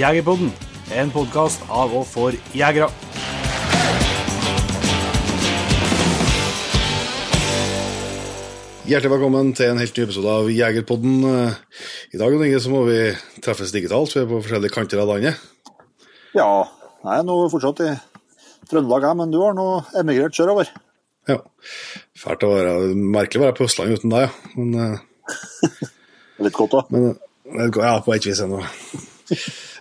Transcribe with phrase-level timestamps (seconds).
[0.00, 0.48] Jegerpodden,
[0.96, 2.86] en podkast av og for jegere.
[8.88, 11.18] Hjertelig velkommen til en helt ny episode av Jegerpodden.
[12.16, 12.96] I dag så må vi
[13.44, 15.44] treffes digitalt, vi er på forskjellige kanter av landet.
[16.32, 16.48] Ja,
[17.04, 17.92] jeg er nå fortsatt i
[18.70, 19.68] Trøndelag, jeg, men du har nå
[20.00, 20.72] emigrert sørover.
[21.28, 21.42] Ja.
[22.16, 24.56] Fælt å være Merkelig å være på Østlandet uten deg, ja.
[24.56, 25.88] Men, eh,
[26.48, 26.86] Litt godt da?
[26.88, 28.64] men eh, ja, på et vis ennå.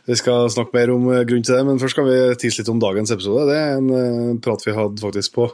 [0.10, 2.72] Vi skal snakke mer om eh, grunnen til det, men først skal vi tise litt
[2.72, 3.48] om dagens episode.
[3.50, 5.50] Det er en eh, prat vi hadde faktisk på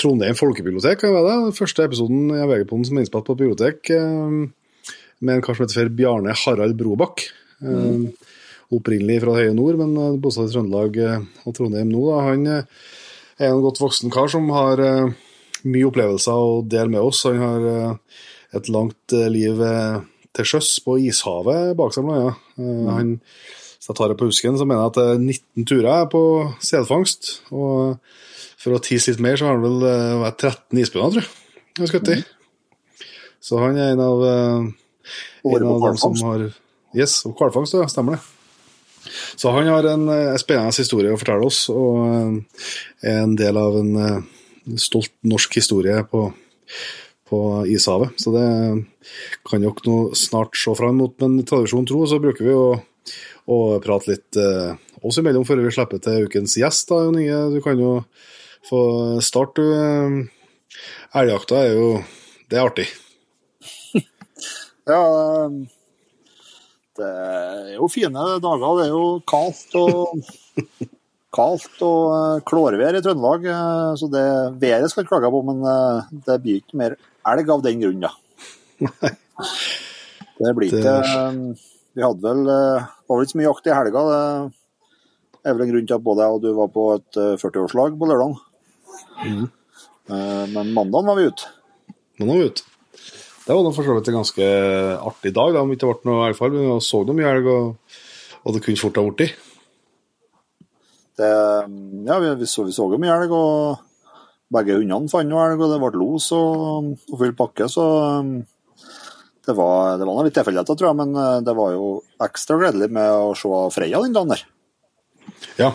[0.00, 1.00] Trondheim folkebibliotek.
[1.00, 1.54] kan det det?
[1.58, 5.92] Første episoden i VG-poden som er innspilt på bibliotek, eh, med en kar som heter
[5.94, 7.26] Bjarne Harald Brobakk.
[7.60, 8.06] Mm.
[8.72, 10.94] Opprinnelig fra Høye Nord, men bosatt i Trøndelag
[11.44, 12.04] og Trondheim nå.
[12.24, 17.26] Han er en godt voksen kar som har mye opplevelser å dele med oss.
[17.28, 17.98] Han har
[18.56, 19.60] et langt liv
[20.36, 22.08] til sjøs på ishavet bak seg.
[22.14, 22.38] Eh,
[22.90, 23.14] han,
[23.78, 26.22] hvis jeg tar det på husken, så mener jeg at det er 19 turer på
[26.64, 27.30] selfangst.
[27.50, 28.00] Og
[28.60, 31.80] for å tise litt mer, så har han vel eh, vært 13 isbjørner, tror jeg.
[31.80, 32.18] jeg skutt i.
[33.40, 34.66] Så han er en av, eh,
[35.54, 36.50] en av dem som har
[36.90, 37.86] Yes, og hvalfangst, ja.
[37.86, 38.22] Stemmer det.
[39.36, 42.64] Så han har en eh, spennende historie å fortelle oss, og eh,
[43.06, 44.18] er en del av en eh,
[44.80, 46.26] stolt norsk historie på,
[47.30, 48.18] på ishavet.
[48.20, 48.48] Så det
[49.48, 52.68] kan dere nå snart se fram mot, men tradisjon tro så bruker vi å,
[53.50, 54.74] å prate litt eh,
[55.06, 56.88] oss imellom før vi slipper til ukens gjest.
[56.90, 57.40] da, Jon Inge.
[57.54, 58.00] Du kan jo
[58.68, 58.82] få
[59.24, 59.72] starte, du.
[59.74, 60.36] Eh,
[61.20, 61.86] Elgjakta er jo
[62.50, 62.88] Det er artig.
[64.90, 65.02] Ja,
[65.46, 65.58] eh,
[66.98, 68.78] det er jo fine dager.
[68.80, 70.16] Det er jo kaldt og
[71.36, 73.46] kaldt og eh, klårvær i Trøndelag.
[74.00, 74.24] Så det
[74.62, 75.62] været skal jeg klage på, men
[76.26, 76.98] det blir ikke mer
[77.30, 78.12] elg av den grunn, da.
[80.40, 81.38] Det blir Det ikke eh,
[81.96, 82.56] Vi hadde vel Det
[83.10, 84.04] var vel ikke så mye jakt i helga.
[84.08, 87.36] Det er vel en grunn til at både jeg og du var på et eh,
[87.40, 88.36] 40-årslag på lørdag.
[89.20, 89.46] Mm.
[90.10, 91.50] Men mandag var vi ute.
[92.18, 92.64] Nå var vi ute.
[93.50, 94.48] Det var da for så vidt en ganske
[95.10, 96.52] artig dag, da, om det ikke ble noe elgfall.
[96.54, 97.94] Men vi så noe mye elg, og,
[98.44, 99.46] og det kunne fort ha blitt.
[101.20, 101.30] Det,
[102.06, 105.60] ja, vi, vi, så, vi så jo mye elg, og begge hundene fant jo elg,
[105.62, 107.86] og det ble los og, og full pakke, så
[109.50, 111.90] det var, det var litt tilfeldigheter, tror jeg, men uh, det var jo
[112.24, 114.46] ekstra gledelig med å se Freya den dagen der.
[115.60, 115.72] Ja,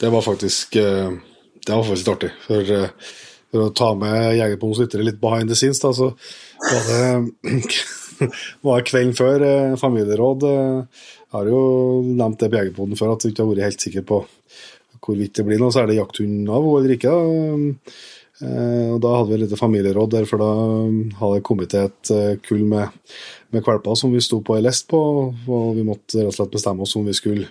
[0.00, 1.10] det var faktisk eh,
[1.66, 2.30] Det var faktisk artig.
[2.46, 2.88] For, eh,
[3.50, 6.10] for å ta med Jegerpons lyttere litt behind the scenes, da, så
[6.64, 7.50] var det
[8.66, 10.46] var kvelden før eh, familieråd.
[10.48, 11.60] eh, Jeg har jo
[12.08, 14.22] nevnt det på Jegerpoden før, at du ikke har vært helt sikker på
[15.00, 17.12] hvorvidt det blir noe særlig jakthund av henne eller ikke.
[17.14, 17.94] da.
[18.40, 20.48] Eh, Og Da hadde vi et lite familieråd der, for da
[21.20, 22.88] hadde det kommet til et eh, kull med,
[23.52, 25.00] med valper som vi sto på ei lest på,
[25.48, 27.48] og vi måtte rett og slett bestemme oss om vi skulle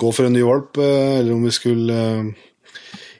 [0.00, 1.98] gå for en ny valp, eh, eller om vi skulle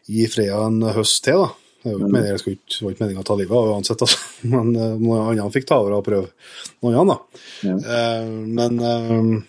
[0.09, 1.43] gi Freya en høst til.
[1.45, 1.51] da.
[1.85, 4.05] Det var ikke meningen, skulle ikke, det var ikke meningen å ta livet av uansett,
[4.07, 4.19] altså.
[4.55, 6.31] men noen andre fikk ta over og prøve
[6.81, 7.21] noe annet.
[7.21, 7.43] da.
[7.69, 7.77] Ja.
[7.99, 9.45] Eh, Men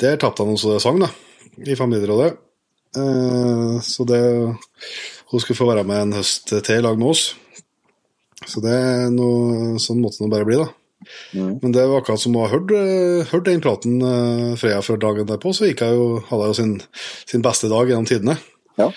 [0.00, 1.10] der tapte han også det sang, da,
[1.68, 2.32] i familierådet.
[2.96, 4.22] Eh, Så det
[5.30, 7.34] hun skulle få være med en høst til i lag med oss.
[8.46, 10.68] Så det er noe, sånn måtte det bare bli, da.
[11.34, 11.58] Mm.
[11.62, 15.00] Men det var akkurat som hun har hørt, eh, hørt den praten eh, Freya før
[15.00, 16.74] dagen derpå, så gikk jeg jo, hadde jeg jo sin,
[17.26, 18.38] sin beste dag gjennom tidene.
[18.80, 18.90] Ja.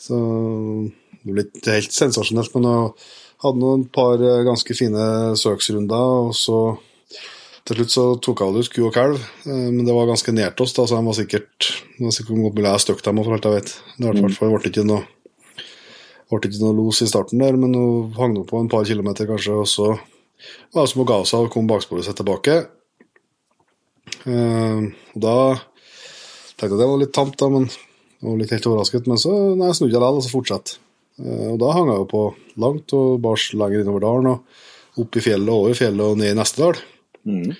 [0.00, 0.16] Så
[1.22, 2.90] det ble ikke helt sensasjonelt, men jeg
[3.44, 6.60] hadde noen par ganske fine søksrunder, og så
[7.66, 10.60] til slutt så tok jeg ut ku og kalv, eh, men det var ganske nært
[10.62, 13.48] oss, da, så de var sikkert det var sikkert mulig jeg støkk dem, for alt
[13.48, 13.72] jeg vet.
[13.96, 15.02] Det hvert fall ble ikke noe
[16.30, 19.58] ble ikke noe los i starten der, men hun hang på en par kilometer kanskje,
[19.62, 19.92] og så
[20.74, 22.56] var det som hun ga seg og kom baksporet seg tilbake.
[24.26, 24.80] Eh,
[25.14, 25.36] og da
[26.56, 29.10] tenkte jeg det var litt tamt, da, men jeg var litt helt overrasket.
[29.10, 30.78] Men så nei, snudde jeg likevel, og så fortsatte.
[31.22, 32.24] Eh, og da hang jeg jo på
[32.62, 36.38] langt og bars lenger innover dalen, og opp i fjellet, over fjellet og ned i
[36.38, 36.84] neste dal.
[37.26, 37.56] Mm.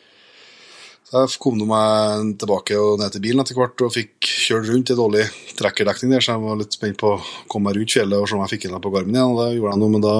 [1.06, 4.90] Så jeg kom meg tilbake og ned til bilen etter hvert og fikk kjørt rundt
[4.90, 5.26] i dårlig
[5.58, 7.20] trekkerdekning der, så jeg var litt spent på å
[7.50, 9.30] komme meg rundt fjellet og se om jeg fikk den på garmen igjen.
[9.30, 10.16] og Det gjorde jeg nå, men da,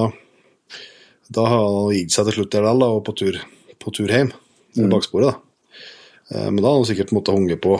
[1.39, 3.39] da har han gitt seg til slutt der da, og på tur,
[3.83, 4.31] på tur hjem,
[4.77, 5.33] i baksporet.
[5.33, 5.83] da.
[6.31, 7.75] Eh, Men da hadde han sikkert måttet hunge på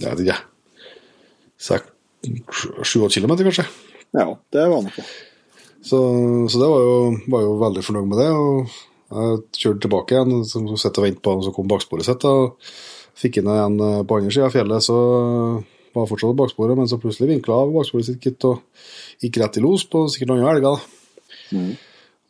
[0.00, 0.40] jeg vet ikke,
[2.82, 3.66] sju-åtte kilometer, kanskje.
[4.16, 4.24] Ja,
[4.54, 5.04] det var noe.
[5.82, 5.98] Så,
[6.48, 6.96] så det var jo,
[7.28, 8.30] var jo veldig fornøyd med det.
[8.32, 8.72] og
[9.12, 12.24] Jeg kjørte tilbake igjen så sitte og ventet på han som kom baksporet sitt.
[12.24, 12.58] og
[13.18, 14.96] Fikk inn igjen eh, på andre sida av fjellet, så
[15.92, 18.62] var fortsatt på baksporet, men så plutselig vinkla av baksporet sitt gitt og
[19.20, 20.80] gikk rett i los på sikkert noen elger.
[21.52, 21.74] Mm.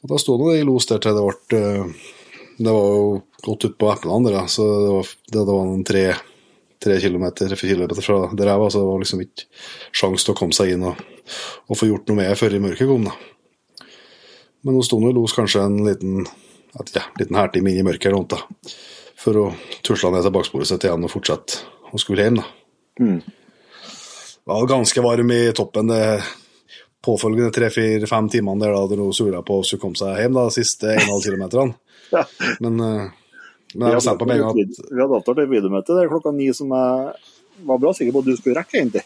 [0.02, 2.10] Og da sto det i los der til det ble eh,
[2.58, 3.06] Det var jo
[3.42, 6.04] godt utpå eplene, det, så det var, det, det var noen tre,
[6.82, 9.46] tre kilometer, fire kilometer fra der jeg var, så det var liksom ikke
[9.98, 11.00] sjans til å komme seg inn og,
[11.66, 13.08] og få gjort noe med det før i mørket kom.
[13.08, 13.16] da.
[14.62, 16.26] Men nå sto i Los kanskje en liten
[16.80, 18.74] at, ja, liten hærtime inn i mørket eller noe, sånt,
[19.22, 19.46] for å
[19.84, 22.40] tusle ned til baksporet sitt igjen og fortsette å skulle hjem.
[22.40, 22.46] da.
[23.00, 23.18] Mm.
[24.50, 26.04] Var ganske varm i toppen det
[27.02, 30.56] påfølgende tre-fire-fem timene der da det nå surra på å komme seg hjem, da, de
[30.60, 31.78] siste 1,5 kilometerne.
[32.12, 32.26] Ja.
[32.60, 33.04] Men, eh,
[33.72, 36.28] men jeg bestemte meg med en gang at Vi hadde avtalt et videomøte der klokka
[36.36, 37.14] ni som jeg
[37.64, 39.00] var bra sikker på at du skulle rekke, egentlig.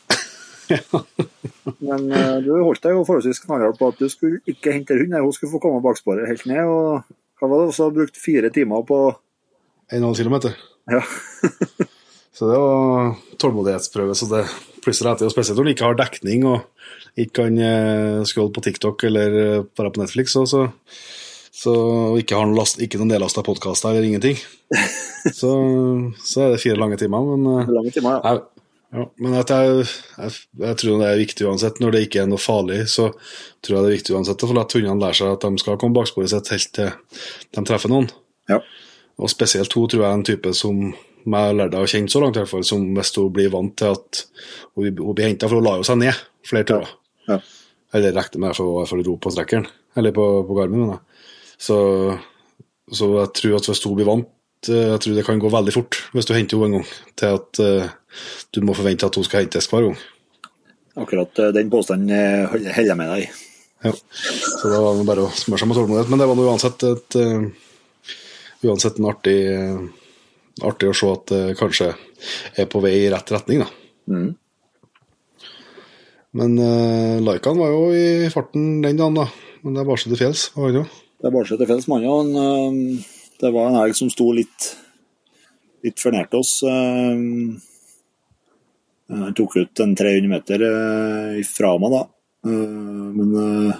[1.87, 5.15] Men eh, du holdt deg jo forholdsvis knallhardt på at du skulle ikke hente hund.
[5.15, 6.67] Hun skulle få komme baksporet helt ned.
[6.67, 9.01] og hva var det også brukt fire timer på
[9.93, 10.57] 1,5 kilometer.
[10.91, 11.03] Ja.
[12.37, 14.15] Så det var tålmodighetsprøve.
[14.15, 14.43] så det
[14.85, 16.67] plutselig etter, og Spesielt når du ikke har dekning og
[17.17, 20.67] ikke kan eh, scrolle på TikTok eller bare på Netflix, Og så,
[21.49, 21.73] så
[22.21, 24.37] ikke har noen, last, ikke noen nedlasta podkaster eller ingenting.
[25.27, 25.49] Så,
[26.23, 27.25] så er det fire lange timer.
[27.33, 28.21] Men, eh, lange timer.
[28.21, 28.35] Ja.
[28.37, 28.56] jeg,
[28.95, 29.87] ja, men at jeg,
[30.17, 31.81] jeg, jeg tror det er viktig uansett.
[31.83, 33.09] Når det ikke er noe farlig, så
[33.65, 35.79] tror jeg det er viktig uansett å få latt hundene lære seg at de skal
[35.83, 36.93] komme baksporet sitt helt til
[37.57, 38.09] de treffer noen.
[38.51, 38.61] Ja.
[39.19, 42.23] Og spesielt hun tror jeg er en type som jeg har lært å kjenne så
[42.23, 44.23] langt, i hvert fall, som hvis hun blir vant til at
[44.79, 46.93] hun, hun blir henta, for hun la jo seg ned flere turer.
[47.27, 47.41] Ja.
[47.97, 49.67] Eller rekte med for, for å ro på strekkeren,
[49.99, 50.95] eller på, på garmen.
[51.59, 51.77] Så,
[52.87, 54.31] så jeg tror at hvis hun blir vant,
[54.73, 57.61] jeg tror det kan gå veldig fort hvis du henter henne en gang, til at
[57.63, 57.91] eh,
[58.55, 59.99] du må forvente at hun skal hentes hver gang.
[60.97, 63.29] Akkurat eh, den påstanden eh, holder jeg med deg i.
[63.85, 63.93] Ja.
[63.93, 66.11] Så da var det bare å smøre seg med tålmodighet.
[66.11, 67.47] Men det var uansett et eh,
[68.67, 71.93] uansett en artig, eh, artig å se at det kanskje
[72.57, 73.71] er på vei i rett retning, da.
[74.11, 74.29] Mm.
[76.37, 79.27] Men uh, Laikan var jo i farten den dagen, da.
[79.65, 80.51] Men det er bare så til fjells.
[80.57, 80.87] var han jo.
[81.17, 84.31] Det er bare så til fjells og en, eh, det var en elg som sto
[84.37, 84.71] litt,
[85.85, 86.59] litt for nært oss.
[86.67, 87.17] eh,
[89.13, 92.03] Han tok ut en 300 meter fra ifra meg, da.
[92.47, 93.77] Eh, Men, eh,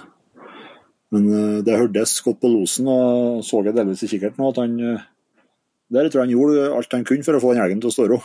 [1.11, 4.79] men eh, det hørtes godt på losen, og så jeg delvis i kikkerten at han
[4.79, 5.05] eh,
[5.93, 7.95] Der tror jeg han gjorde alt han kunne for å få den elgen til å
[7.95, 8.17] stå ro.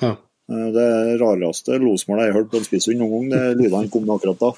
[0.00, 0.14] Ja.
[0.48, 0.86] Eh, Det
[1.20, 4.52] rareste losmålet jeg har hørt på en spisshund noen gang, det lydene kom akkurat da.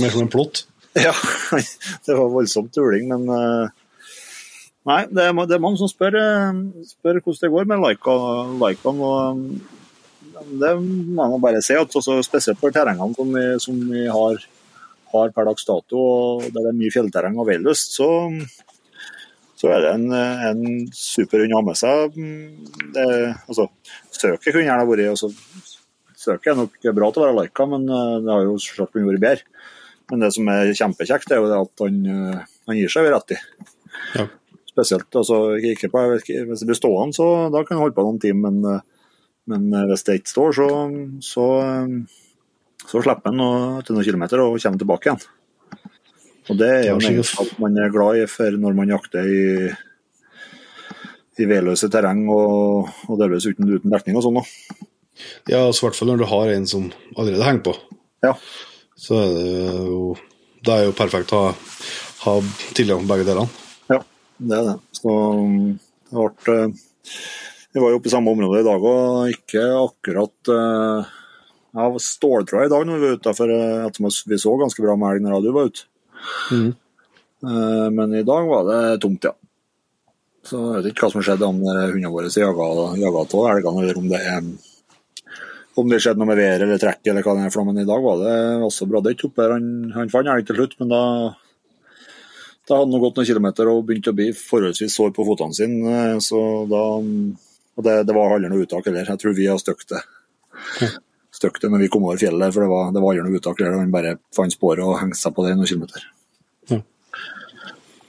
[0.00, 0.64] Mer som en plott.
[0.98, 1.12] Ja,
[2.08, 3.68] det var voldsomt uling, men eh,
[4.86, 7.82] Nei, det er, det er mange som spør, eh, spør hvordan det går med
[9.08, 9.74] eh,
[10.60, 14.38] det må man bare si, at også spesielt for terrengene som vi, som vi har,
[15.12, 18.08] har per dags dato, og der det er mye fjellterreng og veiløst, så,
[19.58, 20.62] så er det en, en
[20.94, 22.20] super hund å ha med seg.
[22.94, 23.08] Det,
[23.50, 23.68] altså,
[24.14, 25.32] søket kunne gjerne vært altså,
[26.18, 29.12] Søket er nok bra til å være Laika, men eh, det har jo selvsagt kunnet
[29.12, 29.66] vært bedre.
[30.10, 33.38] Men det som er kjempekjekt, er jo at han, eh, han gir seg rett i.
[34.16, 34.24] Ja.
[34.78, 38.20] Spesielt, altså, ikke på, Hvis det blir stående, så da kan du holde på noen
[38.22, 39.10] timer, men, eh,
[39.50, 40.68] men eh, hvis det ikke står, så,
[41.24, 45.26] så, eh, så slipper en til noen kilometer og kommer tilbake igjen.
[46.48, 49.42] Og Det er jo egenskap man er glad i for når man jakter i,
[51.42, 54.40] i vedløse terreng og, og delvis uten, uten dekning og sånn.
[55.50, 57.78] Ja, altså, i hvert fall når du har en som allerede henger på.
[58.22, 58.36] Ja.
[58.98, 59.48] Så er det
[59.90, 60.16] jo
[60.62, 61.50] Det er jo perfekt å ha,
[62.24, 62.40] ha
[62.78, 63.67] tilgang på begge delene.
[64.38, 64.76] Det er det.
[64.98, 66.82] Så um, det ble eh,
[67.74, 71.08] Vi var jo oppe i samme område i dag og ikke akkurat uh,
[71.74, 74.96] Jeg var ståltråd i dag når vi var ute, for uh, vi så ganske bra
[74.98, 75.88] med elg når du var ute.
[77.38, 79.30] Eh, men i dag var det tomt, ja.
[80.48, 82.66] Så jeg vet ikke hva som skjedde om hundene våre jaga,
[82.98, 84.40] jaga av elgene, eller om det er
[85.78, 87.84] om det skjedde noe med været eller trekket eller hva det er for noe, men
[87.84, 88.34] i dag var det
[88.66, 89.54] også bra dødt oppe der.
[89.54, 91.02] Han, han fant elg til slutt, men da
[92.68, 95.92] da hadde han gått noen kilometer og begynt å bli forholdsvis sår på føttene sine.
[96.12, 96.82] eh, Så da,
[97.78, 99.08] og det, det var aldri noe uttak heller.
[99.08, 100.02] Jeg tror vi har støkt det.
[101.38, 103.58] Støkt det når vi kom over fjellet, for det var, det var aldri noe uttak
[103.60, 103.76] der.
[103.78, 106.06] Han bare fant sporet og hengte seg på det i noen kilometer.
[106.72, 106.80] Ja.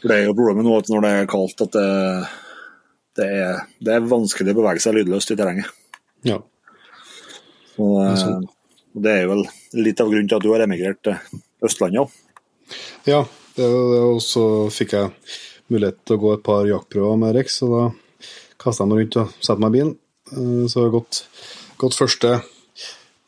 [0.04, 1.88] Det er jo problemet nå at når det er kaldt, at det,
[3.20, 5.70] det, er, det er vanskelig å bevege seg lydløst i terrenget.
[6.28, 6.40] Ja.
[7.80, 8.48] Og, eh, sånn.
[9.00, 9.44] det er vel
[9.80, 11.16] litt av grunnen til at du har emigrert til
[11.68, 12.18] Østlandet òg.
[13.10, 15.12] Ja, det, det, og så fikk jeg
[15.70, 17.84] mulighet til å gå et par jaktprøver med Rex, og da
[18.60, 19.98] kasta jeg meg rundt og satte meg i bilen.
[20.34, 21.24] Eh, Så har gått,
[21.80, 22.40] gått første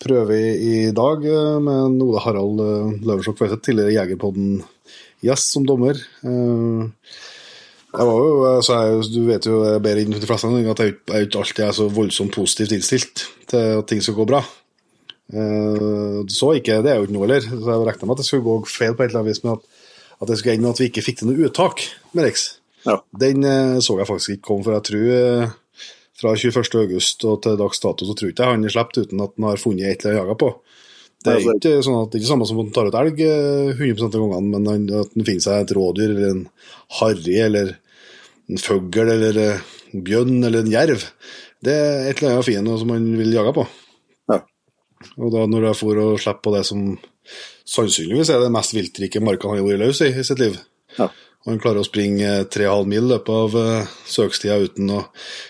[0.02, 4.64] prøve i, dag eh, med Ole Harald eh, Løversokk Veiseth, tidligere Jegerpodden
[5.22, 6.00] gjest som dommer.
[7.92, 11.28] Jeg var jo, altså jeg, Du vet jo bedre enn de fleste at jeg er
[11.28, 14.40] ikke alltid er så voldsomt positivt innstilt til at ting skal gå bra.
[15.30, 17.46] Så ikke, det er jo ikke noe heller.
[17.46, 19.60] Så jeg regna med at det skulle gå feil på et eller annet vis, men
[19.60, 19.81] at,
[20.22, 22.46] at det skulle ende med at vi ikke fikk til noe uttak med Rex.
[22.86, 23.00] Ja.
[23.24, 25.56] Den eh, så jeg faktisk ikke komme, for jeg tror, eh,
[26.22, 29.34] fra 21.8 og til dags dato så tror jeg ikke han er sluppet uten at
[29.38, 30.52] han har funnet et eller annet å jage på.
[31.22, 33.22] Det er ikke sånn at det er ikke samme som at han tar ut elg
[33.26, 36.44] eh, 100 av gangene, men han, at han finner seg et rådyr eller en
[37.00, 37.76] harry eller
[38.50, 41.06] en fugl eller eh, en bjørn eller en jerv.
[41.62, 43.68] Det er et eller annet fint som han vil jage på.
[44.32, 44.40] Ja.
[45.18, 46.86] Og da når jeg får og slipper på det som
[47.72, 50.58] sannsynligvis er det mest viltrike marka han har vært løs i i sitt liv.
[50.98, 51.08] Ja.
[51.42, 55.00] Og han klarer å springe 3,5 mil i løpet av uh, søkstida uten å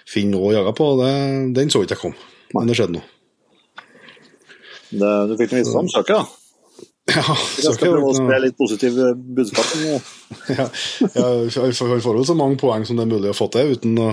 [0.07, 0.91] finne noe å jage på.
[1.01, 1.15] Det,
[1.57, 2.13] den så ikke jeg kom,
[2.55, 3.09] men det skjedde noe.
[4.91, 6.37] Det, du fikk vite om søket, da.
[7.11, 7.23] Ja,
[7.57, 9.71] Jeg så skal prøve å spre litt positiv eh, budskap.
[10.59, 10.67] ja,
[11.15, 13.97] ja, han får jo så mange poeng som det er mulig å få til, uten
[13.99, 14.09] å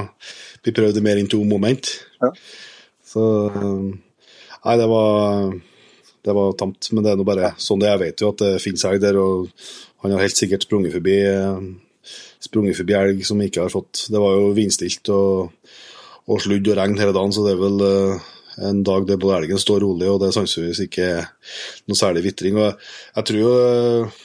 [0.64, 1.92] bli prøvd i mer enn to moment.
[2.22, 2.32] Ja.
[3.06, 3.24] Så
[3.54, 3.92] um,
[4.64, 5.52] Nei, det var
[6.24, 7.98] det var tamt, men det er nå bare sånn det er.
[7.98, 9.50] Jeg vet jo at det finnes elg der, og
[10.02, 11.60] han har helt sikkert sprunget forbi eh,
[12.42, 15.54] sprunget forbi elg som ikke har fått Det var jo vindstilt og,
[16.28, 18.30] og sludd og regn hele dagen, så det er vel eh,
[18.68, 21.10] en dag der både elgen står rolig, og det er sannsynligvis ikke
[21.88, 22.58] noe særlig vitring.
[22.58, 24.24] Og jeg, tror jo eh,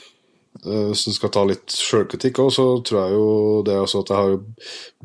[0.64, 3.28] Hvis en skal ta litt sjølkritikk òg, så tror jeg jo
[3.66, 4.36] det også at jeg har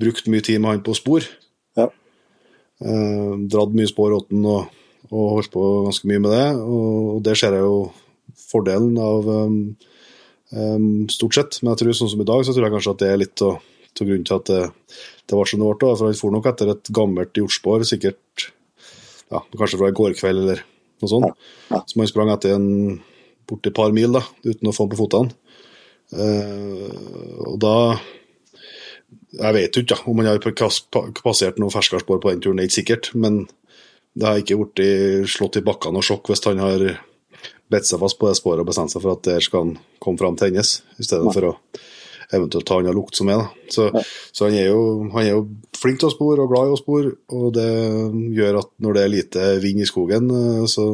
[0.02, 1.26] brukt mye tid med han på spor.
[1.78, 1.90] Ja.
[2.80, 4.70] Eh, dratt mye spor åtten og,
[5.10, 6.48] og holdt på ganske mye med det.
[6.62, 7.90] Og, det ser jeg jo
[8.50, 9.58] fordelen av um,
[10.54, 11.60] um, stort sett.
[11.62, 13.46] Men jeg tror sånn som i dag, så tror jeg kanskje at det er litt
[13.46, 13.60] av
[14.00, 14.62] grunnen til at det,
[15.28, 15.92] det ble som det ble.
[15.92, 18.50] For han for nok etter et gammelt hjortspor, sikkert
[19.30, 20.64] ja, kanskje fra i går kveld eller
[21.02, 21.46] noe sånt.
[21.70, 22.70] så Som han sprang etter en
[23.50, 25.36] borti et par mil da, uten å få den på føttene.
[26.10, 27.76] Uh, og da
[29.30, 30.40] Jeg vet jo ikke ja, om han har
[31.22, 33.10] passert noen ferskere spor på den turen, det er ikke sikkert.
[33.14, 33.44] Men
[34.16, 36.86] det har ikke blitt slått i bakkene og sjokk hvis han har
[37.70, 40.22] bedt seg fast på det sporet og bestemt seg for at der skal han komme
[40.22, 41.56] fram til hennes, i stedet for å
[42.30, 43.46] eventuelt ta annen lukt som er.
[43.74, 43.90] Så,
[44.32, 44.82] så han, er jo,
[45.14, 45.46] han er jo
[45.78, 47.70] flink til å spore og glad i å spore, og det
[48.38, 50.90] gjør at når det er lite vind i skogen, eh, så,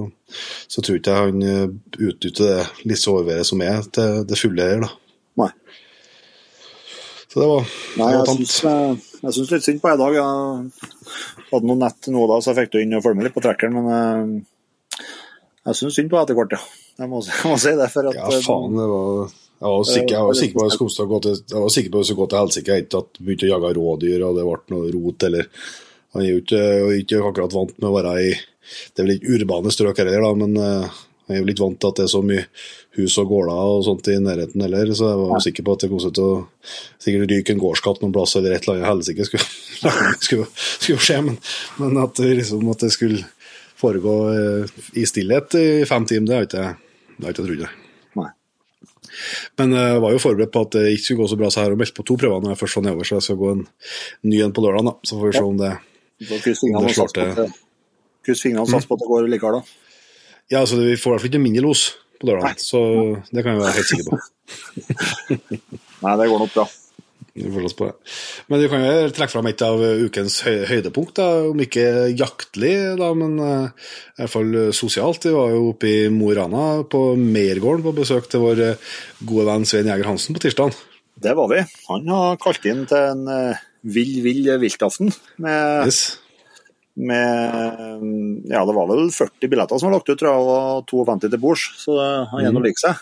[0.71, 1.65] så tror ikke jeg han eh,
[1.97, 4.85] utnytter det litt sårværet som er, til det fulle her.
[4.85, 4.93] da.
[7.35, 7.65] Så det var,
[7.99, 8.51] Nei, det var jeg tamt.
[8.63, 10.13] eh, jeg syns litt synd på deg i dag.
[10.15, 13.35] Jeg hadde noe nett nå da, så jeg fikk du inn og følge med litt
[13.35, 15.01] på trekkeren, men jeg,
[15.67, 16.61] jeg syns synd på deg etter hvert, ja.
[16.95, 17.89] Jeg må, jeg må si det.
[17.91, 20.77] For at, Ja, faen, det var jeg var sikker, jeg var sikker på at det
[20.77, 22.77] skulle gå til, jeg var sikker på at det skulle gå til helsike.
[22.79, 25.51] Jeg at begynte å jage rådyr, og det ble noe rot, eller
[26.15, 26.63] Han er jo ikke,
[27.01, 30.31] ikke akkurat vant med å være i Det er vel ikke urbane strøk heller, da,
[30.39, 30.93] men jeg
[31.25, 32.43] han er jo litt vant til at det er så mye
[32.95, 35.89] hus og gårder og sånt i nærheten heller, så jeg var sikker på at det
[35.91, 36.35] kom til å
[37.03, 41.21] sikkert ryke en gårdskatt noen plass eller et eller annet helsike skulle, skulle, skulle skje,
[41.27, 41.39] men,
[41.81, 43.23] men at, det liksom, at det skulle
[43.75, 46.81] foregå eh, i stillhet i fem timer, det har ikke jeg
[47.15, 47.67] det har ikke jeg trodd.
[49.59, 51.61] Men eh, jeg var jo forberedt på at det ikke skulle gå så bra, så
[51.61, 53.51] jeg har meldt på to prøver når jeg først var nedover, så jeg skal gå
[53.53, 53.65] en
[54.31, 54.89] ny en på lørdag.
[54.89, 54.95] Da.
[55.07, 57.53] Så får vi se om det Om det slår til.
[58.25, 59.81] kryss fingrene og sats på at det går likevel, da.
[60.51, 61.85] Ja, altså vi får i hvert fall ikke mindre los
[62.21, 62.81] på lørdag, så
[63.31, 64.17] det kan jeg være helt sikker på.
[66.05, 66.65] Nei, det går nok bra.
[67.35, 68.13] Vi får oss på det.
[68.47, 71.83] Men vi kan jo trekke fram et av ukens høydepunkt, da, om ikke
[72.15, 75.27] jaktlig, da, men uh, i hvert fall sosialt.
[75.27, 78.91] Vi var jo oppe i Mo i Rana på Meiergården på besøk til vår eh,
[79.27, 80.79] gode venn Svein Jæger Hansen på tirsdag.
[81.27, 81.59] Det var vi.
[81.89, 85.11] Han har kalt inn til en uh, vill, vill viltaften
[85.43, 86.05] med, Yes.
[86.95, 91.29] Med Ja, det var vel 40 billetter som var lagt ut, tror jeg, og 52
[91.29, 91.99] til bords, så
[92.31, 92.99] han er nå lik seg.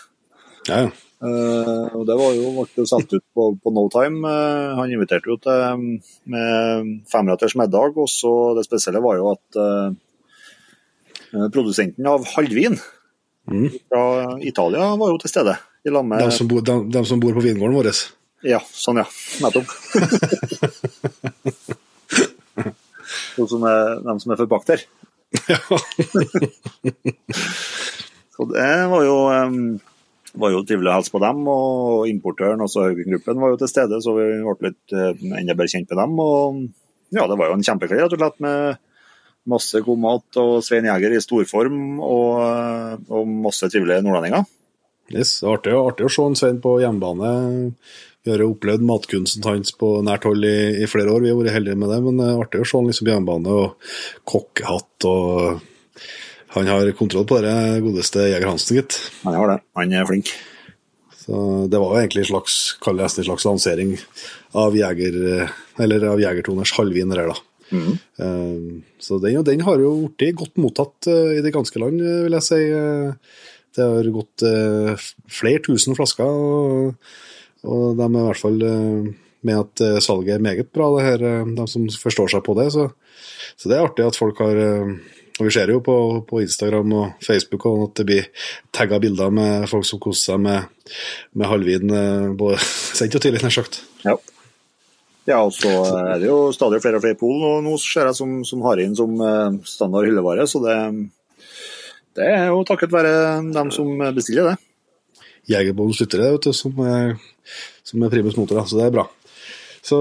[0.68, 0.92] Ja, ja.
[1.24, 4.18] Uh, og det var jo, ble jo solgt ut på, på no time.
[4.28, 5.86] Uh, han inviterte jo til um,
[6.28, 12.76] med femretters middag, og så det spesielle var jo at eh, produsenten av halvvin
[13.44, 13.68] Mm.
[13.88, 15.56] fra Italia var jo til stede.
[15.84, 17.90] De, som bor, de, de som bor på vingården vår.
[18.48, 19.04] Ja, sånn ja.
[19.44, 19.68] Nettopp.
[23.36, 24.86] de, som er, de som er født bak der.
[25.50, 25.58] Ja.
[28.34, 29.18] Så det var jo,
[30.42, 34.00] var jo trivelig å hilse på dem, og importøren, altså Haugen-gruppen, var jo til stede,
[34.02, 36.16] så vi ble litt enda bedre kjent med dem.
[36.18, 38.58] Og ja, det var jo en kjempekveld, rett og slett, med
[39.50, 44.48] masse god mat og Svein Jæger i storform, og, eh, og masse trivelige nordlendinger.
[45.12, 47.74] Yes, artig, artig å se en Svein på hjemmebane.
[48.24, 51.36] Vi har jo opplevd matkunsten hans på nært hold i, i flere år, vi har
[51.36, 53.92] vært heldige med det, men det er artig å se han liksom på hjemmebane og
[54.32, 55.62] kokkehatt og
[56.54, 58.94] Han har kontroll på det godeste Jeger Hansen, gitt.
[59.24, 59.56] Han har det.
[59.74, 60.28] Han er flink.
[61.18, 61.34] Så
[61.66, 62.54] det var jo egentlig en slags,
[62.86, 63.96] en slags lansering
[64.62, 65.16] av Jeger,
[65.82, 67.36] eller av Jegertoners halvvin her, da.
[67.74, 68.68] Eh,
[69.02, 72.22] Så den, og den har jo blitt godt mottatt eh, i det ganske land, eh,
[72.28, 72.62] vil jeg si.
[72.70, 73.12] Eh,
[73.74, 74.94] Det har gått eh,
[75.26, 76.94] flere tusen flasker, og,
[77.64, 78.64] og de er i hvert fall
[79.44, 82.56] med at eh, salget er meget bra, det her, eh, de som forstår seg på
[82.58, 82.70] det.
[82.74, 82.88] Så,
[83.56, 84.96] så det er artig at folk har eh,
[85.34, 85.94] og Vi ser jo på,
[86.28, 90.44] på Instagram og Facebook og at det blir tagga bilder med folk som koser seg
[90.44, 90.68] med,
[91.34, 93.80] med halvvin eh, både sent og tidlig, nær sagt.
[94.06, 94.14] Ja.
[95.24, 95.72] Ja, og så
[96.04, 98.78] er det jo stadig flere og flere pol, og nå ser jeg som, som har
[98.84, 100.46] inn som eh, standard hyllevare.
[100.46, 100.76] Så det,
[102.14, 103.16] det er jo takket være
[103.56, 104.56] dem som bestiller det.
[105.50, 107.14] Jegerboden Sluttere, vet du, som er,
[107.86, 109.06] som er primus motor, da, så det er bra.
[109.84, 109.98] Så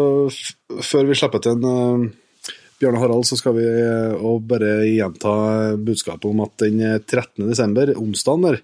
[0.86, 5.34] før vi slipper til en uh, Bjørne Harald, så skal vi uh, bare gjenta
[5.80, 7.44] budskapet om at den 13.
[7.50, 8.62] desember, onsdagen der,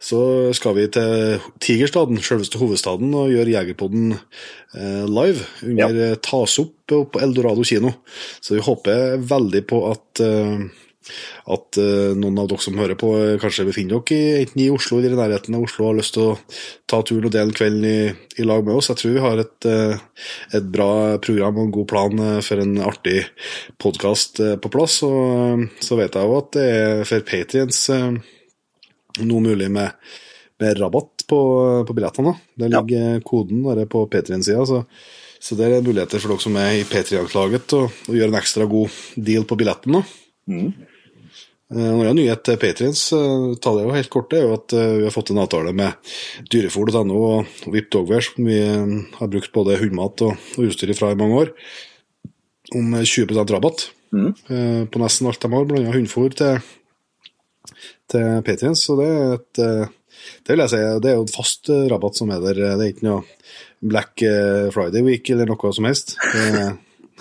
[0.00, 0.20] så
[0.56, 4.14] skal vi til Tigerstaden, selveste hovedstaden, og gjøre Jegerpodden
[5.12, 6.14] live under ja.
[6.24, 7.90] Tas opp på Eldorado kino.
[8.40, 10.22] Så vi håper veldig på at
[11.54, 13.12] at uh, noen av dere som hører på,
[13.42, 16.30] kanskje befinner dere enten i Oslo eller i nærheten av Oslo og har lyst til
[16.30, 16.38] å
[16.90, 17.98] ta turen og dele kvelden i,
[18.40, 18.90] i, lag med oss.
[18.92, 20.90] Jeg tror vi har et, uh, et, bra
[21.22, 23.22] program og en god plan for en artig
[23.80, 25.00] podkast på plass.
[25.06, 27.88] Og så vet jeg jo at det er for Patriens
[29.18, 29.96] noe mulig med,
[30.60, 31.40] med rabatt på,
[31.86, 32.34] på billettene.
[32.58, 33.24] Der ligger ja.
[33.24, 34.66] koden der på Patriens-sida.
[34.66, 34.82] Så,
[35.40, 38.68] så det er muligheter for dere som er i Patrian-klaget, å, å gjøre en ekstra
[38.70, 40.00] god deal på billetten.
[40.50, 40.72] Mm.
[41.70, 44.74] En jeg annen nyhet til Patriens, tar ta det jo helt kort, er jo at
[44.74, 46.10] eh, vi har fått en avtale med
[46.50, 51.44] dyrefòr.no og VIP Dogware, som vi har brukt både hundmat og utstyr fra i mange
[51.44, 51.54] år,
[52.74, 54.34] om 20 rabatt mm.
[54.90, 55.94] på nesten alt de har, bl.a.
[55.94, 56.60] hundefôr til,
[58.10, 58.82] til Patriens.
[58.86, 59.64] Så det er et
[60.44, 62.58] det vil jeg si, det er jo en fast rabatt som er der.
[62.76, 63.22] Det er ikke noe
[63.80, 64.22] Black
[64.74, 66.18] Friday Week eller noe som helst.
[66.20, 66.74] Det er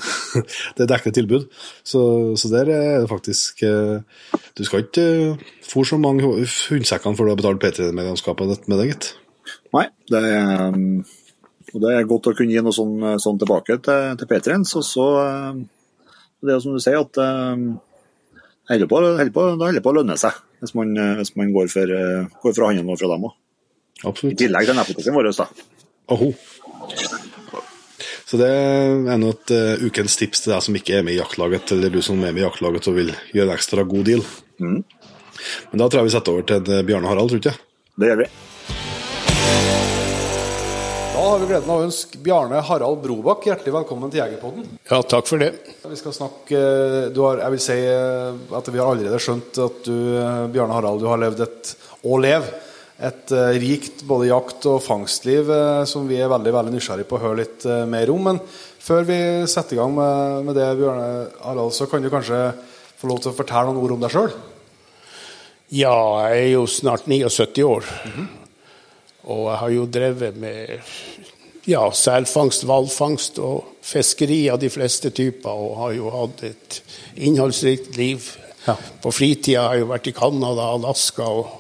[0.76, 1.48] det er dekkende tilbud.
[1.84, 2.02] Så,
[2.40, 4.02] så, der er det faktisk eh,
[4.58, 8.94] Du skal ikke eh, få så mange hundsekkene for du har betalt P3-medlemskapet med deg,
[8.94, 9.10] gitt.
[9.76, 11.02] Nei, det er, mm,
[11.76, 14.68] det er, godt å kunne gi noe sånn, sånn tilbake til, til P3-en.
[14.68, 15.60] Så, så, eh,
[16.44, 17.28] det er jo som du sier, at det
[18.70, 19.02] holder på,
[19.60, 21.92] holder på, å lønne seg hvis man, hvis man går, for,
[22.44, 23.38] går fra handle og fra dem òg.
[24.00, 25.50] I tillegg til nettbutikken vår, da.
[26.16, 26.32] Oho.
[28.30, 31.18] Så det er nå et uh, ukens tips til deg som ikke er med i
[31.18, 34.22] jaktlaget, eller du som er med i jaktlaget og vil gjøre en ekstra god deal.
[34.62, 34.84] Mm.
[35.72, 37.56] Men da tror jeg vi setter over til eh, Bjarne Harald, tror du ikke?
[37.98, 38.28] Det gjør vi.
[41.16, 44.70] Da har vi gleden av å ønske Bjarne Harald Brobakk hjertelig velkommen til Jegerpodden.
[44.92, 45.50] Ja, takk for det.
[45.90, 46.64] Vi skal snakke
[47.16, 47.82] du har, Jeg vil si
[48.62, 49.98] at vi har allerede skjønt at du,
[50.54, 52.69] Bjarne Harald, du har levd et og lever
[53.00, 57.16] et uh, rikt både jakt- og fangstliv uh, som vi er veldig veldig nysgjerrig på
[57.16, 58.26] å høre litt uh, mer om.
[58.28, 58.42] Men
[58.84, 61.06] før vi setter i gang med, med det, Bjørne
[61.46, 62.42] Harald, så kan du kanskje
[63.00, 64.36] få lov til å fortelle noen ord om deg sjøl?
[65.70, 65.96] Ja,
[66.28, 67.88] jeg er jo snart 79 år.
[67.88, 68.28] Mm -hmm.
[69.30, 70.80] Og jeg har jo drevet med
[71.70, 75.50] ja, selfangst, hvalfangst og fiskeri av de fleste typer.
[75.50, 76.82] Og har jo hatt et
[77.16, 78.38] innholdsrikt liv.
[78.66, 78.76] Ja.
[79.02, 81.59] På fritida har jeg jo vært i Canada, Alaska og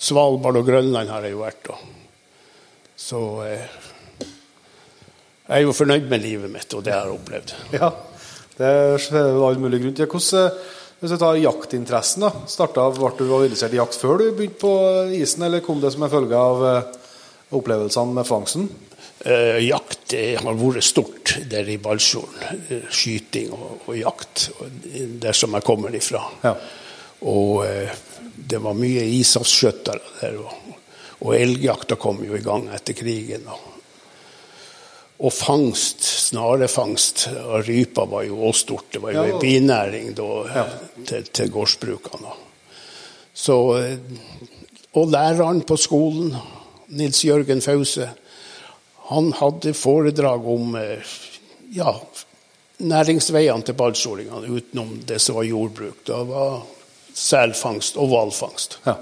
[0.00, 1.70] Svalbard og Grønland har jeg jo vært.
[1.72, 1.80] Og.
[3.00, 3.78] Så eh,
[5.50, 7.56] jeg er jo fornøyd med livet mitt og det jeg har opplevd.
[7.74, 7.90] Ja,
[8.56, 10.06] det er all mulig grunn til.
[10.06, 14.26] Hvordan, eh, hvis du tar jaktinteressen, da, starta, ble du interessert i jakt før du
[14.36, 14.74] begynte på
[15.16, 17.00] isen, eller kom det som en følge av eh,
[17.56, 18.68] opplevelsene med fangsten?
[19.20, 22.60] Eh, jakt har vært stort der i Balsfjorden.
[22.72, 24.46] Eh, skyting og, og, jakt,
[25.20, 26.22] der som jeg kommer ifra.
[26.44, 26.54] Ja.
[27.28, 27.90] Og eh,
[28.34, 30.38] det var mye ishavsskjøttere der.
[30.40, 30.78] Og,
[31.20, 33.48] og elgjakta kom jo i gang etter krigen.
[33.50, 33.66] Og,
[35.20, 38.88] og fangst, snarefangst av rypa var jo også stort.
[38.94, 40.64] Det var jo en binæring da, ja.
[41.04, 42.38] til, til gårdsbrukene.
[43.36, 43.56] Så,
[44.96, 46.32] og læreren på skolen,
[46.96, 48.08] Nils Jørgen Fause,
[49.10, 50.74] han hadde foredrag om
[51.74, 51.92] ja,
[52.80, 56.02] næringsveiene til balsjordingene utenom det som var jordbruk.
[56.06, 56.60] Da var
[57.14, 58.78] selfangst og hvalfangst.
[58.84, 58.96] Ja.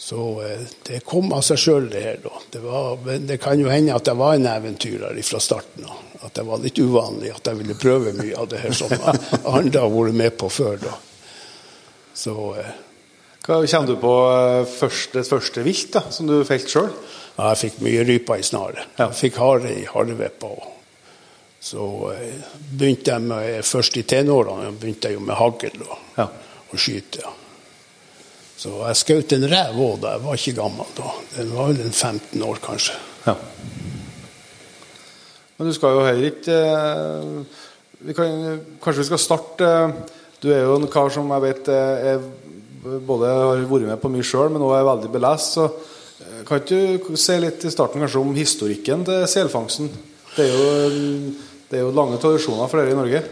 [0.00, 2.20] Så eh, det kom av seg sjøl, det her.
[2.24, 2.38] da.
[2.50, 5.98] Det, var, det, kan jo hende at jeg var en eventyrer fra starten av.
[6.24, 8.94] At det var litt uvanlig at jeg ville prøve mye av det her som
[9.58, 10.80] andre har vært med på før.
[10.86, 10.96] da.
[12.16, 12.36] Så...
[12.56, 12.72] Eh,
[13.44, 16.90] Hva Kommer du på eh, første, første vilt da, som du felt sjøl?
[17.36, 18.80] Ja, jeg fikk mye ryper i snaret.
[18.96, 19.10] Ja.
[19.10, 20.68] Jeg fikk hare i hareveppa òg.
[21.60, 21.86] Så
[22.72, 25.82] begynte jeg med, først i tenårene begynte jeg jo med hagl.
[26.16, 26.32] Ja
[26.70, 27.24] å skyte.
[28.60, 31.12] Så jeg skjøt en rev òg da jeg var ikke gammel da.
[31.36, 32.96] Den var vel en 15 år, kanskje.
[33.24, 33.36] Ja.
[35.56, 37.64] Men du skal jo heller ikke eh,
[38.00, 39.66] vi kan, Kanskje vi skal starte
[40.40, 42.22] Du er jo en kar som jeg vet eh, er,
[43.04, 45.58] både har vært med på mye sjøl, men òg er veldig belest.
[45.58, 49.92] Så eh, kan ikke du si litt i starten kanskje om historikken til selfangsten?
[50.36, 51.34] Det er jo,
[51.68, 53.24] det er jo lange tradisjoner for dere i Norge?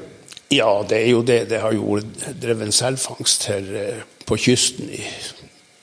[0.48, 1.42] Ja, det er jo det.
[1.50, 1.98] Det har jo
[2.40, 5.02] drevet selfangst her eh, på kysten i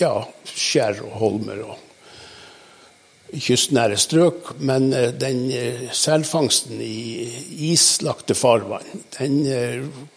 [0.01, 4.55] ja, skjær og holmer og kystnære strøk.
[4.65, 7.29] Men eh, den eh, selfangsten i
[7.69, 9.37] islagte farvann, den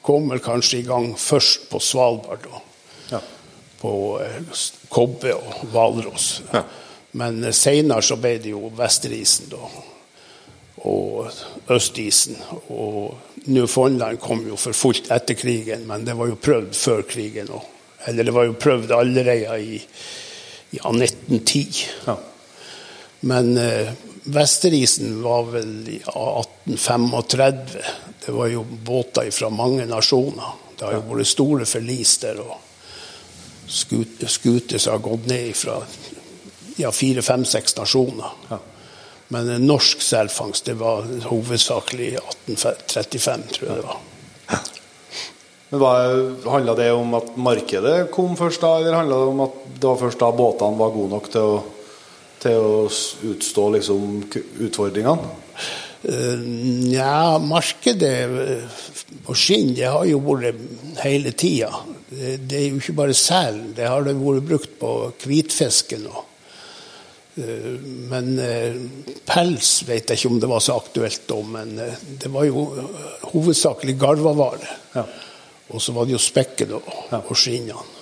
[0.05, 2.49] kom vel kanskje i gang først på Svalbard.
[2.49, 2.65] og
[3.13, 3.21] Ja.
[3.79, 3.93] På
[4.91, 6.43] kobbe og hvalross.
[6.53, 6.65] Ja.
[7.13, 9.61] Men seinere så ble det jo Vesterisen, da
[10.85, 11.31] og
[11.71, 12.37] Østisen.
[12.69, 17.51] Og Newfoundland kom jo for fullt etter krigen, men det var jo prøvd før krigen
[17.53, 17.67] òg.
[18.09, 19.79] Eller det var jo prøvd allerede i
[20.71, 21.65] ja, 1910.
[22.07, 22.17] Ja.
[23.21, 23.91] Men eh,
[24.29, 27.59] Vesterisen var vel i 1835.
[28.27, 30.57] Det var jo båter fra mange nasjoner.
[30.77, 32.41] Det har jo vært store forlis der.
[32.45, 32.57] og
[33.69, 35.81] Skuter som har gått ned fra
[36.79, 38.37] ja, fire, fem, seks nasjoner.
[38.51, 38.61] Ja.
[39.29, 44.05] Men norsk selfangst det var hovedsakelig i 1835, tror jeg det var.
[45.69, 45.83] Men
[46.49, 50.01] Handla det om at markedet kom først da, eller handla det om at det var
[50.01, 51.59] først da båtene var gode nok til å,
[52.41, 52.79] til å
[53.35, 54.09] utstå liksom,
[54.65, 55.37] utfordringene?
[55.99, 58.17] Nja, ja, markedet
[59.27, 61.73] på skinn det har jo vært hele tida.
[62.09, 63.75] Det, det, er jo ikke bare selen.
[63.77, 64.95] Det har det vært brukt på
[65.27, 66.28] hvitfisken Eh,
[68.11, 68.77] men eh,
[69.29, 72.65] pels vet jeg ikke om det var så aktuelt da, men eh, det var jo
[73.33, 74.77] hovedsakelig garvavare.
[74.97, 75.05] Ja.
[75.69, 77.21] Og så var det jo spekket og, ja.
[77.21, 77.97] og skinnene.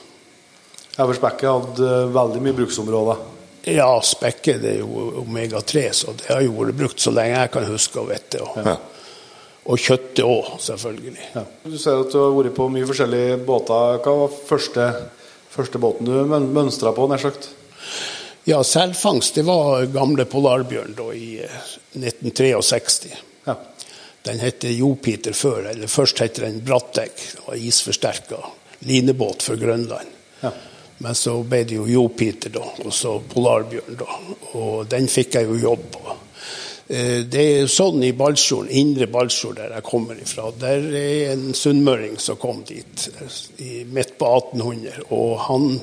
[0.97, 3.25] Ja, for spekket hadde veldig mye bruksområder?
[3.69, 7.53] Ja, spekket det er jo omega-3, så det har jo vært brukt så lenge jeg
[7.53, 8.41] kan huske og vite.
[8.47, 8.77] Og, ja.
[9.67, 11.29] og kjøttet òg, selvfølgelig.
[11.35, 11.45] Ja.
[11.67, 14.01] Du sier at du har vært på mye forskjellige båter.
[14.07, 14.89] Hva var første,
[15.53, 16.15] første båten du
[16.47, 17.51] mønstra på, nær sagt?
[18.49, 21.41] Ja, selfangst det var gamle Polarbjørn da, i
[21.93, 23.11] 1963.
[23.11, 23.57] Eh, ja.
[24.23, 25.65] Den het Jopiter før.
[25.73, 27.11] eller Først het den Brattegg.
[27.33, 28.39] Det var isforsterka
[28.87, 30.15] linebåt for Grønland.
[30.41, 30.53] Ja.
[30.99, 33.99] Men så ble det jo Jopiter, da, og så Polarbjørn.
[33.99, 34.21] da,
[34.53, 36.17] Og den fikk jeg jo jobb på.
[36.87, 40.53] Eh, det er sånn i Balsfjorden, indre Balsfjord, der jeg kommer ifra.
[40.55, 43.11] Der er en sunnmøring som kom dit
[43.91, 45.03] midt på 1800.
[45.11, 45.81] Og han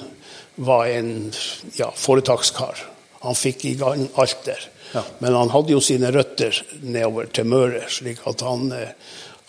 [0.55, 1.31] var en
[1.77, 2.85] ja, foretakskar.
[3.23, 4.69] Han fikk i gang alt der.
[4.93, 5.03] Ja.
[5.19, 8.93] Men han hadde jo sine røtter nedover til Møre, slik at han eh,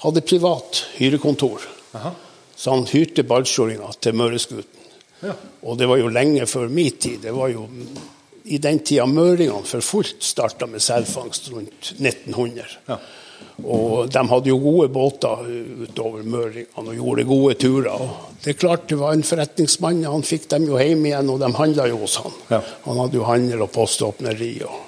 [0.05, 1.67] hadde privat hyrekontor.
[1.99, 2.15] Aha.
[2.57, 4.91] Så han hyrte ballskjoringa til Møreskuten.
[5.25, 5.35] Ja.
[5.65, 7.21] Og det var jo lenge før min tid.
[7.25, 7.67] Det var jo
[8.45, 12.79] i den tida møringene for fullt starta med selfangst rundt 1900.
[12.89, 12.99] Ja.
[13.65, 15.45] Og de hadde jo gode båter
[15.85, 17.93] utover Møringene og gjorde gode turer.
[17.93, 20.03] Og det er klart det var en forretningsmann.
[20.11, 22.35] Han fikk dem jo hjem igjen, og de handla jo hos han.
[22.51, 22.61] Ja.
[22.89, 24.83] Han hadde jo handel og poståpneri og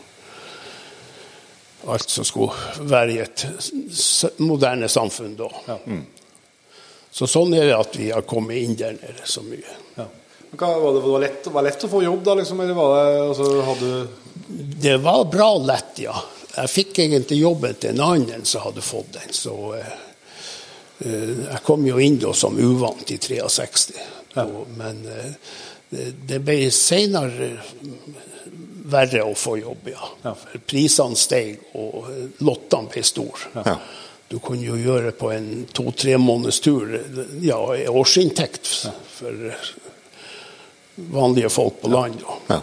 [1.95, 3.47] alt som skulle være i et
[4.43, 5.51] moderne samfunn da.
[5.69, 5.79] Ja.
[5.87, 6.05] Mm.
[7.17, 9.79] Så sånn er det at vi har kommet inn der nede så mye.
[10.51, 12.35] Hva, var, det, var, lett, var det lett å få jobb, da?
[12.39, 13.93] Liksom, eller var det, altså, hadde...
[14.87, 16.17] det var bra lett, ja.
[16.57, 19.33] Jeg fikk egentlig jobben til en annen som hadde fått den.
[19.37, 19.97] Så eh,
[21.05, 24.07] eh, jeg kom jo inn da som uvant i 63.
[24.37, 24.47] Ja.
[24.79, 25.53] Men eh,
[26.31, 27.51] det ble senere
[28.87, 30.09] verre å få jobb, ja.
[30.25, 30.33] ja.
[30.67, 32.09] Prisene steg, og
[32.47, 33.53] lottene ble store.
[33.59, 33.77] Ja.
[34.27, 36.97] Du kunne jo gjøre på en to-tre måneders tur
[37.45, 37.61] ja,
[37.93, 38.71] årsinntekt
[39.19, 39.53] for
[40.97, 42.21] vanlige folk på land.
[42.49, 42.61] Ja.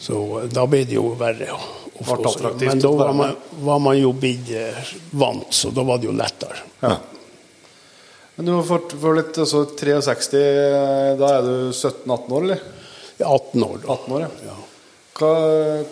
[0.00, 1.52] Så da ble det jo verre.
[2.00, 6.14] Men da var man, var man jo blitt eh, vant, så da var det jo
[6.16, 6.62] lettere.
[6.80, 6.94] Ja.
[8.38, 10.40] Men du får, får litt altså 63,
[11.20, 12.62] da er du 17-18 år, eller?
[13.20, 13.78] Ja, 18 år.
[13.82, 13.96] Da.
[13.98, 14.30] 18 år ja.
[14.46, 14.56] ja.
[15.20, 15.32] Hva,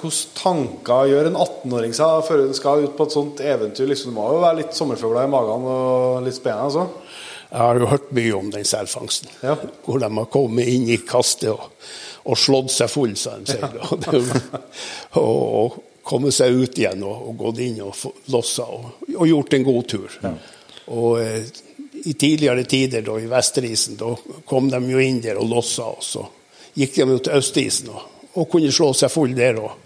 [0.00, 3.90] hvordan tanker gjør en 18-åring seg før hun skal ut på et sånt eventyr?
[3.90, 6.70] Liksom, det må jo være litt sommerfugler i magen og litt spennende?
[6.70, 6.86] Altså.
[7.48, 9.30] Jeg har jo hørt mye om den selfangsten.
[9.40, 9.56] Ja.
[9.84, 11.70] Hvor de har kommet inn i kastet og,
[12.28, 13.78] og slått seg full, som de sier.
[13.78, 14.62] Ja.
[15.22, 17.96] og, og, kommet seg ut igjen og, og gått inn og
[18.32, 20.14] lossa og, og, gjort en god tur.
[20.22, 20.30] Ja.
[20.96, 21.50] Og eh,
[22.08, 24.14] i tidligere tider, da, i Vesterisen, da
[24.48, 26.22] kom de jo inn der og lossa, og så
[26.78, 28.06] gikk de jo til Østisen og,
[28.40, 29.84] og kunne slå seg full der òg.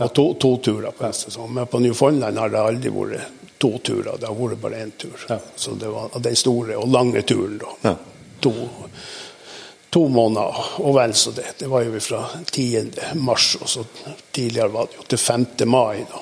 [0.00, 1.50] Og to, to, turer på sesong.
[1.52, 5.26] Men på Newfoundland har det aldri vært to turer, det har vært bare én tur.
[5.28, 5.38] Ja.
[5.56, 7.74] Så det var den store og lange turen, da.
[7.90, 7.96] Ja.
[8.40, 8.54] To
[9.90, 11.48] to måneder og vel så det.
[11.58, 13.14] Det var jo fra 10.
[13.14, 13.84] mars, og så
[14.30, 15.46] tidligere var det jo til 5.
[15.66, 16.04] mai.
[16.06, 16.20] da.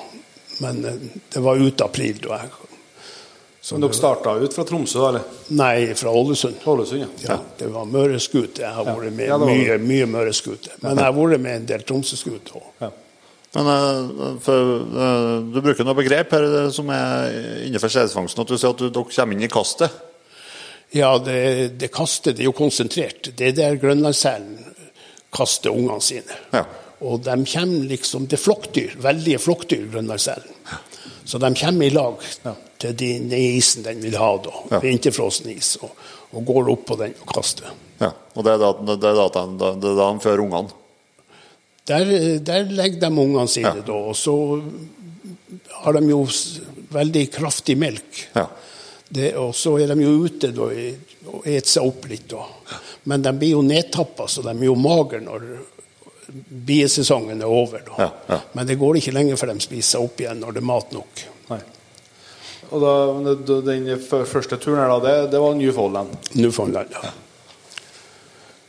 [0.59, 0.95] Men eh,
[1.33, 2.49] det var ut april da jeg
[3.61, 5.21] så Men dere starta ut fra Tromsø, eller?
[5.53, 6.61] Nei, fra Ålesund.
[6.63, 7.07] Ålesund ja.
[7.27, 7.35] ja.
[7.57, 8.63] Det var Møreskute.
[8.63, 10.77] Jeg har vært med ja, mye, mye Møreskute.
[10.79, 12.87] Men jeg har vært med en del Tromsøskute òg.
[13.51, 13.63] Ja.
[13.63, 17.33] Men eh, for, eh, du bruker noe begrep her eh, som er
[17.65, 20.05] innenfor skjedefangsten, at du sier at dere kommer inn i kastet.
[20.93, 23.31] Ja, det, det kastet det er jo konsentrert.
[23.37, 24.57] Det er der grønlandsselen
[25.33, 26.37] kaster ungene sine.
[26.53, 26.63] Ja.
[27.05, 30.55] Og de kommer liksom Det er flokkdyr, veldige flokkdyr, grønlandsselen.
[31.29, 32.23] Så de kommer i lag
[32.81, 34.55] til den isen den vil ha, da.
[34.71, 34.79] Ja.
[34.81, 35.75] Vinterfrossen is.
[35.85, 35.93] Og,
[36.33, 37.69] og går opp på den og kaster.
[38.01, 38.09] Ja.
[38.33, 40.73] Og det er da, det er da, det er da de fører ungene.
[41.89, 42.11] Der,
[42.45, 43.85] der legger de ungene sine, Ja.
[43.87, 43.93] da.
[44.11, 44.35] Og så
[45.83, 46.23] har de jo
[46.93, 48.23] veldig kraftig melk.
[48.35, 48.47] Ja.
[49.09, 50.67] Det, og så er de jo ute da,
[51.33, 52.27] og eter seg opp litt.
[52.29, 52.43] Da.
[53.09, 55.47] Men de blir jo nedtappa, så de er jo magre når
[56.69, 57.81] biesesongen er over.
[57.87, 57.95] Da.
[58.03, 58.39] Ja, ja.
[58.53, 60.93] Men det går ikke lenge før de spiser seg opp igjen når det er mat
[60.93, 61.23] nok.
[61.49, 61.59] Nei.
[62.69, 62.91] Og da,
[63.65, 63.87] den
[64.29, 66.13] første turen her, da, det, det var Newfoundland.
[66.37, 67.09] Newfoundland, ja.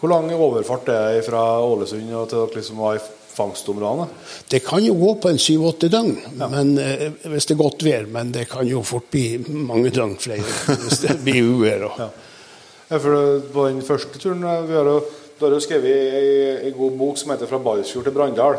[0.00, 3.02] Hvor lang overfart er det fra Ålesund og til dere liksom var i
[3.34, 4.06] fangstområdene?
[4.50, 6.16] Det kan jo gå på en syv-åtte døgn
[6.50, 10.16] men, eh, hvis det er godt vær, men det kan jo fort bli mange døgn
[10.18, 10.42] flere
[10.82, 11.84] hvis det blir uvær.
[11.98, 12.08] Ja.
[12.90, 15.00] Ja, for På den første turen eh, vi har jo,
[15.38, 18.58] Du har jo skrevet ei, en god bok som heter 'Fra Balsfjord til Brandal',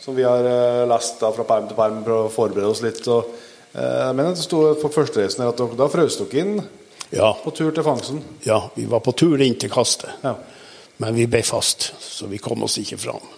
[0.00, 3.02] som vi har eh, lest da fra perm til perm for å forberede oss litt.
[3.08, 3.24] Og,
[3.74, 6.62] eh, jeg mener det sto på førstereisen at dere, da frøs dere inn
[7.12, 8.22] Ja, på tur til fangsten.
[8.46, 10.34] ja, vi var på tur inn til kastet, Ja.
[11.02, 13.30] Men vi ble fast, så vi kom oss ikke fram.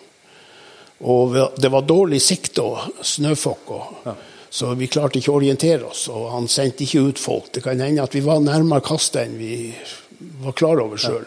[1.05, 3.73] Og det var dårlig sikt og snøfokk,
[4.07, 4.15] Ja.
[4.51, 6.07] så vi klarte ikke å orientere oss.
[6.09, 7.51] Og han sendte ikke ut folk.
[7.53, 9.75] Det kan hende at vi var nærmere kastet enn vi
[10.45, 11.27] var klar over sjøl.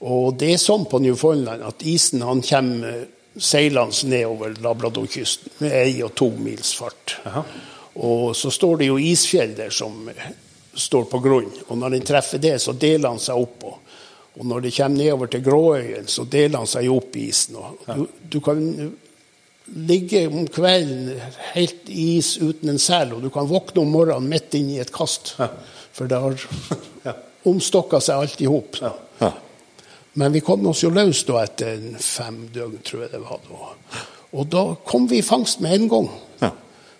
[0.00, 3.04] Og det er sånn på Newfoundland at isen han kommer
[3.36, 7.18] seilende nedover Labradorkysten med ei og to mils fart.
[8.00, 10.08] Og så står det jo isfjell der som
[10.74, 11.52] står på grunn.
[11.68, 13.68] Og når den treffer det, så deler han seg opp.
[14.38, 17.56] Og, når det kommer nedover til Gråøyen, så deler han seg opp i isen.
[17.58, 18.60] Og du, du kan
[19.90, 21.18] ligge om kvelden
[21.54, 24.80] helt i is uten en sel, og du kan våkne om morgenen midt inne i
[24.82, 25.34] et kast.
[25.92, 26.38] For det har
[27.06, 27.14] Ja.
[27.48, 28.76] omstokka seg alt i hop.
[28.82, 29.32] Ja.
[30.20, 33.38] Men vi kom oss jo løs da etter fem døgn, tror jeg det var.
[33.46, 34.00] da.
[34.36, 36.08] Og da kom vi i fangst med en gang.
[36.42, 36.50] Ja.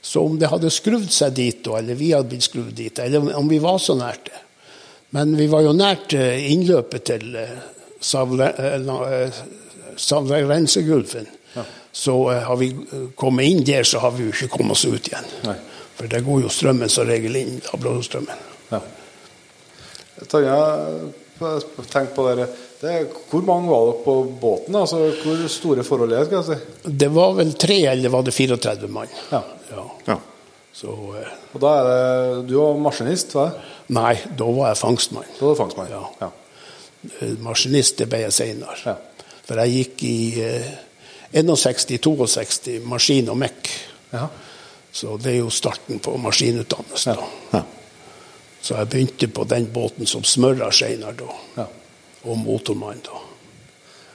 [0.02, 3.50] Så om det hadde skrudd seg dit, eller vi hadde blitt skrudd dit, eller om
[3.50, 4.40] vi var så nært det
[5.16, 7.56] Men vi var jo nært eh, innløpet til eh,
[8.00, 9.40] Savle- eh,
[9.96, 11.26] Savlensegulfen.
[11.92, 12.68] Så har vi
[13.18, 15.24] kommet inn der, så har vi jo ikke kommet oss ut igjen.
[15.48, 15.56] Nei.
[15.98, 18.44] For der går jo strømmen som regel inn, Labradorstrømmen.
[18.70, 18.78] Ja.
[20.30, 20.58] Tanja,
[21.90, 22.46] tenk på dere.
[22.80, 22.94] Det,
[23.32, 24.78] hvor mange var dere på båten?
[24.78, 26.28] Altså, hvor store forhold er det?
[26.30, 26.92] skal jeg si?
[27.02, 29.10] Det var vel tre, eller var det 34 mann?
[29.34, 29.42] Ja.
[29.74, 29.84] Ja.
[30.12, 30.16] Ja.
[30.80, 33.66] Så eh, Og da er det Du var maskinist, var det?
[33.90, 35.26] Nei, da var jeg fangstmann.
[35.38, 35.90] Da var du fangstmann?
[35.90, 36.05] Ja.
[36.20, 36.31] ja.
[37.20, 38.76] Eh, Maskinist det ble jeg senere.
[38.85, 38.96] Ja.
[39.46, 40.70] For jeg gikk i eh,
[41.35, 43.70] 61-62 maskin og mekk.
[44.12, 44.29] Ja.
[44.92, 47.18] Så det er jo starten på maskinutdannelsen.
[47.18, 47.26] Ja.
[47.53, 47.64] da.
[48.61, 51.37] Så jeg begynte på den båten som smører senere, da.
[51.57, 51.66] Ja.
[52.29, 53.22] Og motormann, da.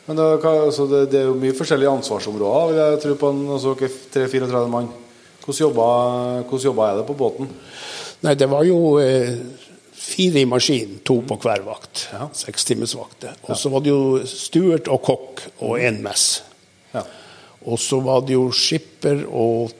[0.05, 3.39] Men det, altså det, det er jo mye forskjellige ansvarsområder, vil jeg tro på en
[3.55, 4.91] altså, dere er 3-34 mann.
[5.41, 5.87] Hvordan jobba,
[6.45, 7.49] hvordan jobba er det på båten?
[8.25, 9.33] Nei, det var jo eh,
[10.05, 12.07] fire i maskinen, to på hver vakt.
[12.13, 12.27] Ja.
[12.33, 13.37] Sekstimersvakter.
[13.49, 16.43] Og så var det jo stuert og kokk og én mess.
[16.93, 17.03] Ja.
[17.65, 19.73] Og så var det jo skipper, og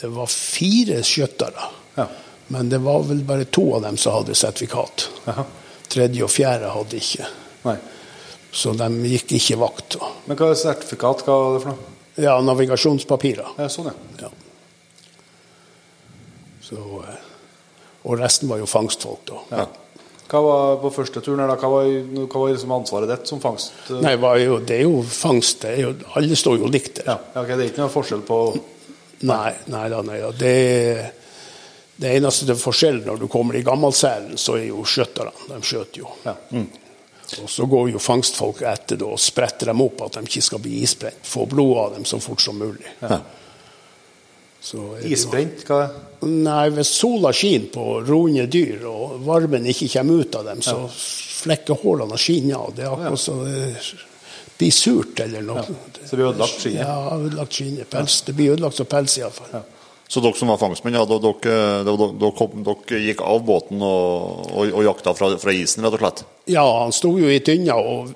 [0.00, 1.70] det var fire skjøttere.
[1.96, 2.06] Ja.
[2.50, 5.06] Men det var vel bare to av dem som hadde sertifikat.
[5.30, 5.46] Aha.
[5.90, 7.28] Tredje og fjerde hadde ikke.
[7.66, 7.76] Nei.
[8.50, 9.96] Så de gikk ikke vakt.
[10.26, 11.24] Men hva er sertifikat?
[11.26, 11.96] Hva er det for noe?
[12.20, 13.54] Ja, navigasjonspapirer.
[13.62, 14.26] Ja, sånn, ja.
[14.26, 14.30] Ja.
[16.66, 17.29] Så, eh,
[18.04, 19.42] og resten var jo fangstfolk, da.
[19.56, 19.66] ja.
[20.30, 21.56] Hva var på første turen her, da?
[21.58, 21.88] Hva var,
[22.30, 23.72] hva var liksom ansvaret ditt som fangst?
[23.98, 25.64] Nei, var jo, det er jo fangst.
[25.64, 25.88] Det er jo,
[26.20, 27.08] alle står jo likt der.
[27.10, 28.36] Ja, Okay, Det er ikke noen forskjell på
[29.26, 30.30] Nei, nei da, nei da.
[30.30, 30.52] Det,
[32.00, 35.34] det eneste det er forskjellen når du kommer i gammelselen, så er jo skjøtterne.
[35.50, 36.14] De skjøter jo.
[36.24, 36.36] ja.
[37.42, 40.62] Og så går jo fangstfolk etter det og spretter dem opp at de ikke skal
[40.62, 41.20] bli isbrent.
[41.26, 42.86] Få blod av dem så fort som mulig.
[43.02, 43.18] Jo-
[45.08, 45.64] Isbrent?
[45.68, 45.80] Hva?
[46.28, 50.76] Nei, hvis sola skinner på roende dyr, og varmen ikke kommer ut av dem, så
[50.92, 52.74] flekker hårene og skinner av.
[52.76, 53.70] Det er akkurat som det
[54.60, 55.64] blir surt eller noe.
[56.04, 56.82] Så det blir ødelagt skinnet?
[56.84, 57.88] Ja, ødelagt skinnet.
[57.90, 58.18] Pels.
[58.26, 59.62] Det blir ødelagt som pels, iallfall.
[60.10, 64.72] Så dere som var fangstmenn, ja, dere, dere, dere, dere gikk av båten og, og,
[64.74, 66.22] og jakta fra, fra isen, rett og slett?
[66.50, 68.10] Ja, han sto jo i tynna og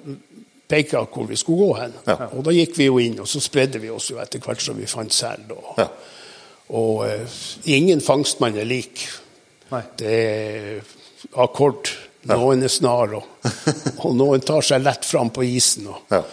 [0.68, 1.94] peka hvor vi skulle gå hen.
[2.09, 2.16] Ja.
[2.35, 4.76] Og da gikk vi jo inn, og så spredde vi oss jo etter hvert som
[4.76, 5.46] vi fant sel.
[5.54, 5.88] Og, Ja.
[6.72, 7.38] Og eh,
[7.77, 9.05] ingen fangstmann er lik.
[9.72, 9.83] Nei.
[9.98, 10.96] Det er
[11.42, 11.92] akkord.
[12.24, 13.50] Noen er snar, og,
[14.07, 15.90] og noen tar seg lett fram på isen.
[15.92, 16.24] Og, Ja.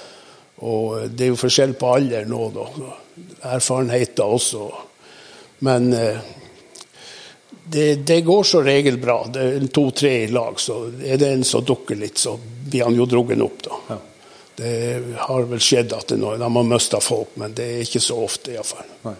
[0.61, 2.65] Og det er jo forskjell på alder nå, da.
[3.55, 4.67] Erfarenheter også.
[5.65, 6.19] Men eh,
[7.65, 9.23] det, det, går som regel bra.
[9.33, 12.97] Det er to-tre i lag, så er det en som dukker litt, så blir han
[12.97, 13.81] jo drugget opp, da.
[13.89, 13.99] Ja.
[14.61, 14.71] Det
[15.17, 18.53] har vel skjedd at det, de har mista folk, men det er ikke så ofte,
[18.53, 19.15] iallfall.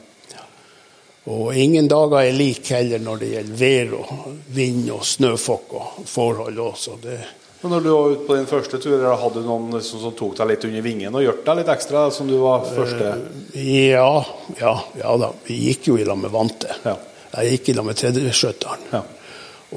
[1.29, 6.01] Og ingen dager er like heller når det gjelder vær og vind og snøfokk og
[6.09, 6.95] forhold også.
[7.03, 7.17] Det,
[7.61, 10.33] men når du var ute på din første tur, hadde du noen som, som tok
[10.39, 12.07] deg litt under vingen og hjalp deg litt ekstra?
[12.09, 13.11] som du var første?
[13.53, 14.09] Uh, ja,
[14.57, 15.29] ja, ja, da.
[15.45, 16.73] Vi gikk jo i lag med Vante.
[16.81, 16.95] Ja.
[17.35, 18.87] Jeg gikk i lag med tredjeskjøteren.
[18.95, 19.03] Ja.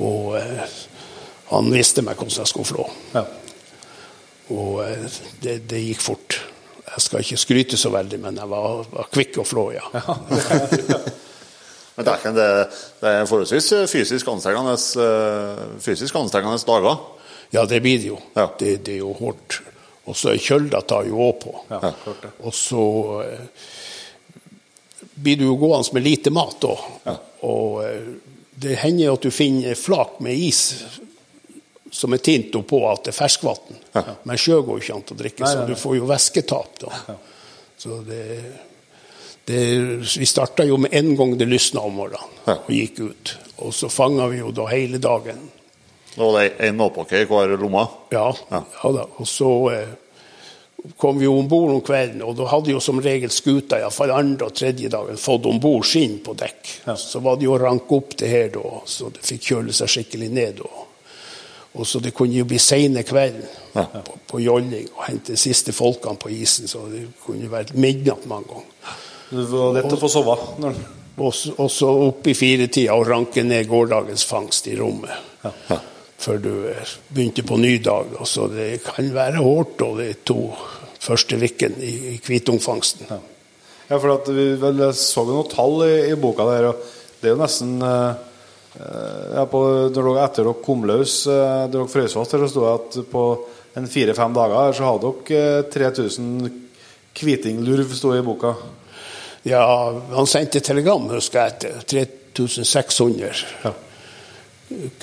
[0.01, 0.73] Og eh,
[1.53, 2.89] han visste meg hvordan jeg skulle flå.
[3.13, 3.27] Ja.
[4.57, 6.41] Og eh, det, det, gikk fort.
[6.89, 9.85] Jeg skal ikke skryte så veldig, men jeg var, var kvikk å flå, ja.
[9.93, 10.17] ja.
[11.97, 12.65] men det er,
[13.01, 16.99] det er forholdsvis fysisk anstrengende, eh, fysisk anstrengende dager?
[17.55, 18.19] Ja, det blir det jo.
[18.35, 18.49] Ja.
[18.59, 19.61] Det, det, er jo hardt.
[20.11, 21.55] Og så kjølda tar jo òg på.
[21.71, 21.93] Ja,
[22.43, 22.85] og så
[23.23, 23.47] eh,
[25.15, 26.85] blir du jo gående med lite mat òg.
[27.07, 27.17] Ja.
[27.47, 28.11] Og eh,
[28.65, 30.67] det hender at du finner flak med is
[31.95, 33.79] som er tint oppå at det er ferskvann.
[33.95, 34.03] Ja.
[34.27, 36.91] Men sjø går jo ikke an å drikke, så du får jo væsketap da.
[37.13, 37.17] Ja.
[37.79, 38.25] Så det,
[39.45, 39.65] det,
[40.19, 43.35] vi starta jo med en gang det lysna om morgenen og gikk ut.
[43.65, 45.43] Og så fanga vi jo da hele dagen.
[46.15, 47.85] Da var det én matpakke i hver lomme?
[48.15, 48.31] Ja.
[48.51, 48.63] ja.
[48.83, 49.05] da.
[49.19, 49.93] Og så eh,
[50.97, 54.49] kom vi om bord om kvelden, og da hadde jo som regel skuta iallfall andre
[54.49, 56.73] og tredje dagen fått om bord skinn på dekk.
[56.87, 56.97] Ja.
[57.01, 59.91] Så var det jo å ranke opp det her da, så det fikk kjøle seg
[59.97, 60.61] skikkelig ned.
[60.67, 60.85] Og,
[61.75, 63.89] og så det kunne jo bli seine kvelden ja.
[63.97, 67.75] på, på, jolling og hente de siste folkene på isen, så det kunne jo vært
[67.75, 69.03] midnatt mange ganger.
[69.31, 70.37] Det var lett å få sove?
[71.15, 75.43] Og, og så opp i firetida og ranke ned gårsdagens fangst i rommet.
[75.43, 75.81] Ja
[76.25, 76.53] før du
[77.13, 78.13] begynte på ny dag.
[78.29, 80.39] Så det kan være hardt de to
[81.05, 83.11] første ukene i, i hvitungfangsten.
[83.11, 83.19] Ja.
[83.91, 83.99] ja.
[83.99, 86.87] for at vi vel så noen tall i, i, boka der, og
[87.21, 88.23] det er jo nesten eh,
[89.37, 89.61] ja, på,
[89.91, 93.27] når dere Etter dere kom løs, eh, dere frøs fast, så sto det at på
[93.75, 96.49] en fire-fem dager så hadde dere 3000
[97.15, 98.55] kvitinglurv, sto i boka.
[99.45, 99.65] Ja,
[100.15, 103.45] han sendte telegram, husker jeg, etter 3600.
[103.65, 103.75] Ja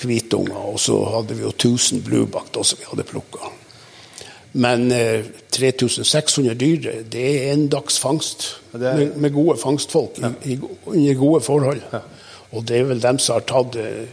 [0.02, 3.50] hvitunger, og så hadde vi jo 1000 bluebakt som vi hadde plukka.
[4.52, 8.96] Men eh, 3600 dyr, det er en dags fangst er...
[8.96, 10.32] med, med, gode fangstfolk ja.
[10.44, 11.80] i, under gode forhold.
[11.92, 12.02] Ja.
[12.52, 14.04] Og det er vel dem som har tatt eh,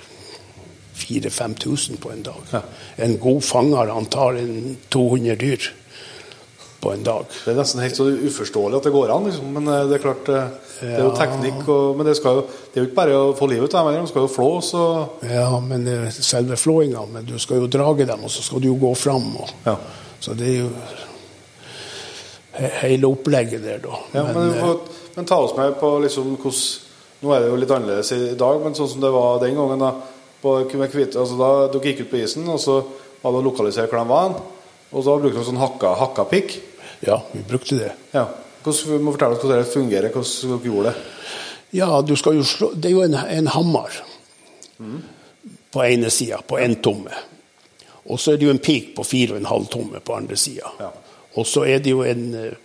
[0.99, 2.39] 4000-5000 på en dag.
[2.53, 2.61] Ja.
[3.03, 5.69] En god fanger han tar en 200 dyr
[6.79, 7.27] på en dag.
[7.27, 9.51] Det er nesten helt så uforståelig at det går an, liksom.
[9.57, 11.61] men eh, det er klart eh, det er jo teknikk.
[11.67, 14.05] Og, men det, jo, det, er jo ikke bare å få livet ut av dem,
[14.05, 14.71] de skal jo flås.
[14.79, 15.25] Og...
[15.27, 17.03] Ja, men er selve flåinga.
[17.11, 19.27] Men du skal jo drage dem, og så skal du jo gå fram.
[19.43, 19.75] Og, ja.
[20.23, 20.69] Så det er jo
[22.83, 23.99] hele opplegget der, da.
[24.15, 26.87] Ja, men, men, for, eh, men, ta oss med på liksom hvordan
[27.19, 29.81] Nå er det jo litt annerledes i dag, men sånn som det var den gangen.
[29.81, 29.89] da,
[30.39, 32.77] på, altså da Dere gikk ut på isen, og så
[33.19, 34.37] var det å lokalisere hvor de var.
[34.95, 36.55] Og da brukte de sånn hakka, hakkapikk.
[37.05, 37.91] Ja, vi brukte det.
[38.12, 38.25] Ja.
[38.63, 40.13] Hvordan, vi må fortelle oss hvordan det fungerer.
[40.13, 41.07] Hvordan dere gjorde det?
[41.79, 43.99] Ja, du skal jo slå Det er jo en, en hammer
[44.77, 45.01] mm.
[45.71, 47.13] på ene sida, på én tomme.
[48.09, 50.38] Og så er det jo en pik på fire og en halv tomme på andre
[50.39, 50.71] sida.
[50.79, 50.89] Ja.
[51.38, 52.57] Og så er det jo en eh,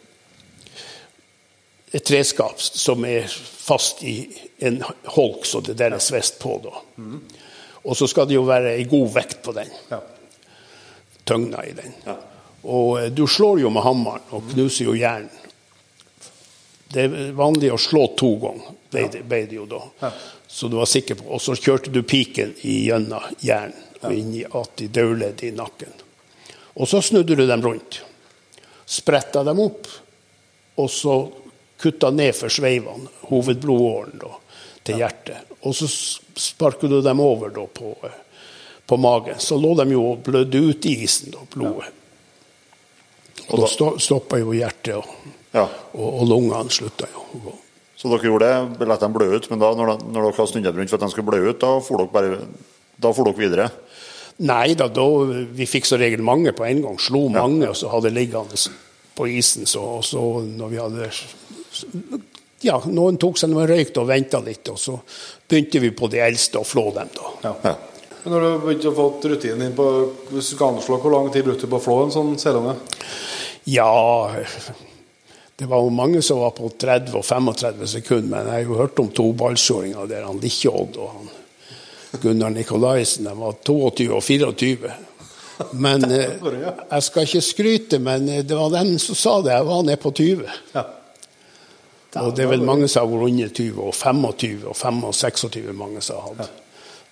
[1.95, 4.17] et treskap som er fast i
[4.67, 4.81] en
[5.15, 6.57] holk, så det der er svest på.
[6.65, 6.73] da.
[6.97, 7.21] Mm.
[7.85, 9.71] Og så skal det jo være ei god vekt på den.
[9.93, 10.01] Ja.
[11.25, 11.95] Tøgna i den.
[12.07, 12.17] Ja.
[12.65, 15.29] Og eh, du slår jo med hammeren og knuser jo jern.
[16.95, 19.83] Det er vanlig å slå to ganger, ble det, ble det jo da.
[20.01, 20.11] Ja.
[20.47, 24.45] Så du var sikker på Og så kjørte du piken gjennom hjernen og inn i
[24.45, 25.91] at de dødleddet i nakken.
[26.75, 28.03] Og så snudde du dem rundt.
[28.85, 29.89] Spretta dem opp,
[30.77, 31.17] og så
[31.81, 34.35] kutta ned for sveivene, hovedblodåren, da,
[34.85, 35.57] til hjertet.
[35.65, 38.19] Og så sparka du dem over da, på, eh,
[38.87, 39.41] på magen.
[39.41, 42.04] Så lå de jo og blødde ut i isen, da, blodet.
[43.51, 45.67] Og da stoppa jo hjertet, og, ja.
[45.93, 47.55] og, og lungene slutta jo å gå.
[48.05, 50.67] Så dere gjorde det, lot dem blø ut, men da når, når dere har snudd
[50.69, 52.41] rundt for at de skulle blø ut, da får dere, bare,
[53.01, 53.69] da får dere videre?
[54.45, 55.07] Nei da, da,
[55.55, 56.99] vi fikk så regel mange på en gang.
[56.99, 57.71] Slo mange, ja.
[57.71, 58.59] og så hadde liggende
[59.15, 59.69] på isen.
[59.71, 61.11] Så, og så når vi hadde
[62.65, 64.99] Ja, noen tok seg noe røyk og venta litt, og så
[65.49, 67.35] begynte vi på de eldste å flå dem, da.
[67.45, 67.55] Ja.
[67.71, 67.75] Ja.
[68.25, 69.87] Men når du begynte å få rutinen din på
[70.31, 72.73] hvis du skal anslå, hvor lang tid brukte du på å flå en sånn selunge?
[73.69, 74.33] Ja
[75.57, 78.81] Det var jo mange som var på 30 og 35 sekunder, men jeg har jo
[78.81, 81.29] hørt om toballskjåringa der han Likkjodd og han
[82.23, 84.91] Gunnar Nikolaisen de var 22 og 24.
[85.85, 89.53] Men eh, jeg skal ikke skryte, men eh, det var dem som sa det.
[89.53, 90.45] Jeg var nede på 20.
[90.75, 90.85] Ja.
[92.23, 95.17] Og det er vel mange som har vært under 20, og 25 og 25 og
[95.19, 96.64] 26 mange som har hatt.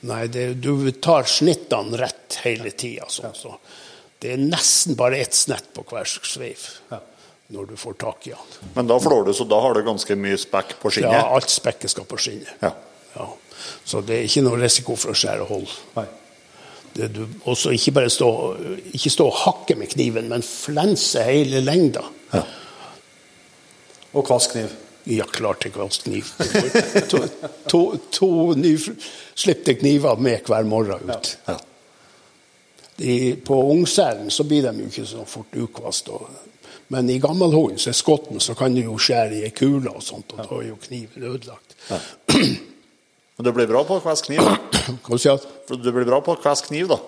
[0.08, 3.06] Nei, det, du tar snittene rett hele tida.
[3.12, 3.54] Sånn, så
[4.22, 6.66] det er nesten bare ett snett på hver sveiv
[7.52, 8.70] når du får tak i den.
[8.74, 11.12] Men da flår du, så da har du ganske mye spekk på skinnet?
[11.12, 12.50] Ja, alt spekket skal på skinnet.
[12.62, 12.72] Ja.
[13.12, 13.26] Ja.
[13.84, 15.66] Så det er ikke noe risiko for å skjære hull.
[15.98, 16.06] Nei.
[16.92, 18.28] Det du også ikke bare stå,
[18.92, 22.02] ikke stå og hakke med kniven, men flense hele lengda.
[22.32, 22.42] Ja.
[24.12, 24.72] Og kvass kniv.
[25.04, 26.28] Ja, klart jeg kvass kniv.
[27.10, 27.20] To,
[27.68, 27.80] to,
[28.14, 31.36] to nyslipte kniver med hver morgen ut.
[31.48, 31.58] Ja.
[32.96, 36.10] De, på ungselen så blir de jo ikke så fort ukvast.
[36.14, 36.28] Og,
[36.94, 39.90] men i gammel hund, så er skotten, så kan du jo skjære i ei kule
[39.90, 41.74] og sånt, og da er jo kniven ødelagt.
[43.32, 44.44] Men du blir bra på å kvesse kniv?
[45.82, 45.88] du?
[45.88, 47.00] Blir bra på å kvesse kniv, da?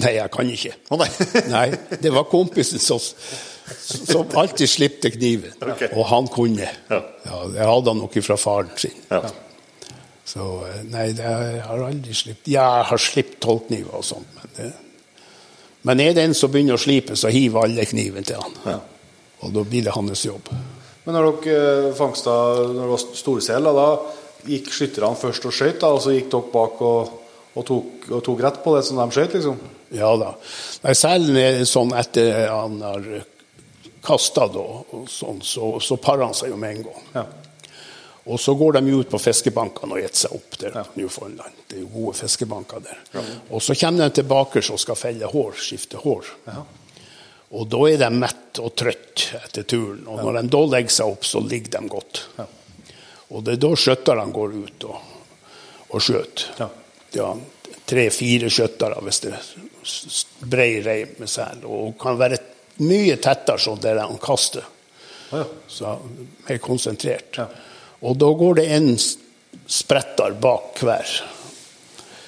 [0.00, 0.74] Nei, jeg kan ikke.
[0.90, 1.08] Å nei.
[1.52, 1.66] Nei,
[2.02, 2.98] det var kompisen som,
[3.76, 5.52] som alltid slipte kniven.
[5.60, 5.90] Okay.
[5.94, 6.68] Og han kunne.
[6.88, 7.02] Ja.
[7.24, 8.96] Ja, det hadde han nok fra faren sin.
[9.10, 9.22] Ja.
[10.28, 11.24] Så eh, nei, det
[11.64, 14.72] har aldri slipt Ja, jeg har slipt tolvkniver og sånt, men det
[15.88, 18.56] Men er det en som begynner å slipe, så hiver alle kniven til han.
[18.66, 18.80] Ja.
[19.46, 20.50] Og da blir det hans jobb.
[21.06, 22.32] Men når dere fangsta
[22.66, 23.86] når det var storsel, da
[24.48, 27.14] gikk skytterne først og skøyt, og så gikk dere bak og,
[27.54, 29.62] og, tok, og tok rett på det som de skøyt, liksom?
[29.96, 30.34] Ja da.
[30.82, 33.08] Nei, Selen er sånn etter han har
[34.04, 34.64] kasta, da,
[35.10, 37.04] sånn, så, så parer han seg jo med en gang.
[37.14, 37.26] Ja.
[38.28, 41.62] Og så går de ut på fiskebankene og gjetter seg opp der på Newfoundland.
[41.64, 42.98] Det er jo gode fiskebanker der.
[43.48, 46.28] Og så kommer de tilbake og skal felle hår, skifte hår.
[47.56, 50.02] Og da er de mett og trøtt etter turen.
[50.04, 52.20] Og når de da legger seg opp, så ligger de godt.
[53.32, 55.16] Og det er da skjøtterne går ut og,
[55.88, 56.52] og skjøter.
[56.60, 56.68] Ja.
[57.16, 57.32] Ja,
[57.88, 61.64] Tre-fire skjøttere hvis det er brei reim med sel.
[61.64, 62.36] Og kan være
[62.78, 64.64] mye tettere som det de kaster.
[65.32, 65.44] Ja.
[65.68, 65.96] Så
[66.48, 67.36] mer konsentrert.
[67.36, 67.46] Ja.
[68.00, 68.92] Og da går det en
[69.68, 71.10] spretter bak hver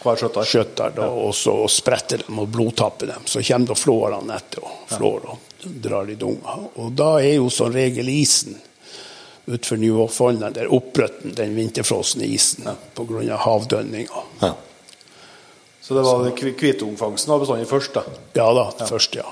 [0.00, 0.46] Hver skjøtter.
[0.48, 3.26] skjøtter, da, og så spretter dem og blodtapper dem.
[3.28, 6.54] Så kommer da flårene etter og flår og drar i dunga.
[6.80, 8.56] Og da er jo som regel isen
[9.50, 14.24] utenfor Newfoundland der opprøtten den vinterfrosne isen på grunn av havdønninga.
[14.40, 14.54] Ja.
[15.82, 18.02] Så det var kvi- kvitungfangsten var bestandig først, da?
[18.40, 19.26] Ja da, først, ja.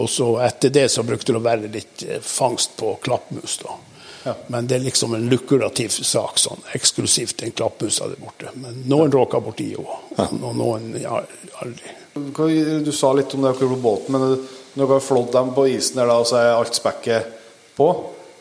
[0.00, 3.78] Og så etter det så brukte det å være litt eh, fangst på klappmus, da.
[4.24, 4.34] Ja.
[4.54, 8.52] Men det er liksom en lukrativ sak, sånn eksklusivt den klappmusa der borte.
[8.54, 11.18] Men noen råker borti jo, og noen ja,
[11.64, 11.96] aldri.
[12.14, 14.36] Du sa litt om det på båten, men
[14.72, 17.32] når dere har flådd dem på isen der, da, så er alt spekket
[17.76, 17.88] på?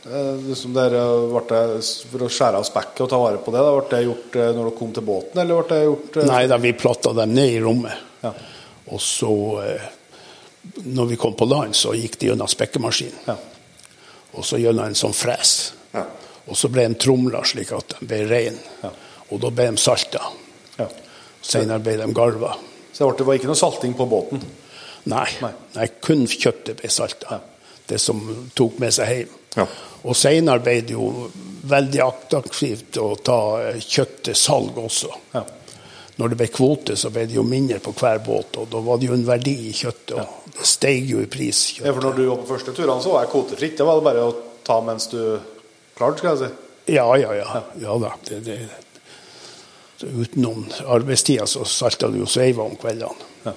[0.06, 1.82] Eh, Liksom der, eh, ble det,
[2.12, 4.52] for å skjære av spekket og ta vare på det, da, ble det gjort eh,
[4.56, 7.36] når dere kom til båten, eller ble det gjort eh, Nei da, vi platta dem
[7.38, 8.06] ned i rommet.
[8.22, 8.32] Ja.
[8.92, 9.34] Og så,
[9.66, 9.90] eh,
[10.62, 13.24] når vi kom på land, så gikk de gjennom spekkemaskinen.
[13.28, 13.38] Ja.
[14.38, 15.74] Og så gjennom en sånn fres.
[15.94, 16.06] Ja.
[16.48, 18.62] Og så ble de tromla slik at de ble reine.
[18.84, 18.92] Ja.
[19.32, 20.24] Og da ble de salta.
[20.78, 20.88] Ja.
[21.42, 22.56] Senere ble de garva.
[22.94, 24.44] Så det, var ikke noe salting på båten?
[25.10, 25.54] Nei, Nei.
[25.74, 27.40] nei kun kjøttet ble salta.
[27.88, 28.22] Det som
[28.56, 29.38] tok med seg hjem.
[29.58, 29.66] Ja.
[30.08, 31.08] Og senere ble det jo
[31.72, 33.40] veldig attraktivt å ta
[33.82, 35.12] kjøtt til salg også.
[35.34, 35.44] Ja.
[36.20, 39.00] Når det ble kvote, så ble det jo mindre på hver båt, og da var
[39.00, 40.18] det jo en verdi i kjøttet.
[40.20, 41.62] og Det steg jo i pris.
[41.78, 41.96] Ja, Kjøtt.
[41.96, 43.78] for når du var på første turene, så var jeg kvotefritt.
[43.80, 44.36] Det var det bare å
[44.68, 45.22] ta mens du
[45.98, 46.52] klarte, skal jeg si.
[46.98, 47.64] Ja, ja, ja.
[47.80, 48.12] ja da.
[48.28, 48.60] Det, det.
[50.02, 53.30] Så utenom arbeidstida så salta du jo sveiva om kveldene.
[53.46, 53.54] Ja.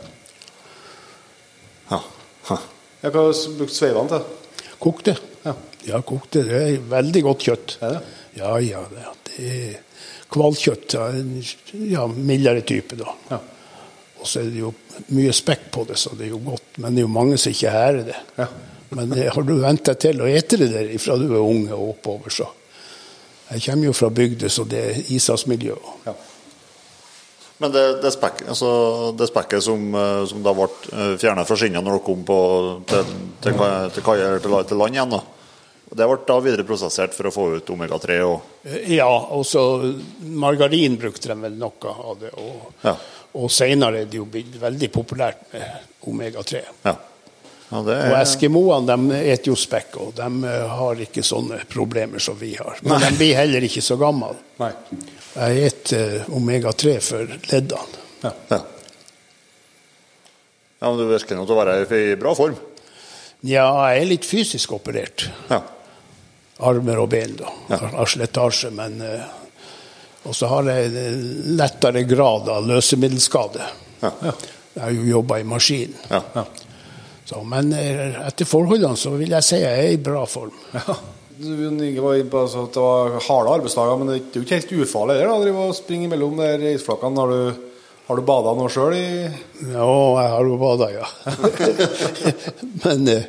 [1.91, 2.59] Ha.
[3.05, 4.69] Jeg har brukt sveivene til.
[4.81, 5.17] Kokte.
[5.45, 5.55] Ja.
[5.85, 6.45] Ja, kokte.
[6.45, 7.77] Det er veldig godt kjøtt.
[7.85, 8.03] Er det?
[8.39, 8.81] Ja, ja.
[8.91, 9.05] Det,
[9.37, 9.51] det
[10.43, 11.43] er av Ja, en
[11.91, 13.15] ja, mildere type, da.
[13.31, 13.39] Ja.
[14.21, 14.73] Og så er det jo
[15.13, 16.79] mye spekk på det, så det er jo godt.
[16.81, 18.21] Men det er jo mange som ikke hærer det.
[18.39, 18.47] Ja.
[18.95, 21.75] Men det, har du vent deg til å ete det der fra du er unge
[21.75, 22.51] og oppover, så
[23.51, 25.75] Jeg kommer jo fra bygda, så det er isasmiljø.
[26.07, 26.15] Ja.
[27.61, 28.69] Men det, det, spekk, altså,
[29.19, 30.67] det spekket som, eh, som da ble
[31.21, 32.39] fjernet fra skinnene når dere kom på,
[32.89, 33.13] til,
[33.45, 33.61] til,
[33.95, 34.09] til,
[34.41, 35.21] til, til land igjen, da.
[35.95, 39.63] Det ble da videreprosessert for å få ut omega-3 og Ja, og så
[40.27, 42.33] margarin brukte de vel noe av det.
[42.41, 42.97] Og, Ja.
[43.35, 46.63] og senere er det jo blitt veldig populært med omega-3.
[46.85, 46.97] Ja.
[47.71, 48.11] ja er...
[48.11, 52.55] Og eskimoene de eter jo spekk, og de eh, har ikke sånne problemer som vi
[52.59, 52.83] har.
[52.83, 54.35] Men de blir heller ikke så gamle.
[54.59, 54.73] Nei.
[55.35, 58.03] Jeg spiser omega-3 for leddene.
[58.25, 58.33] Ja.
[58.51, 58.61] ja.
[60.81, 62.57] ja, men du virker nå til å være i bra form.
[63.45, 65.27] Ja, jeg er litt fysisk operert.
[65.51, 65.61] Ja.
[66.59, 67.51] Armer og ben, da.
[67.69, 67.81] Ja.
[67.97, 69.25] Har slitasje, men eh,
[70.25, 70.93] Og så har jeg
[71.59, 73.67] lettere grad av løsemiddelskade.
[74.01, 74.13] Ja.
[74.75, 75.99] Jeg har jo jobba i maskinen.
[76.09, 76.47] Ja.
[77.25, 80.55] Så, men eh, etter forholdene så vil jeg si jeg er i bra form.
[80.73, 80.97] Ja.
[81.35, 84.45] Du Inge var inne på altså, at det var harde arbeidsdager, men det er jo
[84.45, 87.25] ikke helt ufarlig det da, å drive og springe mellom der isflakene.
[87.25, 87.73] Har du,
[88.07, 89.05] har du bada nå sjøl i
[89.73, 89.89] Ja,
[90.21, 91.09] jeg har jo bada, ja.
[92.85, 93.27] men eh,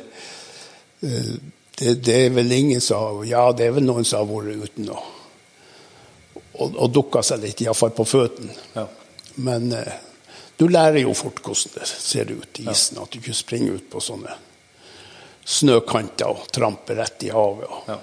[1.02, 1.32] eh,
[1.78, 4.90] det, det er vel ingen som Ja, det er vel noen som har vært uten
[4.94, 5.12] og,
[6.56, 8.54] og, og dukka seg litt, iallfall på føttene.
[8.76, 8.86] Ja.
[9.44, 9.98] Men eh,
[10.56, 13.90] du lærer jo fort hvordan det ser ut i isen, at du ikke springer ut
[13.92, 14.32] på sånne
[15.46, 17.68] snøkanter og tramper rett i havet.
[17.68, 17.98] Og Ja.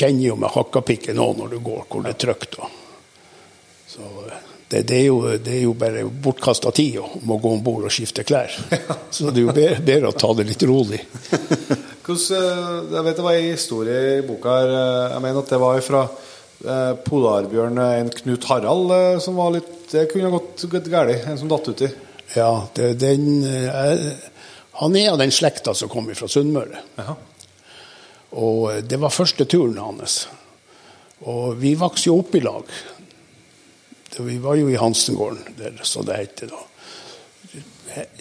[0.00, 2.54] kjenner jo med hakkapikken òg når du går, hvor det er trygt.
[3.90, 4.06] Så
[4.70, 7.84] det, det, er jo, det er jo bare bortkasta tid å må gå om bord
[7.88, 8.54] og skifte klær.
[9.10, 11.02] Så det er jo bedre, bedre å ta det litt rolig.
[12.10, 15.50] Hvordan, eh, jeg vet det var en historie i boka her, eh, jeg mener at
[15.52, 16.00] det var fra
[16.66, 21.38] eh, polarbjørn en Knut Harald som var litt Det kunne ha gått, gått galt, en
[21.38, 21.88] som datt uti.
[22.36, 23.42] Ja, det, den,
[24.78, 26.78] han er av den slekta som kom fra Sunnmøre.
[28.38, 30.28] Og det var første turen hans.
[31.26, 32.70] Og vi vokste jo opp i lag.
[34.14, 36.62] Vi var jo i Hansengården, der, så det heter da.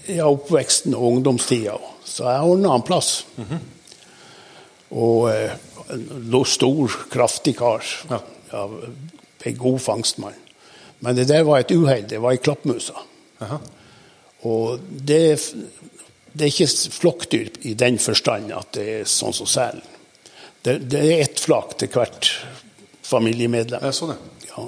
[0.09, 1.77] Ja, oppveksten og ungdomstida.
[2.01, 3.19] Så jeg ordna en plass.
[4.89, 5.53] Og eh,
[6.49, 7.85] stor, kraftig kar.
[8.09, 8.21] Ja.
[8.51, 8.69] Ja,
[9.43, 10.33] en god fangstmann.
[10.99, 12.07] Men det der var et uhell.
[12.09, 12.97] Det var i Klappmusa.
[14.49, 15.21] Og det,
[16.33, 19.85] det er ikke flokkdyr i den forstand at det er sånn som selen.
[20.61, 22.31] Det, det er ett flak til hvert
[23.07, 23.85] familiemedlem.
[23.85, 24.49] Jeg sånn, det.
[24.49, 24.65] Ja.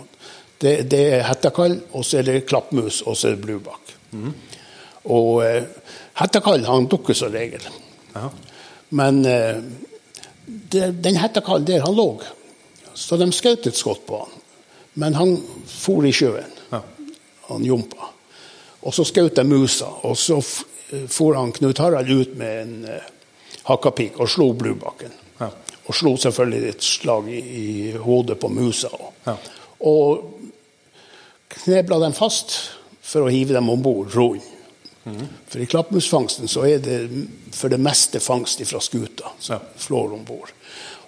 [0.62, 3.96] Det, det er hettakall, og så er det klappmus, og så er det bluebakk.
[5.12, 5.66] Og eh,
[6.22, 7.66] hettakall han dukker som regel.
[8.14, 8.30] Aha.
[9.00, 9.58] Men eh,
[10.46, 12.10] det, den hettekallen der han lå,
[12.94, 14.38] så de skjøt et skudd på han.
[15.00, 15.38] Men han
[15.70, 16.52] for i sjøen.
[16.72, 16.82] Ja.
[17.48, 18.10] Han jumpa.
[18.82, 23.12] Og så skjøt de musa, og så for han Knut Harald ut med en uh,
[23.70, 25.14] hakkapik og slo Blubakken.
[25.40, 25.48] Ja.
[25.88, 28.92] Og slo selvfølgelig et slag i, i hodet på musa.
[29.26, 29.38] Ja.
[29.82, 30.38] og
[31.52, 32.54] knebla dem fast
[33.02, 34.44] for å hive dem om bord roen.
[35.04, 36.98] For i klappmusfangsten så er det
[37.58, 39.62] for det meste fangst fra skuta som Ja.
[39.78, 40.52] flår om bord.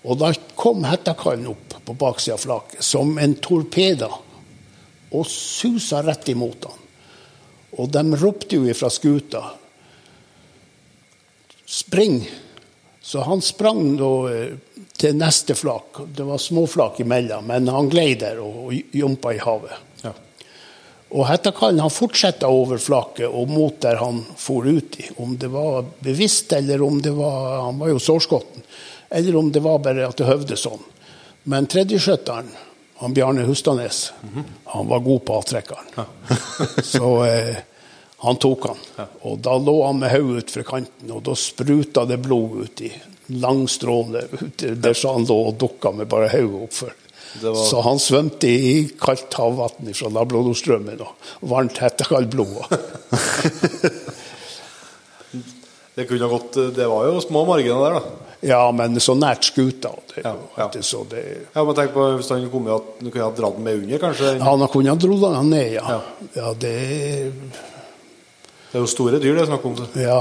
[0.03, 4.09] Og da kom hettakallen opp på baksida av flaket som en torpeda
[5.11, 6.79] og susa rett imot han.
[7.77, 9.43] Og de ropte jo ifra skuta
[11.65, 12.29] Spring!
[13.01, 14.51] Så han sprang da eh,
[14.95, 15.97] til neste flak.
[16.15, 19.73] Det var småflak imellom, men han glei der og jumpa i havet.
[20.03, 20.13] Ja.
[21.13, 25.09] Og Hettekallen han fortsatte over flaket og mot der han for ut i.
[25.21, 28.63] Om det var bevisst, eller om det var Han var jo sårskotten.
[29.09, 30.81] Eller om det var bare at det høvde sånn.
[31.43, 32.49] Men tredjeskjøtteren,
[32.97, 34.13] han Bjarne Hustadnes,
[34.65, 36.09] han var god på avtrekkeren.
[36.93, 37.57] Så eh,
[38.23, 39.07] han tok han.
[39.27, 42.81] Og da lå han med hodet ut fra kanten, og da spruta det blod ut
[42.81, 42.93] i
[43.27, 46.93] lang stråle ut der så han lå og dukka med bare hodet oppfor.
[47.41, 51.15] Var- Så han svømte i kaldt havvann fra Labradorstrømmen og
[51.49, 52.59] varmt hettekaldblod.
[55.95, 58.29] Det kunne gått Det var jo små marginer der, da.
[58.43, 59.91] Ja, men så nært skuta.
[60.09, 60.65] Det, Ja, ja.
[60.73, 61.21] Det, så det,
[61.53, 64.33] Ja, men tenk på hvis han kunne ha dratt den med under, kanskje.
[64.39, 65.83] Ja, han kunne ha dratt den ned, ja.
[65.93, 66.01] Ja.
[66.35, 66.73] Ja, det
[68.73, 69.75] Det er jo store dyr det er snakk om.
[69.77, 69.85] så.
[70.01, 70.17] Ja.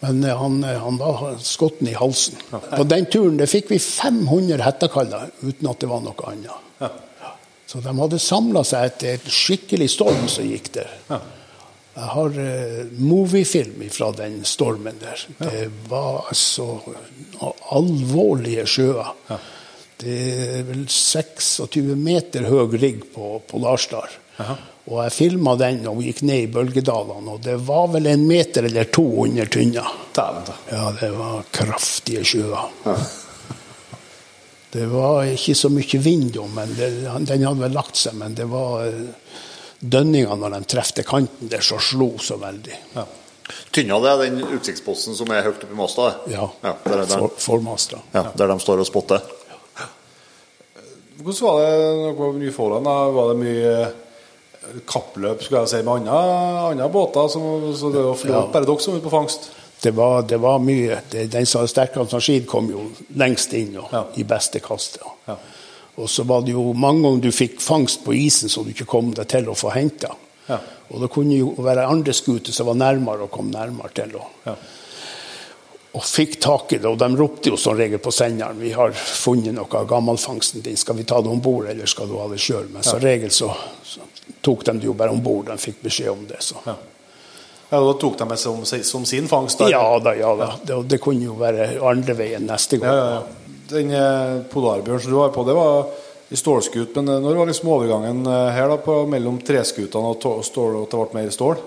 [0.00, 2.38] Men eh, han, han var skotten i halsen.
[2.50, 6.66] På den turen det fikk vi 500 hettekaller uten at det var noe annet.
[6.78, 6.92] Ja.
[7.68, 10.94] Så de hadde samla seg etter et skikkelig storm som gikk der.
[11.10, 11.20] Ja.
[11.98, 15.24] Jeg har uh, moviefilm fra den stormen der.
[15.40, 16.78] Det var altså
[17.74, 19.10] alvorlige sjøer.
[19.98, 24.14] Det er vel 26 meter høy rigg på Polarstar.
[24.88, 28.64] Og jeg filma den og gikk ned i bølgedalene, og det var vel en meter
[28.64, 29.84] eller to under tynna.
[30.16, 32.70] Ja, det var kraftige sjøer.
[34.72, 36.88] Det var ikke så mye vind da, men det,
[37.28, 38.16] den hadde vel lagt seg.
[38.20, 39.36] Men det var eh,
[39.80, 42.80] dønninga når de trefte kanten der, som slo så veldig.
[42.96, 43.06] Ja.
[43.72, 46.10] Tynna, det er den utsiktsposten som er høyt oppe i masta?
[46.28, 48.00] Ja, ja, der, er der, for, formasta.
[48.12, 49.24] ja, der de står og spotter.
[51.18, 52.92] Hvordan var det når var på Newfoundland?
[53.16, 53.72] Var det mye
[54.86, 57.28] kappløp skulle jeg si, med andre, båter?
[57.28, 57.42] Så,
[57.78, 58.46] så det var Ja.
[58.52, 59.50] bare dere som var ute på fangst?
[59.80, 61.00] Det var, det var mye.
[61.10, 64.04] Det, den som sterkest skid, kom jo lengst inn og, Ja.
[64.16, 65.02] i beste kastet.
[65.28, 65.36] Ja.
[65.98, 68.86] Og så var det jo mange ganger du fikk fangst på isen så du ikke
[68.86, 70.12] kom deg til å få henta.
[70.48, 70.58] Ja.
[70.90, 74.14] Og det kunne jo være andre skuter som var nærmere og kom nærmere til.
[74.16, 74.54] Og, Ja.
[75.98, 76.86] og fikk tak i det.
[76.86, 80.76] Og de ropte jo som regel på senderen vi har funnet noe av gammelfangsten din,
[80.76, 82.68] skal vi ta det om bord, eller skal du ha det sjøl?
[82.72, 83.50] Men som regel så,
[83.84, 84.00] så
[84.42, 86.42] tok de det jo bare om bord, de fikk beskjed om det.
[86.44, 86.60] Så.
[86.66, 86.76] Ja.
[87.68, 89.58] Ja, Da tok de det som, som sin fangst?
[89.58, 89.68] Da.
[89.70, 90.52] Ja da, ja da.
[90.64, 92.96] Det, det, kunne jo være andre veien neste gang.
[92.96, 93.54] Ja, ja.
[93.68, 95.90] Den eh, polarbjørn som du var på, det var
[96.32, 96.94] i stålskut.
[96.96, 100.88] Men eh, når var liksom overgangen eh, her da, på, mellom treskutene og stål, og
[100.88, 101.60] det ble mer stål?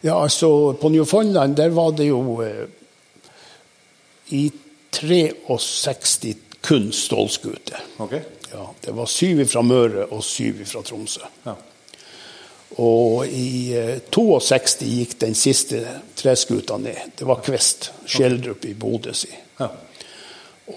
[0.00, 2.64] Ja, altså På Newfoundland der var det jo eh,
[4.32, 4.46] i
[4.96, 7.84] 63 kun stålskuter.
[7.98, 8.20] Okay.
[8.52, 11.28] Ja, det var syv fra Møre og syv fra Tromsø.
[11.44, 11.54] Ja.
[12.78, 15.80] Og i eh, 62 gikk den siste
[16.18, 17.16] treskuta ned.
[17.18, 17.90] Det var Kvest.
[18.06, 19.30] Skjeldrup i Bodø si.
[19.58, 19.70] Ja.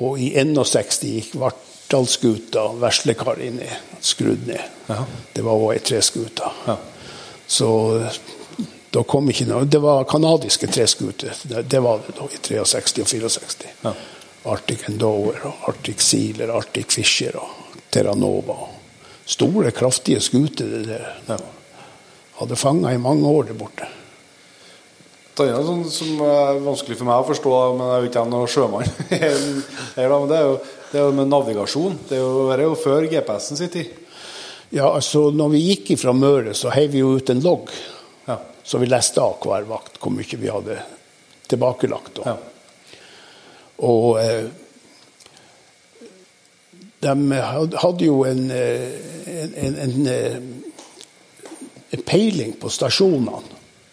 [0.02, 4.00] Og i 61 gikk Vartdalsskuta, Veslekari, ned.
[4.02, 4.64] Skrudd ned.
[4.90, 5.04] Ja.
[5.34, 6.50] Det var òg ei treskuta.
[6.66, 6.80] Ja.
[7.48, 7.70] Så
[8.94, 11.34] da kom ikke noe Det var canadiske treskuter.
[11.44, 13.74] Det, det, var det da i 63 og 64.
[13.86, 13.94] Ja.
[14.54, 15.40] Arctic Endower,
[15.70, 18.58] Arctic Sealer, Arctic Fisher og Terranova.
[19.26, 20.66] Store, kraftige skuter.
[20.66, 21.06] det der.
[21.28, 21.38] Ja.
[22.40, 23.90] Hadde fanga i mange år der borte.
[25.34, 28.26] Det er noe som er vanskelig for meg å forstå, men jeg er jo ikke
[28.30, 28.92] noen sjømann.
[29.10, 30.58] det er jo
[30.94, 31.96] det er jo med navigasjon.
[32.06, 33.96] Det er jo, det er jo før GPS-en sin tid.
[34.70, 37.72] Ja, altså når vi gikk fra Møre, så heiv vi jo ut en logg.
[38.28, 38.36] Ja.
[38.62, 40.78] Så vi leste av hver vakt hvor mye vi hadde
[41.50, 42.22] tilbakelagt.
[42.28, 42.36] Ja.
[43.90, 44.52] Og eh,
[47.02, 50.48] de hadde jo en, en, en, en, en
[52.02, 53.42] peiling på stasjonene.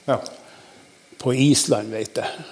[0.07, 0.17] Ja.
[1.21, 2.45] På Island, vet jeg.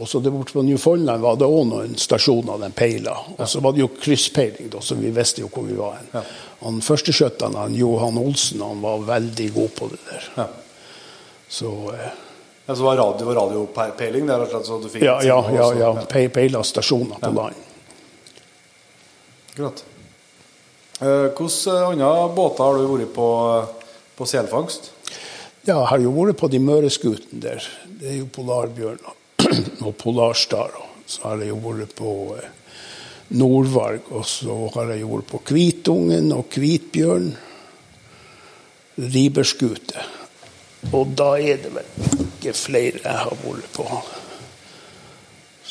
[0.00, 3.12] Og så borte på Newfoundland var det òg noen stasjoner den peila.
[3.36, 6.06] Og så var det jo krysspeiling, da, så vi visste jo hvor vi var hen.
[6.14, 6.22] Ja.
[6.62, 10.28] Han Førsteskjøtteren, han Johan Olsen, han var veldig god på det der.
[10.40, 10.46] Ja.
[11.52, 12.08] Så eh,
[12.66, 14.38] Ja, så var radio, og radiopeiling der?
[14.46, 15.92] rett og slett, Så du fikk Ja, ja, ja, ja.
[16.08, 17.54] Pe- peila stasjoner på land.
[19.52, 19.84] Akkurat.
[21.00, 21.06] Eh,
[21.36, 23.26] Hvilke andre båter har du vært på,
[24.16, 24.90] på selfangst?
[25.62, 27.68] Ja, jeg har jo vært på de Møreskutene der.
[28.00, 28.98] Det er jo Polarbjørn
[29.86, 30.74] og, Polarstar.
[31.06, 32.48] Så har jeg jo vært på eh,
[33.38, 37.30] Nordvarg, og så har jeg jo vært på Kvitungen og Kvitbjørn.
[39.02, 40.02] Riberskute.
[40.92, 43.86] Og da er det vel ikke flere jeg har vært på.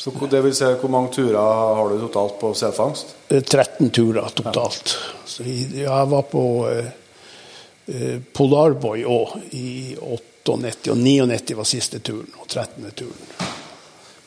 [0.02, 3.12] Så det vil si, hvor mange turer har du totalt på selfangst?
[3.28, 4.96] Eh, 13 turer totalt.
[5.28, 6.88] Så jeg, var på eh, eh,
[8.32, 12.88] Polarboy òg i 98, og 99 var siste turen, og 13.
[12.96, 13.50] turen.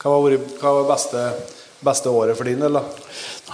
[0.06, 1.22] Hva var, det beste,
[1.82, 2.76] beste året for din del?
[2.78, 2.82] da?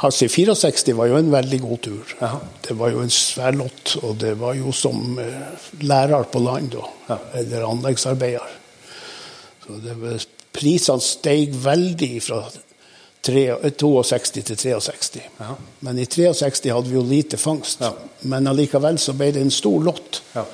[0.04, 2.12] Altså, 64 var jo en veldig god tur.
[2.20, 2.32] Ja.
[2.66, 6.74] Det var jo en svær lott, og det var jo som eh, lærer på land,
[6.76, 7.18] da, Ja.
[7.40, 8.58] eller anleggsarbeider.
[9.64, 12.60] Så det var, prisene steg veldig fra eh,
[13.22, 15.20] 62 til 63.
[15.38, 15.54] Ja.
[15.86, 17.80] Men i 63 hadde vi jo lite fangst.
[17.84, 17.92] Ja.
[18.26, 20.44] Men allikevel så ble det en stor lott, Ja.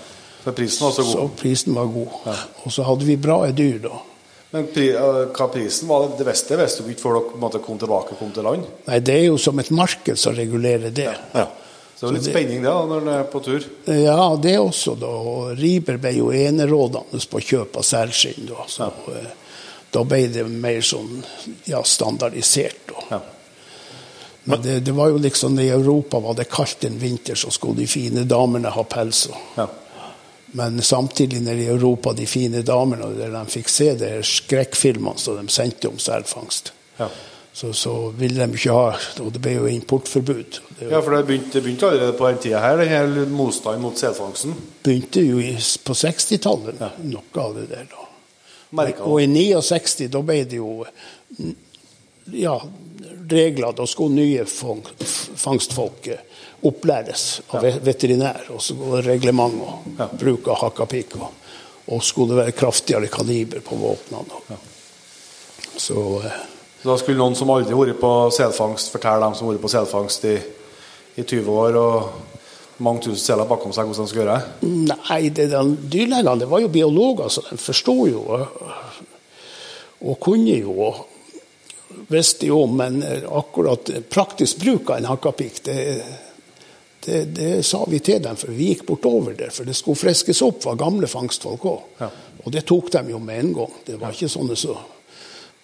[0.45, 1.13] Så prisen var så god.
[1.13, 2.13] så prisen var god.
[2.65, 3.97] Og så hadde vi bra dyr da.
[4.55, 8.31] Men pri, hva prisen var, det beste visste du ikke før dere kom tilbake kom
[8.33, 8.63] til land?
[8.87, 11.11] Nei, det er jo som et marked som regulerer det.
[11.35, 11.45] Ja.
[11.99, 13.67] Så det var litt spenning det da, når en er på tur.
[13.91, 15.11] Ja, det også, da.
[15.11, 18.65] Og Riber ble jo enerådende på kjøp av selskinn, da.
[18.71, 18.89] Så
[19.19, 19.29] eh,
[19.91, 21.23] da ble det mer sånn
[21.65, 23.05] ja, standardisert, da.
[23.11, 23.21] Ja.
[24.49, 27.83] Men det, det var jo liksom I Europa var det kaldt en vinter, så skulle
[27.83, 29.27] de fine damene ha pels.
[29.29, 29.37] Og.
[29.59, 29.67] Ja.
[30.57, 34.25] Men samtidig når i Europa, de fine damene, og der de fikk se de her
[34.25, 37.11] skrekkfilmene som de sendte om selfangst, Ja.
[37.53, 40.61] så, så ville de ikke ha Og det ble jo importforbud.
[40.81, 43.83] Det ja, for det begynte, det begynte allerede på den tida her, den her motstanden
[43.85, 44.55] mot selfangsten.
[44.83, 45.45] begynte jo
[45.85, 47.85] på 60-tallet, noe av det der.
[47.93, 48.08] da.
[48.71, 50.85] Merket Og i 69 da ble det jo
[51.39, 51.55] mm,
[52.37, 52.55] ja,
[53.31, 53.73] regler.
[53.73, 54.83] Da skulle nye fang,
[55.41, 56.21] fangstfolk eh,
[56.69, 58.51] opplæres av veterinær.
[58.53, 60.09] Og så var det reglement og Ja.
[60.13, 61.17] bruk av hakkapikk.
[61.17, 61.33] Og,
[61.89, 64.59] og skulle det være kraftigere kaliber på våpnene.
[65.79, 66.41] Så eh,
[66.83, 69.65] Så da skulle noen som aldri har vært på selfangst, fortelle dem som har vært
[69.65, 70.37] på selfangst i,
[71.19, 72.38] i 20 år og
[72.85, 74.71] mange tusen seler bakom seg, hvordan de skal gjøre det.
[74.93, 78.25] Nei, det, de, dyrlegene det var jo biologer, så de forsto jo
[79.99, 80.93] og, kunne jo
[82.09, 85.79] visste jo men akkurat praktisk bruk av en hakkapikk, det,
[87.05, 89.51] det, det sa vi til dem, for vi gikk bortover der.
[89.55, 91.85] For det skulle friskes opp av gamle fangstfolk òg.
[92.03, 92.11] Ja.
[92.45, 93.75] Og det tok de jo med en gang.
[93.87, 94.79] Det var ikke sånne som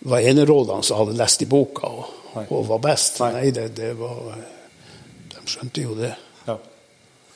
[0.05, 2.11] var enerådene som hadde lest i boka og,
[2.49, 3.21] og var best.
[3.23, 3.33] Nei.
[3.39, 4.35] Nei, det, det var
[5.35, 6.15] De skjønte jo det.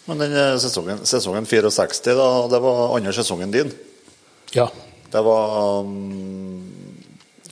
[0.08, 0.14] Ja.
[0.14, 3.72] Men den eh, sesongen, sesongen 64, da, det var andre sesongen din.
[4.56, 4.70] Ja.
[5.10, 6.64] Det var um,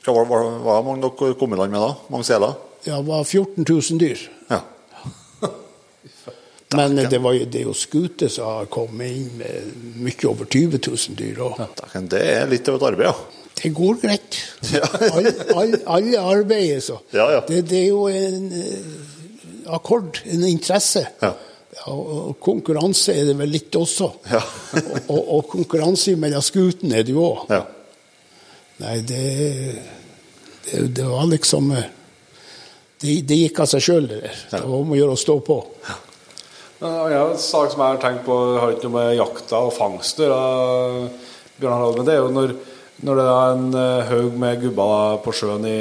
[0.05, 1.91] Hva var, var, var mange dere kom i land med da?
[2.13, 2.55] Mange seler?
[2.87, 4.23] Ja, det var 14 000 dyr.
[4.49, 4.61] Ja.
[6.77, 9.75] Men det, var, det er jo skuter som har kommet inn med
[10.07, 11.41] mye over 20 000 dyr.
[11.45, 13.51] Og Dæken, Det er litt av et arbeid, ja.
[13.63, 14.39] det går greit.
[15.13, 17.03] Alle, alle, alle arbeider så.
[17.13, 17.45] Ja, ja.
[17.49, 18.97] Det, det er jo en eh,
[19.77, 21.05] akkord, en interesse.
[21.77, 21.87] Ja.
[21.87, 24.09] Ja, og konkurranse er det vel litt også.
[24.31, 24.41] Ja.
[24.41, 27.43] og, og, og konkurranse mellom skutene er det jo òg.
[27.53, 27.64] ja.
[28.77, 29.20] Nei, det,
[30.66, 31.87] det, det var liksom eh,
[33.01, 34.43] det, det gikk av seg sjøl, det der.
[34.51, 35.57] Det var om å gjøre å stå på.
[36.85, 40.27] En sak som jeg har tenkt på, har ikke noe med jakta og fangst å
[40.29, 42.53] gjøre, men det er jo når,
[43.09, 45.79] når det er en eh, haug med gubber på sjøen i,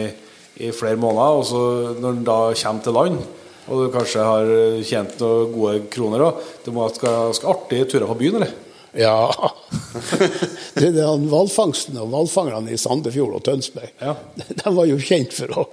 [0.64, 1.64] i flere måneder, og så
[2.00, 3.26] når den da kommer til land,
[3.66, 4.52] og du kanskje har
[4.86, 8.54] tjent noen gode kroner òg, det må ha skal artige turer på byen, eller?
[8.96, 9.52] Ja.
[10.74, 13.92] det er den hvalfangsten og hvalfangerne i Sandefjord og Tønsberg.
[14.00, 14.16] Ja.
[14.62, 15.66] De var jo kjent for å,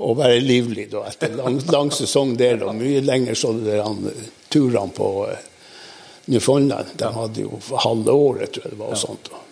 [0.00, 2.64] å være livlige da, etter lang, lang sesong der.
[2.64, 4.00] Og mye lenger så det han,
[4.48, 5.44] turene på uh,
[6.32, 6.96] Newfoundland.
[6.96, 8.96] De hadde jo halve året, tror jeg det var.
[8.96, 9.28] og sånt.
[9.28, 9.44] da.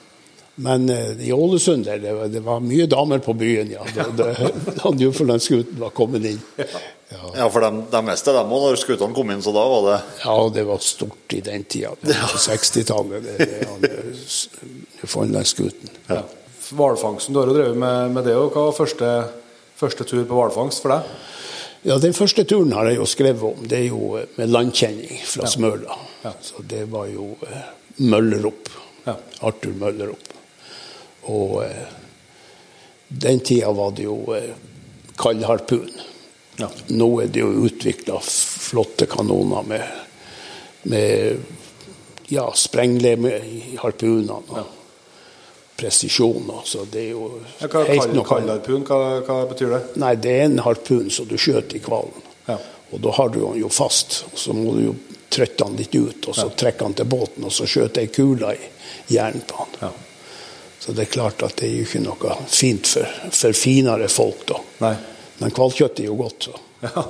[0.56, 3.84] Men eh, i Ålesund det var, det var mye damer på byen, ja.
[3.92, 4.30] Da, da,
[4.78, 6.40] da Newfoundland-skuten var kommet inn.
[7.08, 7.30] Ja.
[7.36, 9.98] ja, for de, de meste dem òg, når skutene kom inn, så da var det
[10.24, 11.92] Ja, det var stort i den tida.
[12.02, 12.26] Ja.
[12.26, 13.22] 60-tallet.
[13.22, 14.70] det- det- han, eh,
[15.02, 15.88] Newfoundland-skuten.
[16.08, 16.22] Ja.
[16.72, 18.50] Hvalfangsten, du har jo drevet med, med det òg.
[18.52, 19.10] Hva var første,
[19.78, 21.12] første tur på hvalfangst for deg?
[21.86, 23.66] Ja, Den første turen har jeg jo skrevet om.
[23.70, 25.94] Det er jo eh, med landkjenning fra Smøla.
[26.24, 26.32] Ja.
[26.42, 27.68] Så det var jo eh,
[28.02, 28.68] Møllerop.
[29.06, 29.14] Ja.
[29.46, 30.32] Arthur Møllerup.
[31.30, 31.86] Og eh,
[33.08, 34.50] den tida var det jo eh,
[35.22, 35.86] kaldharpun.
[36.56, 36.70] Ja.
[36.88, 39.82] Nå er det jo utvikla flotte kanoner med,
[40.82, 41.36] med
[42.32, 44.40] ja, sprengleme i harpunene.
[44.48, 44.72] Og
[45.76, 46.50] presisjon.
[46.50, 47.26] og det er jo
[47.60, 49.82] Ja, hva helt noe kaldharpun, hva, hva betyr det?
[50.00, 52.24] Nei, det er en harpun som du skjøter i hvalen.
[52.46, 52.56] Ja.
[52.94, 54.22] Og da har du den jo fast.
[54.30, 54.94] og Så må du jo
[55.28, 58.54] trøtte den litt ut, og så trekke den til båten, og så skjøter ei kule
[58.54, 58.70] i
[59.12, 59.88] hjernen på den.
[59.88, 59.92] Ja.
[60.78, 64.46] Så det er klart at det er jo ikke noe fint for, for finere folk,
[64.48, 64.60] da.
[64.84, 64.94] Nei.
[65.38, 66.54] Men hvalkjøtt er jo godt, så.
[66.84, 67.02] Ja.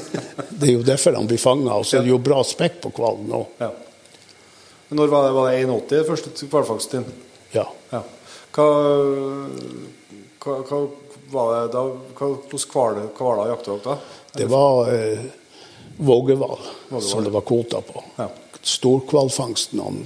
[0.60, 1.74] Det er jo derfor han blir fanga.
[1.80, 3.46] Og så er det jo bra spekk på hvalen òg.
[3.64, 3.72] ja.
[4.96, 7.14] Når var det, var det 81, første hvalfangsten din?
[7.56, 7.64] Ja.
[7.90, 8.04] Ja.
[8.54, 8.66] Hva,
[10.44, 10.78] hva, hva
[11.32, 11.82] var det da?
[12.20, 13.96] Hvordan hvaler jakta dere da?
[14.36, 15.24] Det var eh,
[15.96, 17.02] vågehval Vågehval.
[17.02, 18.04] som det var kvota på.
[18.20, 18.28] Ja.
[18.62, 19.98] Storhvalfangsten han,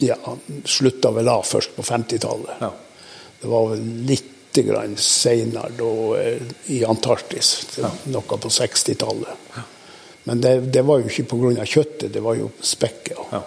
[0.00, 2.64] ja, han slutta vel av først på 50-tallet.
[2.64, 2.72] Ja.
[3.42, 4.30] Det var vel litt
[4.62, 5.88] grann seinere
[6.20, 6.42] eh,
[6.72, 7.78] i Antarktis.
[8.12, 9.58] Noe på 60-tallet.
[10.24, 11.66] Men det, det var jo ikke pga.
[11.66, 13.18] kjøttet, det var jo spekket.
[13.32, 13.42] Ja.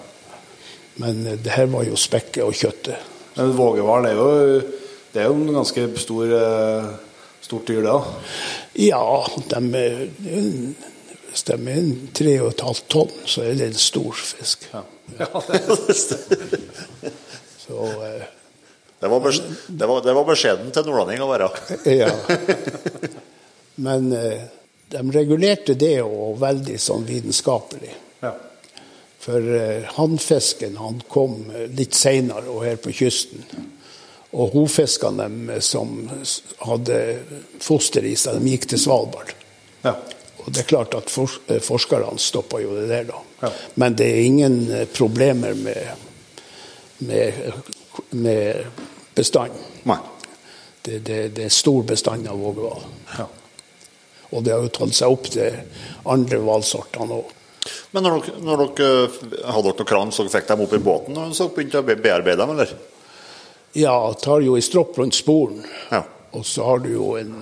[1.01, 3.15] Men eh, det her var jo spekket og kjøttet.
[3.37, 4.29] Men vågehval er jo
[5.13, 6.87] Det er jo en ganske stor, eh,
[7.41, 7.97] stort dyr, det.
[8.87, 10.75] Ja, de
[11.37, 14.69] hvis de er en tre og et halvt tonn, så er det en stor fisk.
[14.73, 14.81] Ja.
[15.17, 15.61] Ja, det,
[17.61, 18.23] Så eh,
[18.99, 19.33] Det var,
[19.67, 21.49] det var, det var beskjeden til nordlending å være.
[22.01, 22.11] Ja.
[23.77, 24.41] Men eh,
[24.89, 27.93] de regulerte det og veldig sånn vitenskapelig.
[28.25, 28.33] ja.
[29.21, 33.43] For eh, hannfisken han kom eh, litt seinere og her på kysten.
[34.33, 36.07] Og hovfiskene dem, eh, som
[36.65, 37.01] hadde
[37.61, 39.35] foster i seg, de gikk til Svalbard.
[39.85, 39.97] ja.
[40.47, 43.17] Og det er klart at for, eh, forskerne stoppa jo det der, da.
[43.41, 43.49] Ja.
[43.75, 45.89] Men det er ingen eh, problemer med,
[47.03, 47.33] med,
[48.11, 48.65] med
[49.17, 49.65] bestanden.
[49.89, 49.97] Nei.
[50.81, 52.87] Det, det, det er stor bestand av vågehval.
[53.17, 53.27] ja.
[54.35, 55.55] Og det har jo tatt seg opp til
[56.11, 57.29] andre hvalsortene òg.
[57.95, 58.89] Men når dere, når dere
[59.53, 62.35] hadde dere noen kran, så fikk dem opp i båten og så begynte å bearbeide
[62.41, 62.73] dem, eller?
[63.77, 65.63] Ja, tar jo i stropp rundt sporen.
[65.91, 66.03] Ja.
[66.35, 67.39] Og så har du jo en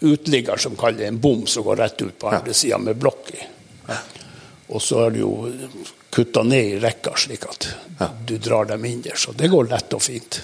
[0.00, 3.30] uteligger som kaller det en bom, som går rett ut på andre sida med blokk
[3.34, 3.46] i.
[4.66, 5.32] Og så har du jo
[6.10, 7.68] kutta ned i rekka, slik at
[8.26, 9.14] du drar dem inn der.
[9.18, 10.40] Så det går lett og fint.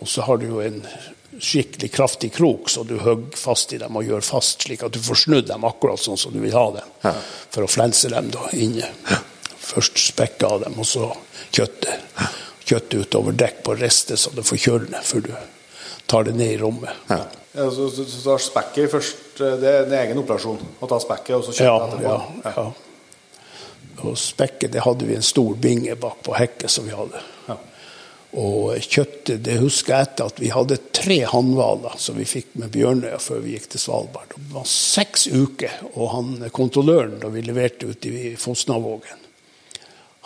[0.00, 0.82] Og så har du jo en
[1.40, 5.00] skikkelig kraftig krok, så du hogger fast i dem og gjør fast, slik at du
[5.04, 7.16] får snudd dem akkurat sånn som du vil ha dem.
[7.52, 8.88] For å flense dem da inne.
[9.66, 11.10] Først spekke av dem, og så
[11.56, 12.06] kjøttet.
[12.66, 15.34] Kjøttet utover dekk på ristet, så det får kjølne før du
[16.10, 17.04] tar det ned i rommet.
[17.10, 17.24] Ja.
[17.56, 20.98] Ja, så, så, så tar spekket først eh, Det er en egen operasjon å ta
[21.00, 22.42] spekket, og så Ja, kjøpe etterpå?
[22.44, 22.66] ja, ja.
[24.04, 27.22] Og spekket, det hadde vi en stor binge bak på hekket som vi hadde.
[27.48, 27.56] Ja.
[28.36, 32.72] Og kjøttet, det husker jeg etter at vi hadde tre hannhvaler som vi fikk med
[32.74, 34.34] Bjørnøya før vi gikk til Svalbard.
[34.36, 39.22] Det var seks uker, og han kontrolløren da vi leverte ut i Fosnavågen,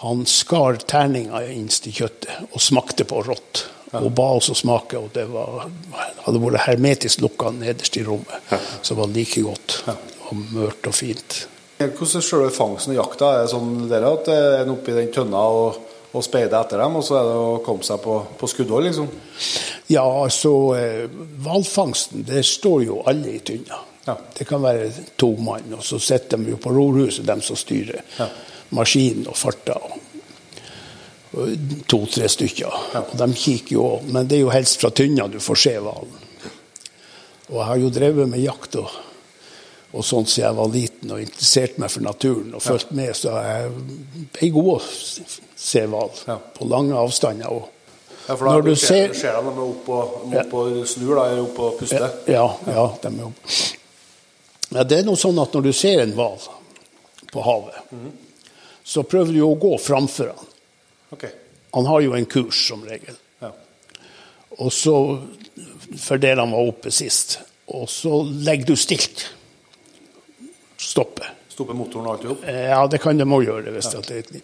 [0.00, 3.66] han skar terninga innst i kjøttet og smakte på rått.
[3.98, 5.66] Og ba oss å smake, og det var,
[6.24, 8.52] hadde vært hermetisk lukka nederst i rommet.
[8.80, 9.76] Så det var like godt.
[10.30, 11.42] Og mørt og fint.
[11.80, 13.32] Hvordan er du fangsten og jakta?
[13.34, 16.96] Er det sånn dere at er en oppi den tønna og, og speide etter dem,
[16.98, 19.11] og så er det å komme seg på, på skuddhold, liksom?
[19.90, 21.04] Ja, altså eh,
[21.44, 23.78] Hvalfangsten, det står jo alle i tynna.
[24.08, 24.16] Ja.
[24.36, 24.88] Det kan være
[25.20, 28.26] to mann, og så sitter de jo på rorhuset, de som styrer Ja.
[28.74, 29.76] maskinen og farta.
[31.90, 32.72] To-tre stykker.
[32.98, 35.76] Og de kikker jo òg, men det er jo helst fra tynna du får se
[35.78, 36.16] hvalen.
[37.50, 38.90] Og jeg har jo drevet med jakt og,
[39.92, 43.36] og sånn siden jeg var liten og interessert meg for naturen og fulgt med, så
[43.42, 43.70] jeg
[44.42, 44.90] er god
[45.61, 46.38] se hval Ja.
[46.56, 47.46] på lange avstander.
[47.52, 47.68] òg.
[48.28, 51.42] Ja, for da Når du ser, ser- de opp og, opp og snur, da, eller
[51.42, 52.11] opp og puster?
[52.30, 53.34] Ja, ja, de er opp.
[54.70, 56.38] ja, Det er noe sånn at når du ser en hval
[57.32, 57.74] på havet,
[58.84, 60.46] så prøver du å gå framfor han.
[61.12, 61.30] Okay.
[61.74, 63.16] Han har jo en kurs, som regel.
[63.42, 63.50] Ja.
[64.58, 64.94] Og så,
[65.98, 67.38] for det han var oppe sist,
[67.68, 69.26] og så legger du stilt.
[71.61, 71.76] Stoppe.
[71.76, 72.44] Motoren og alt?
[72.48, 73.72] Eh, Ja, det kan de òg gjøre.
[73.74, 74.42] hvis det er et-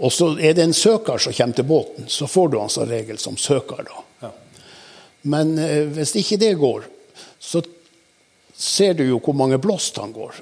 [0.00, 2.88] Og så er det en søker som kommer til båten, så får du han som
[2.88, 3.84] regel som søker.
[3.84, 4.02] da.
[4.22, 4.30] Ja.
[5.24, 6.82] Men eh, hvis ikke det går,
[7.40, 7.62] så
[8.56, 10.34] ser du jo hvor mange blåst han går.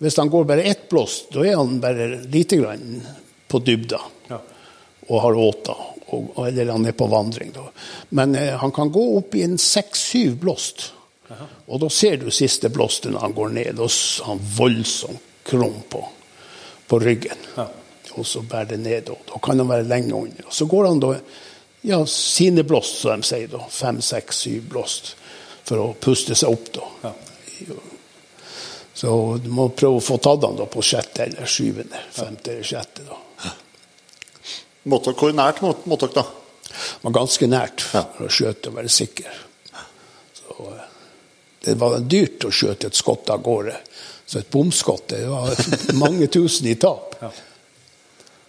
[0.00, 3.02] Hvis han går bare ett blåst, da er han bare lite grann
[3.48, 4.00] på dybda
[4.30, 4.38] Ja.
[5.08, 5.74] og har åta,
[6.12, 7.52] og- eller han er på vandring.
[7.52, 7.60] Da.
[8.10, 10.92] Men eh, han kan gå opp i en seks-syv blåst.
[11.68, 16.00] Og da ser du siste blåsten han går ned, og så han voldsomt krum på,
[16.88, 17.44] på ryggen.
[17.56, 17.68] Ja.
[18.18, 20.48] Og så bærer det ned, og da kan han være lenge under.
[20.48, 21.12] Og så går han da
[21.86, 23.62] ja, sine blåst, som de sier, da.
[23.70, 25.14] Fem, seks, syv blåst.
[25.68, 26.88] For å puste seg opp, da.
[27.04, 27.12] Ja.
[28.98, 32.00] Så du må prøve å få tatt han da på sjette eller syvende.
[32.10, 33.52] Femte eller sjette, da.
[34.88, 36.68] Måtte, hvor nært måtte, måtte dere, da?
[36.68, 39.38] Det var ganske nært for å skjøte og være sikker.
[40.38, 40.87] Så, eh,
[41.68, 43.76] det var dyrt å skjøte et skott av gårde.
[44.28, 45.54] Så et bomskott det var
[46.02, 47.16] mange tusen i tap.
[47.20, 47.30] Ja.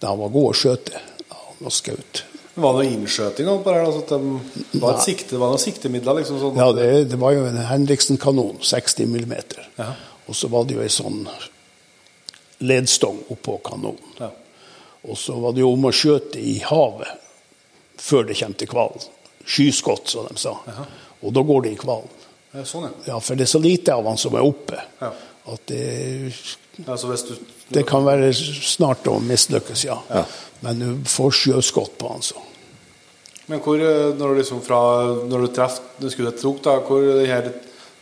[0.08, 1.04] Han var god å skjøte.
[1.30, 2.24] Ja, var skaut.
[2.60, 3.86] Var det noe innskjøting på det her?
[3.86, 6.20] da, så de, var et sikte, det var noen siktemidler?
[6.20, 6.60] liksom sånn?
[6.60, 9.64] Ja, det, det var jo en Henriksen-kanon, 60 millimeter.
[9.80, 9.94] Ja.
[10.28, 11.24] Og så var det jo ei sånn
[12.60, 14.16] ledstong oppå kanonen.
[14.20, 14.32] Ja.
[15.08, 17.28] Og så var det jo om å skjøte i havet
[18.00, 19.06] før det kommer til hvalen.
[19.50, 20.58] Skyskott, som de sa.
[21.24, 22.19] Og da går det i hvalen.
[22.52, 23.14] Ja, sånn, ja.
[23.14, 24.80] Ja, for det er så lite av han som er oppe.
[25.02, 25.12] Ja.
[25.50, 25.84] At det,
[26.86, 27.34] altså, så hvis du,
[27.74, 29.98] det kan være snart å mislykkes, ja.
[30.10, 30.24] Ja.
[30.66, 32.42] Men du får sjøskott på han, så.
[33.50, 34.80] Men hvor, eh, når du liksom fra
[35.26, 37.48] Når du treffer du skulle et trok, da, hvor det her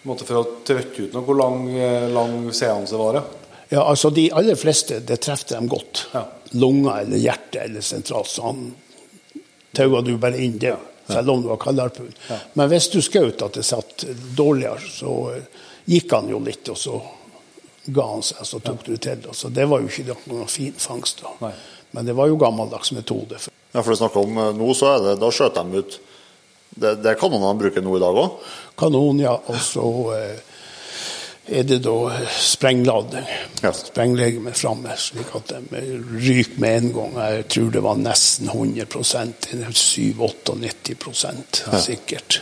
[0.07, 3.23] måtte for å trøtte ut noe, hvor lang, eh, lang seanse var det?
[3.69, 6.07] Ja, altså De aller fleste det treffer dem godt.
[6.13, 6.25] Ja.
[6.55, 8.31] Lunga eller hjerte eller sentralt.
[8.31, 8.69] Så han
[9.75, 10.75] tauer du bare inn det,
[11.07, 12.11] selv om du var kaldharpun.
[12.59, 14.05] Men hvis du skjøt at det satt
[14.37, 15.13] dårligere, så
[15.87, 16.99] gikk han jo litt, og så
[17.87, 19.23] ga han seg, så tok du til.
[19.31, 21.23] Så det var jo ikke noen fin fangst.
[21.23, 21.33] da.
[21.47, 21.53] Nei.
[21.95, 23.39] Men det var jo gammeldags metode.
[23.71, 25.97] Ja, for du snakker om eh, nå, så er det, da skjøt de ut
[26.77, 28.35] Det, det er kanonene de bruker nå i dag òg?
[28.77, 29.31] Kanon, ja.
[29.49, 30.46] Og så eh,
[31.49, 33.25] er det da eh, sprengladning.
[33.63, 33.71] Ja.
[33.73, 35.61] Sprenglegeme framme, slik at de
[36.17, 37.13] ryker med en gang.
[37.35, 39.33] Jeg tror det var nesten 100%
[39.71, 42.41] 7-98% sikkert.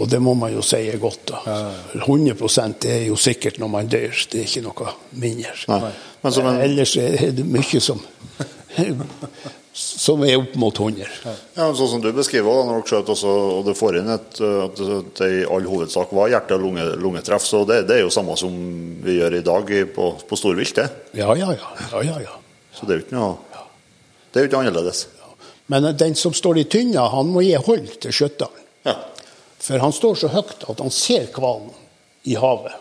[0.00, 1.26] Og det må man jo si er godt.
[1.28, 1.36] da.
[2.06, 4.88] 100% er jo sikkert når man dør, det er ikke noe
[5.20, 5.52] mindre.
[6.22, 8.00] Men som en- Ellers er det mye som,
[9.72, 11.06] som er opp mot 100.
[11.56, 14.40] Ja, Sånn som du beskriver da, når dere skjøt også, og du får inn et,
[14.42, 14.82] at
[15.18, 18.36] det- i all hovedsak var hjerte- og lunge, lungetreff, så det, det er jo samme
[18.40, 18.52] som
[19.04, 20.88] vi gjør i dag på, på storvilt, det.
[21.20, 21.72] Ja, ja, ja.
[21.92, 22.36] ja, ja, ja.
[22.72, 23.32] Så det er jo ikke noe
[24.32, 25.06] Det er jo ikke annerledes.
[25.72, 28.62] Men den som står i tynna, han må gi hold til skjøtteren.
[28.88, 28.96] Ja.
[29.62, 31.68] For han står så høyt at han ser hvalen
[32.28, 32.72] i havet.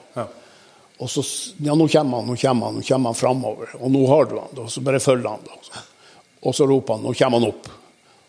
[1.01, 1.05] Ja.
[1.05, 1.23] Og så
[1.65, 3.75] Ja, nå kommer han, nå kommer han, nå kommer han framover.
[3.81, 4.67] Og nå har du han, da.
[4.69, 5.81] Så bare følger han, da.
[6.45, 7.69] Og så roper han, nå kommer han opp.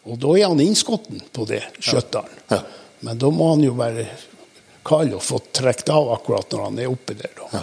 [0.09, 2.41] Og da er han innskotten på det, skjøtteren.
[2.51, 2.62] Ja.
[3.05, 4.07] Men da må han jo være
[4.87, 7.49] kald og få trukket av akkurat når han er oppe der, da.
[7.53, 7.62] Ja.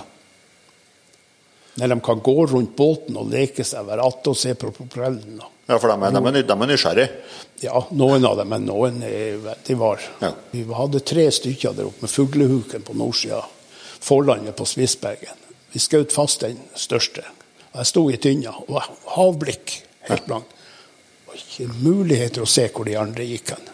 [1.80, 5.40] Når de kan gå rundt båten og leke seg, hver atte og se på propellen.
[5.40, 5.48] da.
[5.70, 7.10] ja, for de er, de er, de er nysgjerrige.
[7.64, 10.04] Ja, noen av dem, men noen er veldig var.
[10.24, 10.34] Ja.
[10.52, 13.44] Vi hadde tre stykker der oppe med fuglehuken på nordsida.
[14.00, 15.38] Forlandet på Svisbergen.
[15.74, 17.24] Vi skjøt fast den største.
[17.76, 18.80] Jeg sto i tynna og
[19.16, 19.76] havblikk
[20.10, 20.56] helt blankt.
[21.30, 23.68] Var ikke muligheter å se hvor de andre gikk hen.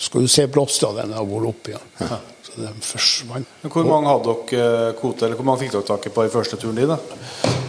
[0.00, 2.20] Skulle du se blåsta den har vært oppi igjen.
[2.46, 3.48] Så de forsvant.
[3.62, 6.24] Men hvor mange hadde dere eh, kvote, eller hvor mange fikk dere tak i på
[6.24, 6.88] i første turen din?
[6.94, 6.96] da?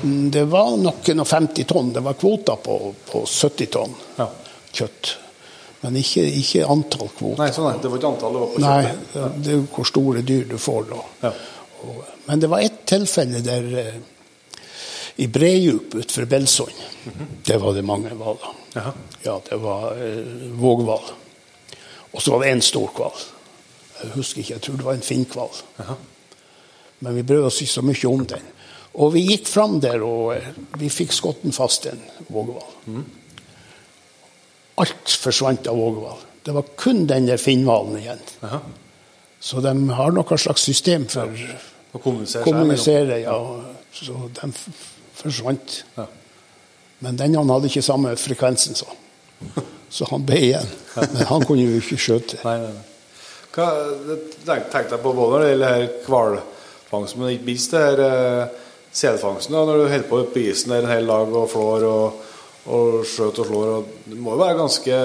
[0.05, 1.89] Mm, Det var noen og 50 tonn.
[1.97, 2.77] Det var kvoter på,
[3.09, 4.29] på 70 tonn Ja.
[4.71, 5.15] kjøtt.
[5.81, 7.41] Men ikke, ikke antall kvoter.
[7.41, 9.37] Nei, sånn nei, det var ikke antall det var på Nei, kjøpet.
[9.43, 11.01] det er jo hvor store dyr du får da.
[11.25, 11.33] Ja.
[12.25, 13.95] Men det var ett tilfelle der eh,
[15.15, 16.71] I Bredjup utenfor Belsund,
[17.03, 17.25] mm -hmm.
[17.45, 18.55] det var det mange hvaler.
[19.23, 21.03] Ja, det var eh, våghval.
[22.11, 23.19] Og så var det én stor hval.
[24.03, 25.49] Jeg husker ikke, jeg tror det var en finnhval.
[26.99, 28.43] Men vi brød oss ikke så mye om den.
[28.93, 32.73] Og vi gikk fram der, og eh, vi fikk skotten fast en våghval.
[32.85, 33.05] Mm.
[34.83, 36.17] Alt forsvant av våghval.
[36.43, 38.23] Det var kun den der finnhvalen igjen.
[38.43, 38.59] Aha.
[39.39, 41.31] Så de har noe slags system for
[41.91, 42.43] å kommunisere.
[42.47, 43.35] kommunisere ja.
[43.91, 44.51] Så de
[45.21, 45.81] forsvant.
[45.97, 46.07] Ja.
[47.01, 48.87] Men denne hadde ikke samme frekvensen, så.
[49.91, 50.69] Så han ble igjen.
[50.95, 52.39] Men han kunne jo ikke skjøte.
[52.45, 52.87] Nei, nei, nei.
[53.51, 53.67] Hva
[54.45, 58.53] tenkte jeg på både når det gjelder hvalfangsten, men ikke minst det her eh,
[58.95, 59.57] selfangsten.
[59.57, 62.21] Når du holder på på isen der en hel dag og flår og,
[62.71, 63.73] og skjøter og slår.
[63.73, 65.01] Og det må jo være ganske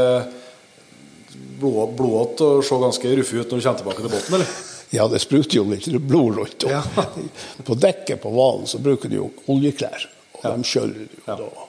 [1.57, 4.57] blodete og se ganske ruffig ut når du kommer tilbake til båten, eller?
[4.91, 6.67] Ja, det spruter jo litt blod rundt.
[6.71, 6.83] Ja.
[7.67, 10.07] på dekket på hvalen så bruker du jo oljeklær,
[10.39, 10.53] og ja.
[10.55, 11.39] de skjøller jo ja.
[11.41, 11.67] da.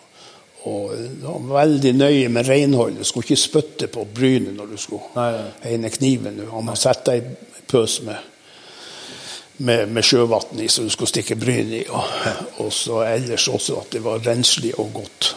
[0.68, 3.00] Og de var veldig nøye med renholdet.
[3.00, 5.28] Du skulle ikke spytte på brynet når du skulle
[5.64, 6.42] heine kniven.
[6.52, 8.34] Han må sette deg i pøs med,
[9.64, 11.82] med, med sjøvann i, så du skulle stikke brynet i.
[11.88, 12.12] Og,
[12.66, 15.32] og, så ellers også at det var renslig og godt.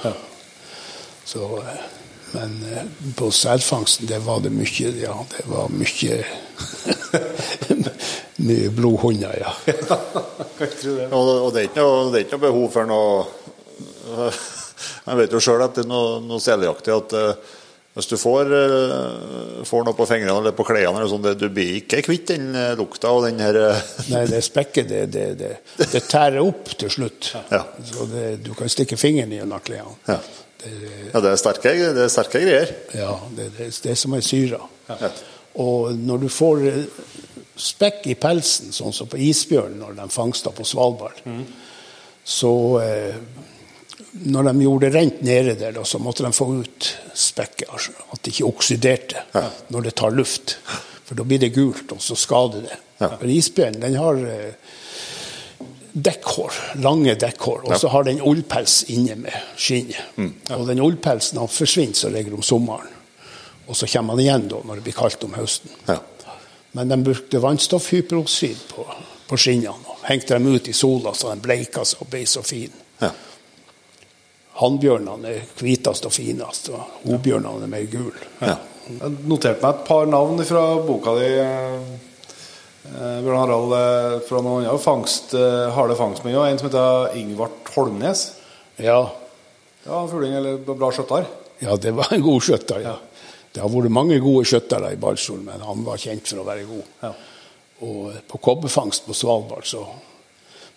[1.30, 1.86] Så eh,
[2.32, 2.82] men eh,
[3.14, 6.24] på selfangsten, det var det mye Ja, det var mye
[8.46, 9.52] Mye blodhunder, ja.
[11.12, 13.10] og, det er ikke noe, det er ikke noe behov for noe
[15.08, 17.56] Jeg vet jo sjøl etter noe, noe seljaktig at uh,
[17.96, 22.02] hvis du får, uh, får, noe på fingrene eller på klærne, sånn, du blir ikke
[22.06, 23.58] kvitt den uh, lukta og den her
[24.12, 27.32] Nei, det spekket, det, det, det, det tærer opp til slutt.
[27.50, 27.64] Ja.
[27.90, 28.06] Så
[28.40, 29.98] du kan stikke fingeren i gjennom klærne.
[30.08, 30.20] Ja.
[30.60, 30.70] Det,
[31.08, 32.72] ja, det er, sterke, det er sterke greier.
[32.92, 34.60] Ja, det, det, det er som er syra.
[34.90, 35.08] Ja.
[35.58, 36.82] Og når du får eh,
[37.60, 41.44] spekk i pelsen, sånn som på isbjørn når de fangsta på Svalbard, mm.
[42.24, 43.14] så eh,
[44.10, 47.68] Når de gjorde det rent nede der, da, så måtte de få ut spekket.
[47.70, 49.42] Altså, at det ikke oksiderte ja.
[49.70, 50.56] når det tar luft.
[51.04, 52.78] For da blir det gult, og så skader det.
[52.98, 53.12] Ja.
[53.20, 54.72] For isbjørnen den har eh,
[55.92, 60.00] dekkhår, lange dekkhår, og så har den ullpels inne med skinnet.
[60.16, 60.32] Mm.
[60.48, 60.58] Ja.
[60.58, 62.99] Og den ullpelsen han forsvinner som regel om sommeren.
[63.70, 65.72] Og så kommer han igjen da når det blir kaldt om høsten.
[65.86, 66.00] Ja.
[66.74, 68.86] Men de brukte vannstoffhyperoksid på,
[69.30, 72.42] på skinnene og hengte dem ut i sola så de bleika seg og ble så
[72.46, 72.86] fine.
[73.00, 73.10] Ja.
[74.60, 78.26] Hannbjørnene er hvitest og finest, og hobjørnene er mer gule.
[78.42, 78.58] Ja.
[78.90, 81.28] Jeg noterte meg et par navn fra boka di.
[82.90, 87.70] Eh, Bjørn Harald eh, fra noen andre fangst, eh, harde fangstmenn En som heter Ingvart
[87.76, 88.24] Holmnes.
[88.76, 89.12] Ja.
[89.84, 91.28] Det var en eller bra skjøtter?
[91.60, 92.82] Ja, det var en god skjøtter.
[92.84, 92.96] Ja.
[93.52, 96.68] Det har vært mange gode skjøttere i Balsfjord, men han var kjent for å være
[96.68, 96.94] god.
[97.02, 97.10] Ja.
[97.80, 99.82] Og på kobberfangst på Svalbard så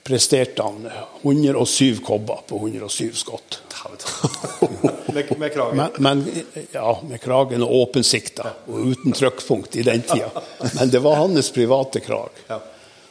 [0.03, 0.88] presterte han
[1.21, 3.59] 107 kobber på 107 skott.
[5.13, 5.78] med, med, kragen?
[5.78, 10.32] Men, men, ja, med kragen og åpensikta, og uten trykkpunkt i den tida.
[10.80, 12.43] Men det var hans private krag,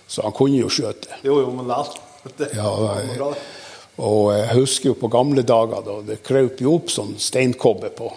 [0.07, 1.21] så han kunne jo skjøte.
[1.25, 1.93] Jo, jo, men vel.
[2.57, 2.71] Ja,
[4.03, 8.09] og jeg husker jo på gamle dager da det krøp jo opp sånn steinkobbe på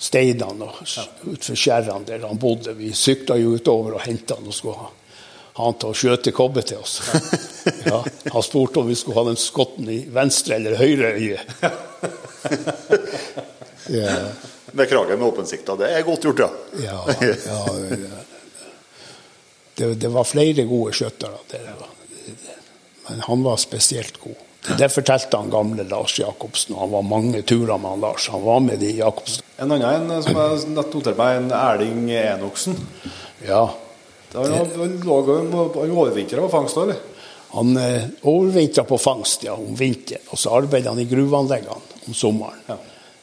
[0.00, 2.74] steinene og utfor skjærene der han bodde.
[2.78, 4.90] Vi sykla jo utover og henta han og skulle ha
[5.60, 7.00] han til å skjøte kobbe til oss.
[7.84, 7.98] Ja,
[8.32, 11.40] han spurte om vi skulle ha den skotten i venstre eller høyre øye.
[13.90, 14.12] Ja.
[14.72, 15.74] Med kragen med åpensikta.
[15.76, 16.50] Det er godt gjort, ja.
[16.84, 18.20] ja, ja
[19.74, 21.72] det, det, var flere gode skjøttere der.
[23.08, 24.38] Men han var spesielt god.
[24.78, 26.76] Det fortalte han gamle Lars Jacobsen.
[26.76, 28.28] Han var mange turer med han Lars.
[28.28, 29.44] Han var med de Jacobsen.
[29.56, 32.76] En annen en som jeg noterte meg, en Erling Enoksen.
[33.46, 33.70] Ja,
[34.32, 36.94] han overvintra på fangst eller?
[37.48, 42.14] Han eh, overvintra på fangst ja, om vinteren, og så arbeidet han i gruveanleggene om
[42.14, 42.60] sommeren.
[42.66, 42.76] Ja.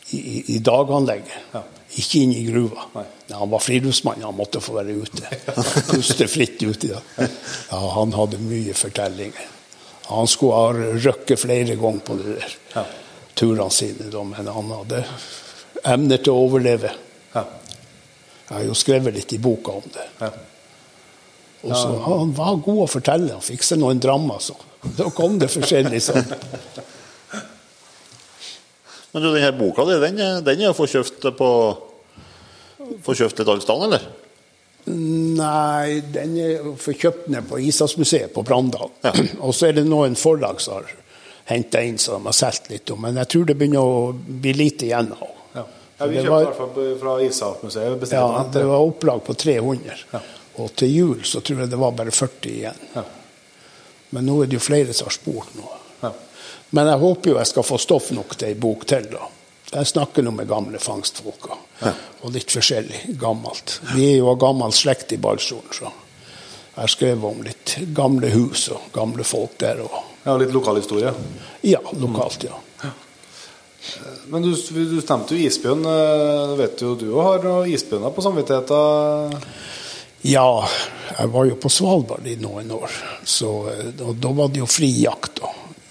[0.10, 1.38] I, i, I, daganlegget.
[1.54, 1.64] Ja.
[2.00, 2.90] Ikke inn i gruva.
[2.96, 3.06] Nei.
[3.32, 5.32] Han var friluftsmann, han måtte få være ute.
[5.92, 7.00] Puste fritt uti da.
[7.72, 9.48] Ja, han hadde mye fortellinger.
[10.08, 12.84] Han skulle ha røkket flere ganger på de der ja.
[13.36, 15.02] turene sine, da, men han hadde
[15.88, 16.94] emner til å overleve.
[17.34, 17.44] Ja.
[18.48, 20.06] Jeg har jo skrevet litt i boka om det.
[20.22, 20.32] Ja.
[21.68, 22.04] Og så ja.
[22.06, 23.34] Han var god å fortelle.
[23.34, 24.56] Han fikk seg noen drama, så.
[24.96, 26.32] Da kom det forskjellig sånn.
[29.12, 31.52] Men du, denne boka di, den, den er å få kjøpt på
[33.04, 34.04] Få kjøpt et annet sted, eller?
[34.88, 38.94] Nei, den er for kjøpt ned på Ishavsmuseet på Brandal.
[39.04, 39.12] Ja.
[39.46, 40.94] Og så er det noen forlag som har
[41.48, 42.92] henta inn så de har solgt litt.
[43.00, 45.64] Men jeg tror det begynner å bli lite igjen av ja.
[45.98, 48.10] ja, vi kjøpte i hvert fall fra Ishavsmuseet.
[48.16, 50.04] Ja, det var opplag på 300.
[50.12, 50.24] Ja.
[50.58, 52.84] Og til jul så tror jeg det var bare 40 igjen.
[52.96, 53.04] Ja.
[54.16, 55.68] Men nå er det jo flere som har spurt nå.
[56.02, 56.14] Ja.
[56.76, 59.10] Men jeg håper jo jeg skal få stoff nok til ei bok til.
[59.12, 59.28] da.
[59.74, 61.50] Jeg snakker nå med gamle fangstfolk,
[61.82, 61.94] ja.
[62.22, 63.80] og litt forskjellig gammelt.
[63.94, 65.92] Vi er jo av gammel slekt i Balsfjorden, så
[66.78, 69.82] jeg har skrevet om litt gamle hus og gamle folk der.
[69.82, 69.94] Og...
[70.28, 71.14] Ja, Litt lokalhistorie?
[71.66, 72.60] Ja, lokalt, ja.
[74.28, 75.86] Men du, du stemte jo isbjørn.
[75.88, 79.40] Eh, vet jo du har noen isbjørner på samvittigheten?
[80.28, 80.68] Ja,
[81.14, 82.94] jeg var jo på Svalbard i noen år.
[83.24, 85.42] Så, og da var det jo fri jakt.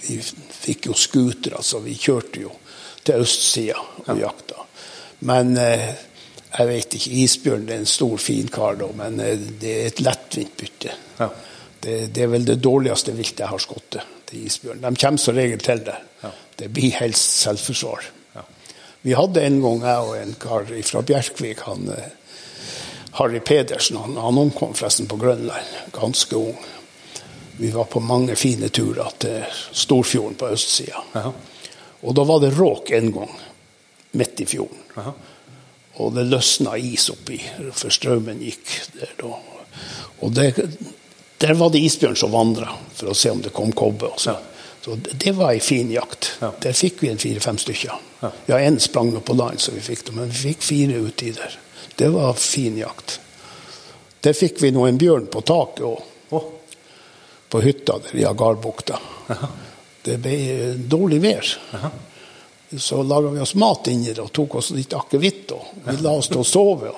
[0.03, 2.53] Vi fikk jo scootere, så vi kjørte jo
[3.07, 4.66] til østsida og jakta.
[5.19, 5.95] Men eh,
[6.57, 7.15] jeg vet ikke.
[7.23, 10.93] Isbjørn er en stor, fin kar, da, men eh, det er et lettvint bytte.
[11.19, 11.31] Ja.
[11.81, 13.99] Det, det, er vel det dårligste viltet jeg har skutt
[14.33, 14.83] isbjørn.
[14.83, 15.97] De kommer som regel til det.
[16.23, 16.31] Ja.
[16.57, 18.07] Det blir helst selvforsvar.
[18.35, 18.45] Ja.
[19.03, 22.09] Vi hadde en gang, jeg og en kar fra Bjerkvik, han eh,
[23.21, 26.57] Harry Pedersen, han, han omkom forresten på Grønland, ganske ung.
[27.57, 31.01] Vi var på mange fine turer til Storfjorden på østsida.
[32.05, 33.33] Og da var det råk en gang,
[34.17, 34.85] midt i fjorden.
[34.97, 35.13] Aha.
[35.97, 37.39] Og det løsna is oppi,
[37.73, 39.33] for strømmen gikk der da.
[40.25, 40.51] Og det,
[41.41, 44.11] der var det isbjørn som vandra for å se om det kom kobbe.
[44.13, 44.37] Også.
[44.85, 46.35] Så det var ei fin jakt.
[46.41, 46.53] Ja.
[46.63, 47.95] Der fikk vi en fire-fem stykker.
[48.21, 51.01] Ja, ja én sprang nå på land, så vi fikk det, men vi fikk fire
[51.09, 51.57] uti der.
[51.97, 53.19] Det var fin jakt.
[54.25, 56.13] Der fikk vi nå en bjørn på taket òg.
[56.37, 56.51] Oh.
[57.49, 58.99] På hytta der i Agarbukta.
[60.07, 60.37] Det ble
[60.87, 61.57] dårlig vær.
[61.79, 61.91] Aha
[62.79, 65.53] så laga vi oss mat inni det og tok oss litt akevitt.
[65.85, 66.93] Vi la oss til å sove.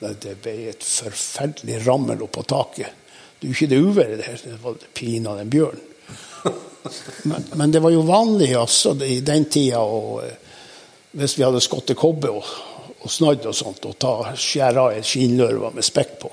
[0.00, 2.96] Det ble et forferdelig rammel oppå taket.
[3.40, 5.86] Det er jo ikke det uværet der, det var pinadø en bjørn.
[7.28, 10.22] Men, men, det var jo vanlig altså, i den tida og,
[11.12, 12.46] hvis vi hadde skutt kobbe og,
[13.04, 16.30] og snadd og sånt, ta, skjære av et skinnlørve med spekk på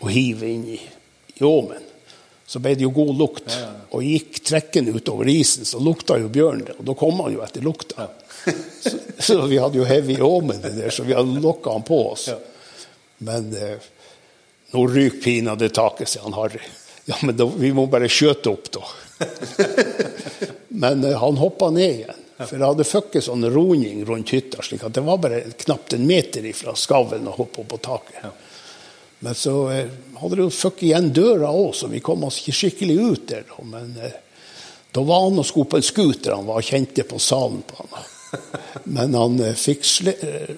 [0.00, 0.76] og hive inn i,
[1.36, 1.89] i åmen
[2.50, 3.52] så ble det jo god lukt.
[3.94, 6.64] Og gikk trekkende utover isen, så lukta jo bjørn.
[6.80, 8.08] Og da kom han jo etter lukta.
[8.80, 12.30] Så, så, vi hadde jo heavy åmen, der, så vi hadde lokka han på oss.
[13.20, 13.82] Men eh,
[14.72, 16.62] nå ryker pinadø taket, sier han Harry.
[17.04, 18.86] Ja, men da, vi må bare skjøte opp, da.
[20.86, 22.24] men eh, han hoppa ned igjen.
[22.40, 26.08] For det hadde fucket sånn roning rundt hytta, slik at det var bare knapt en
[26.08, 28.48] meter ifra skavlen å hoppe opp på taket.
[29.20, 29.90] Men så eh,
[30.20, 33.44] hadde det jo fucket igjen døra òg, så vi kom oss ikke skikkelig ut der.
[33.48, 33.64] Da.
[33.68, 34.16] Men eh,
[34.96, 36.34] da var han og skulle på en scooter.
[36.34, 38.08] Han var kjente på salen på han.
[38.96, 40.54] Men han eh, fikk eh,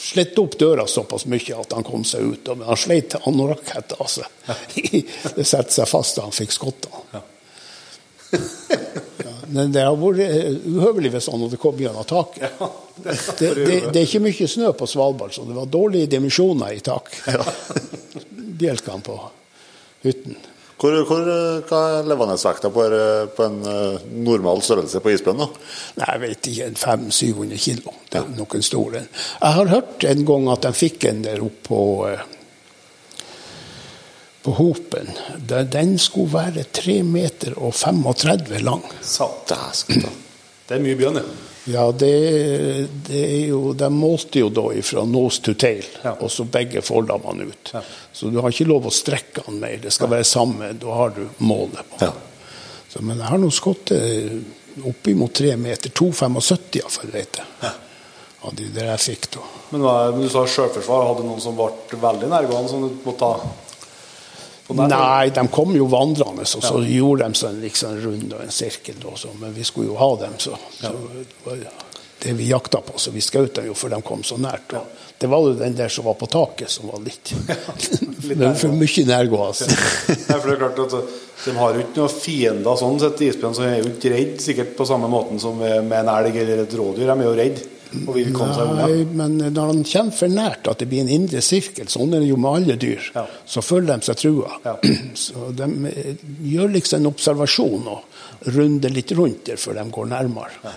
[0.00, 2.50] slett opp døra såpass mye at han kom seg ut.
[2.54, 4.26] Men han sleit anorakkhetta seg.
[5.36, 7.04] Det satte seg fast da han fikk skotta.
[7.14, 7.26] Ja.
[9.50, 12.46] Men det har vært eh, uhøvelig hvis han hadde kommet gjennom taket.
[12.60, 12.70] Ja,
[13.00, 16.76] det, det, det, det, er ikke mye snø på Svalbard, så det var dårlige dimensjoner
[16.76, 17.12] i tak.
[17.26, 17.44] Ja.
[18.60, 19.18] Bjelkene på
[20.04, 20.38] hytten.
[20.80, 21.26] Hvor, hvor,
[21.68, 22.84] hva er levendesvekta på,
[23.36, 25.42] på, en uh, normal størrelse på isbjørn?
[25.44, 26.68] Nei, Jeg vet ikke.
[26.80, 27.92] 500-700 kilo.
[28.08, 29.02] Det er noen store.
[29.34, 32.24] Jeg har hørt en gang at de fikk en der oppe på uh,
[34.42, 35.10] på Hopen.
[35.72, 38.84] Den skulle være 3 meter og 35 lang.
[40.66, 41.20] Det er mye bjørn.
[41.68, 43.20] Ja, det, det,
[43.50, 46.14] jo De målte jo da fra nose to tail, ja.
[46.16, 47.72] og så begge forlammene ut.
[47.74, 47.82] Ja.
[48.12, 49.76] Så du har ikke lov å strekke den mer.
[49.82, 50.72] Det skal være samme.
[50.80, 51.84] Da har du målet.
[51.92, 52.12] på ja.
[52.88, 53.92] Så, Men jeg har nå skutt
[54.88, 55.92] oppimot 3 meter.
[55.92, 57.48] 2,75 iallfall, vet jeg.
[57.62, 57.72] Ja.
[58.48, 59.42] Av de der jeg fikk, da.
[59.70, 61.10] Men, men du sa sjølforsvar.
[61.10, 63.50] Hadde noen som ble veldig nærgående, som du måtte ta?
[64.78, 66.88] Nei, de kom jo vandrende, og så ja.
[67.00, 68.98] gjorde de seg liksom rund og en sirkel.
[69.10, 70.90] Også, men vi skulle jo ha dem, så, ja.
[70.90, 71.62] så det var
[72.22, 72.98] det vi jakta på.
[72.98, 74.74] Så vi skjøt dem jo for de kom så nært.
[74.76, 77.32] Og det var jo den der som var på taket, som var litt,
[78.28, 79.68] litt for mye nærgående.
[80.28, 80.36] Ja.
[80.36, 83.64] for det er klart at De har jo ikke noen fiender sånn sett, isbjørn, så
[83.64, 86.74] de er jo ikke redd sikkert på samme måten som med en elg eller et
[86.76, 87.06] rådyr.
[87.08, 87.62] De er jo redd
[88.06, 88.86] og vil komme seg unna.
[88.86, 92.24] Nei, men når han kommer for nært at det blir en indre sirkel, sånn er
[92.24, 93.24] det jo med alle dyr, ja.
[93.48, 94.56] så føler de seg trua.
[94.66, 94.76] Ja.
[95.24, 100.10] Så de eh, gjør liksom en observasjon og runder litt rundt der før de går
[100.12, 100.60] nærmere.
[100.64, 100.74] Ja.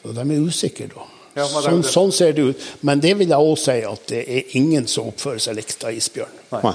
[0.00, 1.08] Så de er usikre da.
[1.38, 2.70] Ja, sånn, sånn, ser det ut.
[2.86, 5.94] Men det vil jeg òg si at det er ingen som oppfører seg likt av
[5.94, 6.40] isbjørn.
[6.56, 6.74] Nei.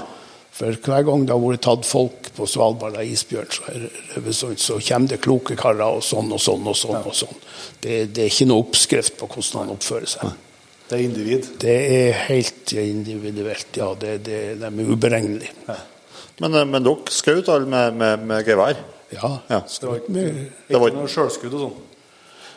[0.56, 4.78] For hver gang det har vært tatt folk på Svalbard av isbjørn, så, så, så
[4.88, 7.00] kommer det kloke karer og sånn og sånn og sånn.
[7.00, 7.38] og sånn.
[7.80, 10.34] Det, det er ikke noe oppskrift på hvordan han oppfører seg.
[10.86, 11.48] Det er individ?
[11.62, 13.90] Det er helt individuelt, ja.
[13.98, 15.54] Det, det, de er uberegnelige.
[15.66, 15.80] Ja.
[16.44, 18.78] Men, eh, men, dere skjøt alle med, med, med gevær?
[19.10, 19.32] Ja.
[19.50, 19.60] ja.
[19.66, 20.24] Det var ikke,
[20.68, 21.76] ikke noe sjølskudd og sånn?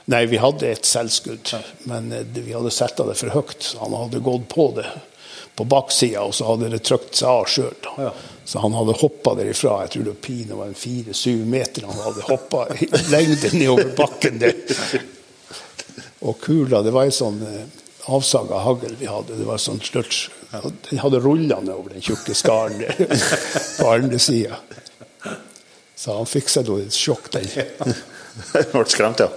[0.10, 1.60] Nei, vi hadde et selvskudd, ja.
[1.90, 3.62] men eh, vi hadde setta det for høyt.
[3.66, 4.88] Så han hadde gått på det
[5.60, 7.90] på baksida, og så hadde det trykt seg av sjøl.
[8.50, 8.54] Ja.
[8.54, 9.82] Så han hadde hoppa derifra.
[9.84, 11.84] Jeg tror det var en fire-syv meter.
[11.86, 14.56] Han hadde hoppa lengden lengde nedover bakken der.
[16.26, 17.68] Og kula, det var ei sånn eh,
[18.10, 19.38] avsaga hagl vi hadde.
[19.38, 20.32] Det var sånn slurts.
[20.50, 23.22] Den hadde rulla nedover den tjukke skaren der
[23.78, 24.58] på andre sida.
[25.94, 27.46] Så han fikk seg da et sjokk, den.
[28.74, 29.30] Ble skremt, ja.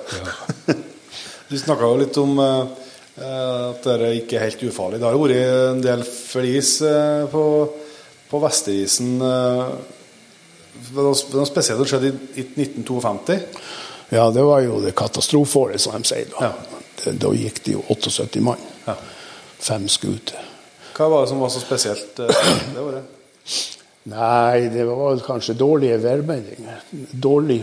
[1.52, 2.72] Du snakka jo litt om eh,
[3.20, 5.02] at dette ikke er helt ufarlig.
[5.02, 7.44] Det har jo vært en del flis eh, på,
[8.32, 9.14] på Vesterisen.
[9.22, 9.64] Eh,
[10.82, 13.38] det var noe- spesielt som skjedde i, i 1952.
[14.12, 16.28] Ja, det var jo det katastrofeåret, som de sier.
[16.32, 16.50] Da.
[16.50, 17.12] Ja.
[17.18, 18.60] Da gikk det jo 78 mann.
[18.86, 18.96] Ja.
[19.62, 20.48] Fem skuter.
[20.92, 23.18] Hva var det som var så spesielt eh, det året?
[24.12, 26.80] Nei, det var kanskje dårlige værmeldinger.
[27.12, 27.60] Dårlig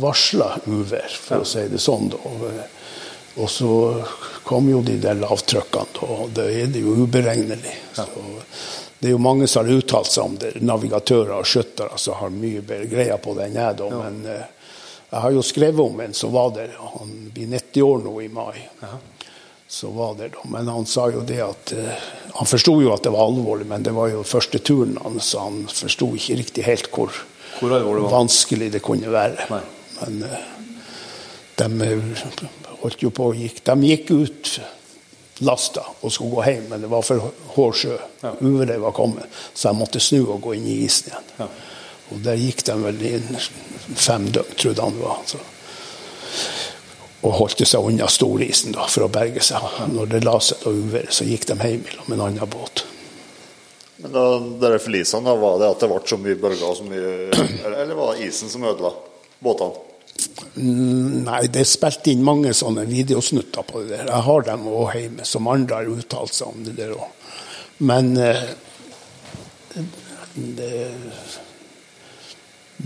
[0.00, 2.08] varsla uvær, for å si det sånn.
[2.14, 2.20] da.
[3.36, 3.68] Og, så
[4.48, 7.74] kom jo de der lavtrykkene, og da er det jo uberegnelig.
[7.96, 8.08] Så
[9.02, 12.30] det er jo mange som har uttalt seg om det, navigatører og skjøttere som har
[12.30, 13.88] mye bedre greier på det enn jeg, da.
[13.96, 14.68] Men uh,
[15.08, 16.76] jeg har jo skrevet om en som var der.
[16.78, 18.60] Han blir 90 år nå i mai.
[19.66, 20.44] Så var det da.
[20.54, 22.06] Men han sa jo det at uh,
[22.38, 25.48] Han forsto jo at det var alvorlig, men det var jo første turen hans, så
[25.48, 27.10] han forsto ikke riktig helt hvor,
[27.58, 28.06] Hvor det?
[28.14, 29.48] vanskelig det kunne være.
[29.50, 29.64] Nei.
[29.98, 30.38] Men uh,
[31.58, 32.14] de eh,
[32.84, 33.64] holdt jo på og gikk.
[33.66, 34.52] De gikk ut
[35.42, 37.98] lasta og skulle gå hjem, men det var for hård sjø.
[38.40, 41.30] Uværet var kommet, så jeg måtte snu og gå inn i isen igjen.
[41.42, 41.48] Ja.
[42.12, 43.28] Og der gikk de vel inn
[43.96, 45.20] fem døgn, trodde han det var.
[45.26, 45.40] Så.
[47.22, 49.68] Og holdt seg unna storisen da, for å berge seg.
[49.92, 52.84] Når det la seg da uværet, så gikk de hjem i med en annen båt.
[54.02, 54.26] Men da,
[54.64, 57.94] dere forlisene, var det at det ble så mye bølger og så mye Eller, eller
[57.94, 58.90] var det isen som ødela
[59.38, 59.91] båtene?
[60.54, 64.10] Nei, det er spilt inn mange sånne videosnutter på det der.
[64.10, 67.08] Jeg har dem òg hjemme, som andre har uttalt seg om det der òg.
[67.82, 68.42] Men eh,
[70.34, 70.72] det,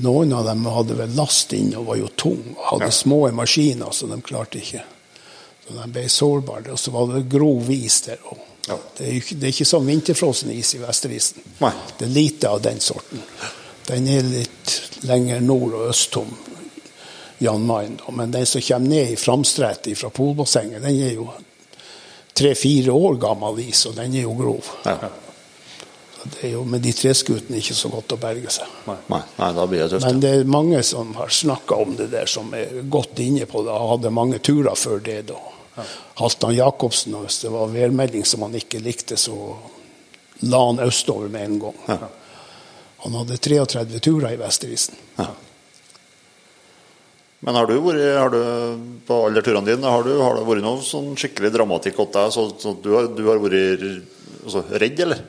[0.03, 3.93] noen av dem hadde vel last inn og var jo tung og hadde små maskiner,
[3.93, 4.85] så de klarte ikke.
[5.67, 6.73] Så de ble sårbare.
[6.73, 8.43] Og så var det grov is der òg.
[8.67, 8.77] Ja.
[8.99, 11.45] Det, det er ikke sånn vinterfrossen is i Vesterisen.
[11.63, 11.73] Nei.
[11.99, 13.23] Det er lite av den sorten.
[13.87, 14.73] Den er litt
[15.07, 16.33] lenger nord og østom
[17.39, 17.99] Jan Mayen.
[18.13, 21.29] Men den som kommer ned i framstrett fra Polbassenget, den er jo
[22.37, 24.73] tre-fire år gammel is, og den er jo grov.
[24.85, 24.97] Ja.
[26.17, 28.73] Så det er jo med de treskutene ikke så godt å berge seg.
[28.89, 30.09] Nei, nei, da blir det tøft.
[30.09, 33.65] Men det er mange som har snakka om det der, som er godt inne på
[33.65, 35.23] det, og hadde mange turer før det.
[35.31, 35.41] da.
[36.17, 39.37] Halvdan Jacobsen, og hvis det var værmelding som han ikke likte, så
[40.49, 41.83] la han østover med en gang.
[41.89, 41.99] Ja.
[43.05, 44.97] Han hadde 33 turer i Vesterisen.
[45.17, 45.31] Ja.
[47.45, 48.41] Men har du vært har du,
[49.07, 52.33] på alle turene dine har, du, har det vært noe sånn skikkelig dramatikk hos deg?
[52.35, 53.83] Så, så du, har, du har vært
[54.45, 55.21] altså, redd, eller?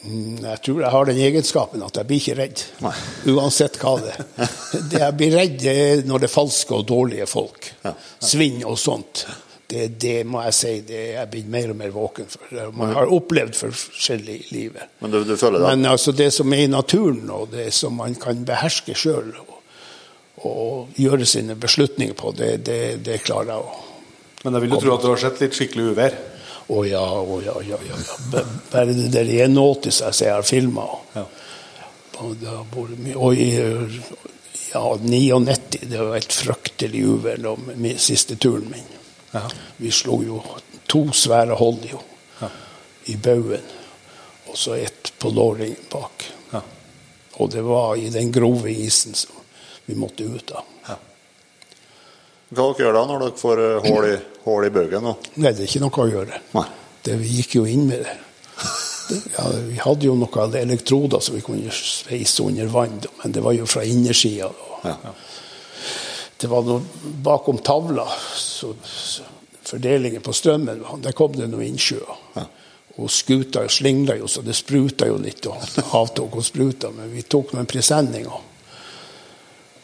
[0.00, 2.64] Mm, Jeg tror jeg har den egenskapen at jeg blir ikke redd.
[2.86, 2.94] Nei.
[3.34, 4.56] Uansett hva det er.
[4.94, 7.68] Det jeg blir redd er når det er falske og dårlige folk.
[7.84, 7.92] Ja.
[8.24, 9.26] Svinn og sånt.
[9.70, 12.56] Det, det må jeg si det er jeg blitt mer og mer våken for.
[12.74, 14.96] Man har opplevd forskjellig i livet.
[15.02, 15.68] Men du, du føler det?
[15.68, 19.59] Men altså det som er i naturen, og det som man kan beherske sjøl og,
[20.48, 23.78] og gjøre sine beslutninger på, det, det, det klarer jeg å
[24.44, 26.14] Men jeg vil jo tro at du har sett litt skikkelig uvær.
[26.70, 27.98] Å ja, å ja, ja, ja.
[28.32, 28.42] ja.
[28.70, 30.86] Bare det der i 81 som jeg har filma.
[31.12, 31.26] Ja.
[32.20, 32.46] Og
[33.16, 33.50] Og i
[34.72, 38.86] ja, 99, det var et fryktelig uvær med siste turen min.
[39.32, 39.42] Ja.
[39.76, 40.40] Vi slo jo
[40.90, 42.00] to svære hold jo,
[42.40, 42.48] Ja.
[43.06, 43.66] i baugen,
[44.46, 46.24] og så ett på låringen bak.
[46.52, 46.62] Ja.
[47.32, 49.39] Og det var i den grove isen som
[49.90, 50.66] vi måtte ut av.
[52.50, 55.04] Hva dere gjør da når dere får eh, hull i, hull i bøgen?
[55.06, 55.12] nå?
[55.38, 56.40] Nei, det er ikke noe å gjøre.
[56.56, 56.66] Nei.
[57.06, 58.16] Det, vi gikk jo inn med det.
[59.06, 63.44] det ja, vi hadde jo noen elektroder som vi kunne sveise under vann, men det
[63.44, 64.50] var jo fra innersida.
[64.82, 65.14] Ja.
[66.40, 69.28] Det var noe bakom tavla, så, så
[69.70, 72.18] fordelingen på strømmen, der kom det noen innsjøer.
[72.34, 72.48] Ja.
[72.98, 76.90] Og skuta slingla jo, så det spruta jo litt, og avtok og spruta.
[76.90, 78.49] Men vi tok noen presenninger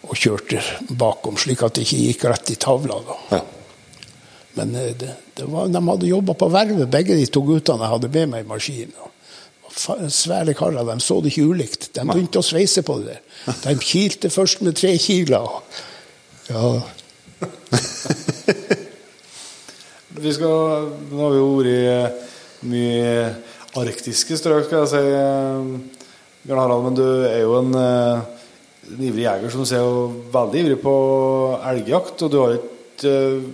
[0.06, 0.60] og kjørte
[0.98, 2.96] bakom, slik at det ikke gikk rett i tavla.
[3.06, 3.14] da.
[3.36, 3.42] Ja.
[4.56, 7.94] Men eh, det, det var, de hadde jobba på vervet, begge de to guttene jeg
[7.96, 9.12] hadde med meg i maskinen.
[9.76, 11.82] Svære karer, de så det ikke ulikt.
[11.92, 13.18] De begynte å sveise på det.
[13.44, 13.56] der.
[13.66, 15.46] De kilte først med tre kiler.
[16.48, 16.62] Ja,
[20.16, 21.70] Vi skal, nå har vi jo vært i
[22.70, 23.10] mye
[23.76, 25.60] arktiske strøk, skal jeg si, eh,
[26.46, 26.82] Bjørn Harald.
[26.86, 28.16] Men du er jo en, eh,
[28.94, 30.96] en ivrig jeger som ser jo veldig ivrig på
[31.72, 32.22] elgjakt.
[32.26, 33.46] Og du har ikke eh,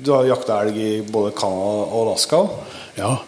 [0.00, 2.38] Du har jakta elg i både Canada og Alaska.
[2.96, 3.18] ja.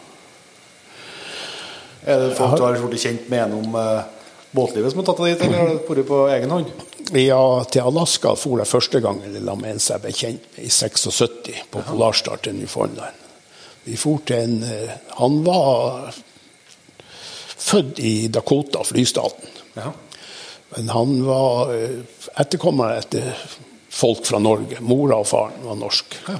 [2.02, 4.02] Er det folk du har blitt kjent med gjennom uh,
[4.50, 6.72] båtlivet som har tatt deg dit, eller har du vært på egen hånd?
[7.14, 10.66] Ja, til Alaska for jeg første gangen sammen med en som jeg ble kjent med
[10.66, 13.20] i 76, på Polarstart i Newfoundland.
[13.84, 16.10] Vi for til en uh, Han var
[17.62, 19.62] født i Dakota, flystaten.
[19.76, 19.92] Ja.
[20.76, 22.00] Men han var uh,
[22.40, 23.34] etterkommer etter
[23.92, 24.80] folk fra Norge.
[24.80, 26.18] Mora og faren var norsk.
[26.28, 26.38] Ja.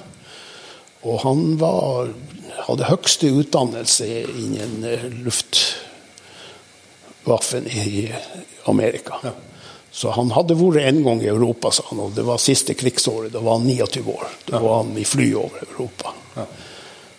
[1.02, 2.08] Og han var,
[2.68, 8.12] hadde høyeste utdannelse innen eh, luftvaffen i
[8.70, 9.14] Amerika.
[9.26, 9.32] Ja.
[9.92, 13.32] Så han hadde vært en gang i Europa, sa han, og det var siste krigsåret.
[13.34, 14.24] Da var han 29 år.
[14.48, 16.14] Da var han i fly over Europa.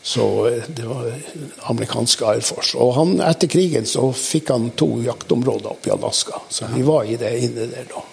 [0.03, 1.13] Så eh, det var
[1.71, 2.77] amerikanske Air Force.
[2.77, 6.41] Og han, etter krigen så fikk han to jaktområder oppe i Alaska.
[6.49, 8.03] Så vi var i det inne der da.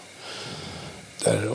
[1.24, 1.48] Der,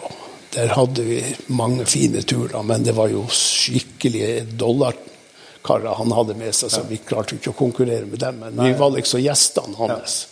[0.53, 6.53] der hadde vi mange fine turer, men det var jo skikkelige dollarkarer han hadde med
[6.53, 8.43] seg, så vi klarte ikke å konkurrere med dem.
[8.43, 10.27] Men vi var liksom gjestene hans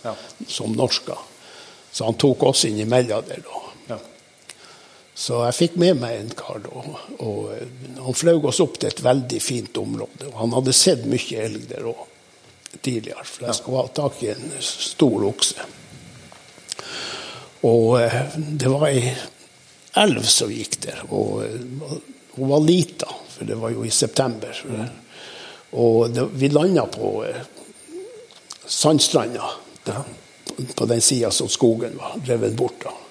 [0.48, 1.18] som norsker.
[1.94, 3.64] Så han tok oss inn imellom der da.
[5.16, 6.82] Så jeg fikk med meg en kar da.
[7.22, 7.52] Og
[8.00, 10.32] han fløy oss opp til et veldig fint område.
[10.32, 12.10] Og han hadde sett mye elg der òg
[12.82, 15.68] tidligere, for jeg skulle ha tak i en stor okse.
[17.70, 19.14] Og eh, det var ei
[20.02, 21.04] elv som gikk der.
[21.14, 21.46] Og
[22.34, 24.64] hun var lita, for det var jo i september.
[25.78, 27.46] Og det, vi landa på eh,
[28.66, 29.54] sandstranda
[30.76, 32.82] på den sida som skogen var drevet bort.
[32.84, 33.03] da.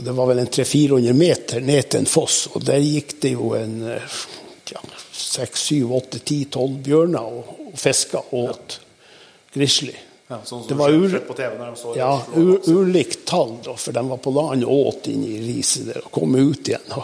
[0.00, 3.34] Og Det var vel en 300-400 meter ned til en foss, og der gikk det
[3.34, 4.14] jo en eh,
[4.72, 4.80] ja,
[5.12, 8.78] 6-7-8-10-12 bjørner og, og fiska og åt
[9.52, 9.92] grizzly.
[10.30, 11.18] Ja, sånn det var ur,
[11.98, 12.14] ja,
[12.72, 16.08] ulikt tall, da, for de var på land og åt inn i riset der og
[16.16, 16.96] kom ut igjen.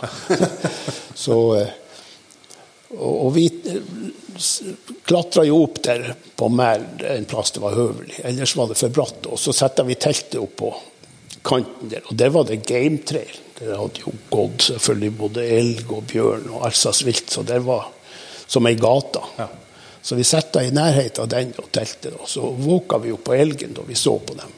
[1.26, 2.02] så, eh,
[2.96, 3.50] og, og vi
[5.04, 9.00] klatra jo opp der på Mæl en plass det var høvelig, ellers var det for
[9.02, 9.26] bratt.
[9.28, 10.76] Og så setta vi teltet opp på
[11.46, 13.38] kanten der, og der var det game trail.
[13.58, 17.86] Der hadde jo gått selvfølgelig både elg og bjørn og all vilt, så det var
[18.46, 19.22] som ei gate.
[19.38, 19.48] Ja.
[20.06, 22.12] Så vi satte i nærheten av den og telte.
[22.14, 24.52] Og så våka vi jo på elgen da vi så på dem.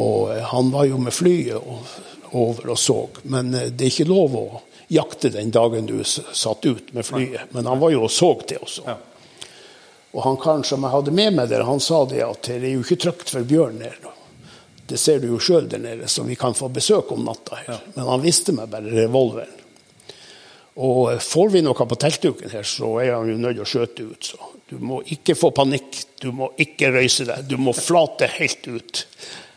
[0.00, 1.60] Og eh, han var jo med flyet
[2.30, 2.96] over og så.
[3.22, 4.46] Men eh, det er ikke lov å
[4.88, 7.52] jakte den dagen du satt ut med flyet.
[7.52, 8.86] Men han var jo og så det også.
[8.86, 8.96] Ja.
[10.10, 12.72] Og han karen som jeg hadde med meg der, han sa det at det er
[12.72, 13.98] jo ikke trygt for bjørn der.
[14.90, 17.82] Det ser du jo sjøl der nede, så vi kan få besøk om natta her.
[17.94, 19.56] Men han visste meg bare revolveren.
[20.80, 24.06] Og får vi noe på teltduken her, så er han jo nødt til å skjøte
[24.06, 24.30] ut.
[24.32, 28.68] Så du må ikke få panikk, du må ikke røyse deg, du må flate helt
[28.70, 29.02] ut.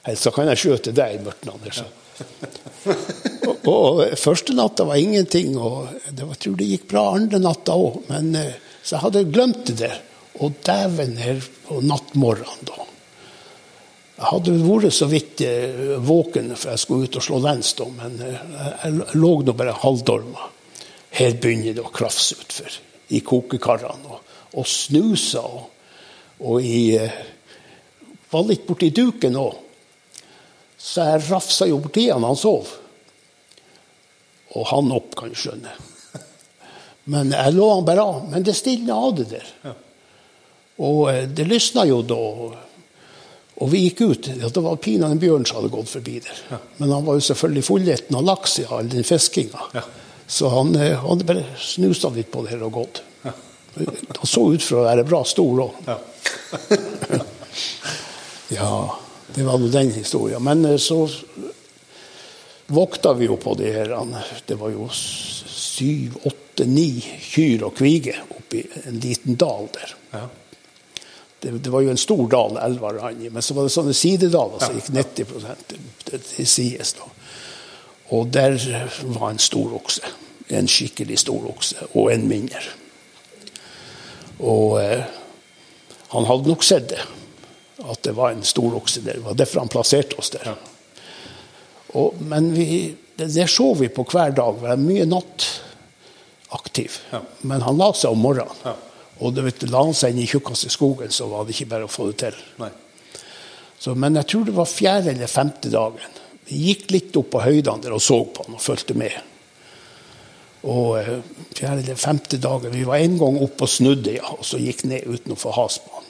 [0.04, 1.84] Ellers så kan jeg skjøte deg i mørket, Anders.
[3.48, 7.42] og, og, første natta var ingenting, og det var, jeg tror det gikk bra andre
[7.42, 8.02] natta òg.
[8.10, 10.02] Men eh, så jeg hadde glemt det der.
[10.44, 12.88] Og dæven her på nattmorgenen, da.
[14.14, 18.20] Jeg hadde vært så vidt eh, våken for jeg skulle ut og slå lens, men
[18.22, 18.42] eh,
[18.84, 20.50] jeg lå nå bare halvdorma.
[21.14, 22.76] Her begynner det å krafse utfor
[23.14, 25.42] i kokekarene og, og snusa.
[25.42, 25.64] Og,
[26.46, 27.16] og jeg eh,
[28.30, 29.58] var litt borti duken òg.
[30.78, 32.70] Så jeg rafsa jo borti han han sov.
[34.54, 35.74] Og han opp, kan du skjønne.
[37.10, 38.22] Men jeg lå han bare av.
[38.30, 39.50] Men det stilna av det der.
[40.86, 42.22] Og det lysna jo da.
[43.62, 44.30] Og vi gikk ut.
[44.42, 46.40] Det var pinadø en bjørn som hadde gått forbi der.
[46.50, 46.58] Ja.
[46.80, 49.68] Men han var jo selvfølgelig fulletten av laks i all den fiskinga.
[49.78, 49.84] Ja.
[50.28, 53.04] Så han eh, hadde bare snusa litt på det her og gått.
[53.24, 53.34] Ja.
[53.84, 55.80] Han så ut for å være bra stor òg.
[55.86, 55.98] Ja.
[58.58, 58.74] ja.
[59.36, 60.42] det var nå den historien.
[60.46, 61.04] Men eh, så
[62.74, 63.94] vokta vi jo på det her.
[64.48, 69.94] Det var jo syv, åtte, ni kyr og kviger oppi en liten dal der.
[70.16, 70.26] Ja.
[71.44, 73.96] Det, det, var jo en stor dal elva rant i, men så var det sånne
[73.98, 75.74] sidedaler som gikk 90%
[76.30, 76.94] til sides.
[77.00, 77.10] da.
[78.16, 78.56] Og der
[79.18, 80.14] var en stor okse.
[80.54, 82.62] En skikkelig stor okse, og en mindre.
[84.44, 85.04] Og eh,
[86.14, 87.04] han hadde nok sett det,
[87.84, 89.20] at det var en stor okse der.
[89.20, 90.54] Det var derfor han plasserte oss der.
[91.94, 94.56] Og, men vi, det, det, så vi på hver dag.
[94.62, 97.00] Vi var mye nattaktiv.
[97.12, 97.22] Ja.
[97.42, 98.64] Men han la seg om morgenen.
[98.64, 98.76] Ja.
[99.24, 101.88] Og du vet, la han seg inn i tjukkeste skogen, så var det ikke bare
[101.88, 102.40] å få det til.
[103.80, 106.20] Så, men jeg tror det var fjerde eller femte dagen.
[106.48, 109.16] Vi gikk litt opp på høydene der og så på han og fulgte med.
[110.68, 111.18] Og eh,
[111.56, 114.86] fjerde eller femte dagen Vi var en gang oppe og snudde, ja, og så gikk
[114.88, 116.10] ned uten å få has på han.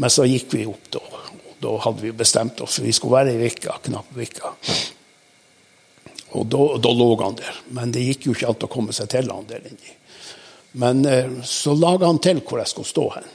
[0.00, 1.02] Men så gikk vi opp da.
[1.02, 4.52] Og da hadde vi bestemt oss for vi skulle være i Vika, knapp Vika.
[6.32, 7.58] Og da, da, lå han der.
[7.76, 9.96] Men det gikk jo ikke an å komme seg til han der inni.
[10.72, 13.30] Men eh, så laga han til hvor jeg skulle stå hen.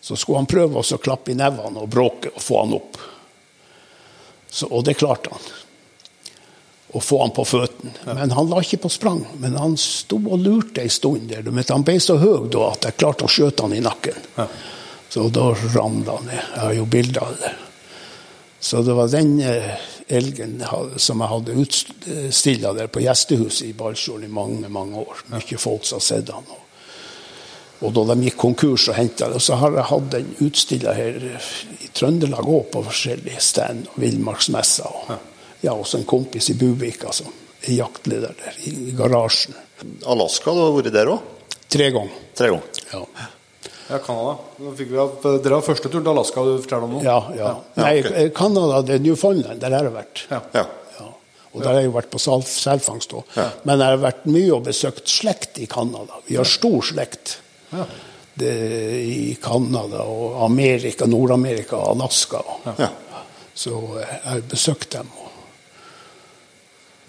[0.00, 3.00] Så skulle han prøve å klappe i nevene og bråke og få han opp.
[4.50, 5.50] Så, og det klarte han.
[6.90, 7.92] Å få han på føttene.
[8.06, 8.16] Ja.
[8.18, 9.20] Men han la ikke på sprang.
[9.38, 11.46] Men han sto og lurte en stund der.
[11.70, 14.24] Han ble så høy da at jeg klarte å skjøte han i nakken.
[14.40, 14.48] Ja.
[15.10, 16.40] Så da ramla han ned.
[16.40, 17.52] Jeg har jo bilde av det.
[18.60, 19.70] Så det var den eh,
[20.08, 20.58] elgen
[20.96, 25.22] som jeg hadde utstilla der på gjestehuset i Balsfjorden i mange mange år.
[25.32, 26.50] Mye folk som har sett den.
[27.80, 31.16] Og da de gikk konkurs og henta den, så har jeg hatt den utstilla her
[31.80, 34.98] i Trøndelag òg, på forskjellige stand og villmarksmesser.
[35.00, 35.14] Og,
[35.64, 37.32] ja, også en kompis i Buvika som
[37.64, 39.56] er jaktleder der, i garasjen.
[40.04, 41.36] Alaska, du har vært der òg?
[41.70, 42.24] Tre ganger.
[42.36, 42.82] Tre ganger.
[42.92, 43.30] Ja.
[43.90, 44.36] Ja, Canada.
[45.42, 47.00] Dere har første tur til Alaska du forteller om nå?
[47.04, 47.16] Ja.
[47.34, 47.48] ja.
[47.48, 47.54] ja.
[47.82, 48.28] Nei, okay.
[48.36, 49.58] Canada, det er Newfoundland.
[49.62, 50.22] Der har jeg vært.
[50.30, 50.44] Ja.
[50.54, 50.66] ja.
[51.50, 53.34] Og der har jeg jo vært på selfangst òg.
[53.66, 56.20] Men jeg har vært mye og besøkt slekt i Canada.
[56.28, 57.40] Vi har stor slekt.
[57.72, 57.86] Ja.
[58.40, 58.52] Det,
[59.02, 62.44] I Canada og Amerika, Nord-Amerika, og Alaska.
[62.78, 62.90] Ja.
[63.60, 65.10] Så eh, jeg har besøkt dem.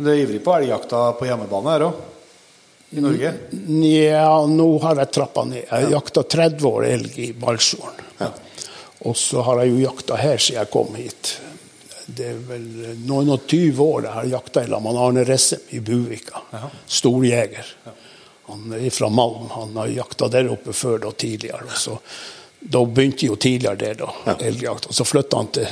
[0.01, 2.01] Du er ivrig på elgjakta på hjemmebane her òg?
[2.91, 3.33] I Norge?
[3.87, 5.61] Ja, nå har jeg trappa ned.
[5.63, 8.09] Jeg har jakta 30 år elg i Balsfjorden.
[8.19, 8.27] Ja.
[9.07, 11.31] Og så har jeg jo jakta her siden jeg kom hit.
[12.11, 12.67] Det er vel
[13.07, 16.43] noen og tyve år jeg har jakta i lag med Arne Ressem i Buvika.
[16.85, 17.73] Storjeger.
[17.85, 17.95] Ja.
[18.51, 19.47] Han er fra Malm.
[19.55, 21.71] Han har jakta der oppe før da tidligere.
[21.79, 21.95] Så,
[22.59, 24.35] da begynte jo tidligere der, da, ja.
[24.51, 24.91] elgjakta.
[24.93, 25.69] Så flytta han til,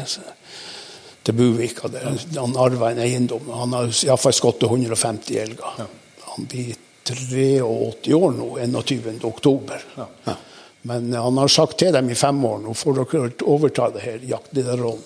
[1.27, 1.91] til Buvika.
[1.91, 2.13] Der.
[2.39, 3.51] Han arva en eiendom.
[3.51, 5.81] Han har iallfall skutt 150 elger.
[5.83, 5.89] Ja.
[6.29, 6.77] Han blir
[7.09, 9.19] 83 år nå, 21.
[9.25, 9.83] oktober.
[9.95, 10.35] Ja.
[10.81, 14.21] Men han har sagt til dem i fem år nå får dere overta det her
[14.29, 15.01] jaktlederrollen.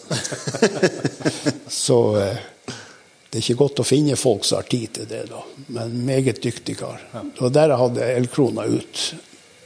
[1.68, 2.44] så eh,
[3.30, 5.40] det er ikke godt å finne folk som har tid til det, da.
[5.74, 7.02] Men meget dyktig kar.
[7.16, 7.24] Ja.
[7.26, 9.02] Det var der hadde elkrona ut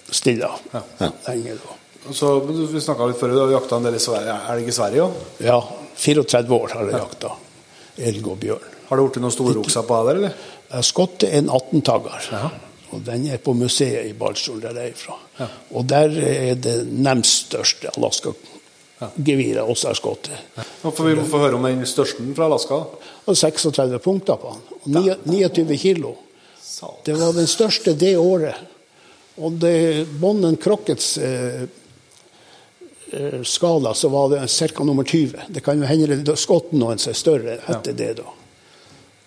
[0.08, 1.12] stilla ja.
[1.28, 1.58] lenge.
[1.60, 1.76] da.
[2.16, 4.38] Så, vi snakka litt før, du har jakta en del i Sverige.
[4.54, 5.20] elg i Sverige òg?
[5.44, 5.60] Ja.
[5.98, 7.04] 34 år har jeg ja.
[7.04, 7.36] jakta
[8.08, 8.77] elg og bjørn.
[8.88, 10.36] Har du blitt noen storokser på deg, eller?
[10.68, 12.28] Jeg har skutt en 18-tagger.
[12.96, 15.18] Og den er på museet i Balsfjord, der jeg er fra.
[15.40, 15.48] Ja.
[15.76, 18.32] Og der er det nemst største Alaska
[19.00, 19.10] ja.
[19.16, 20.30] geviret også har skutt.
[20.32, 20.66] Ja.
[20.84, 22.80] Vi må få høre om den største fra Alaska.
[23.28, 24.80] Og 36 punkter på den.
[24.80, 26.16] Og 29 kilo.
[27.04, 28.56] Det var den største det året.
[29.38, 31.62] Og det Bonnen Crockets eh,
[33.12, 34.84] eh, skala, så var det ca.
[34.84, 35.46] nummer 20.
[35.48, 37.98] Det kan jo hende skutt noen som er større etter ja.
[38.00, 38.34] det, da.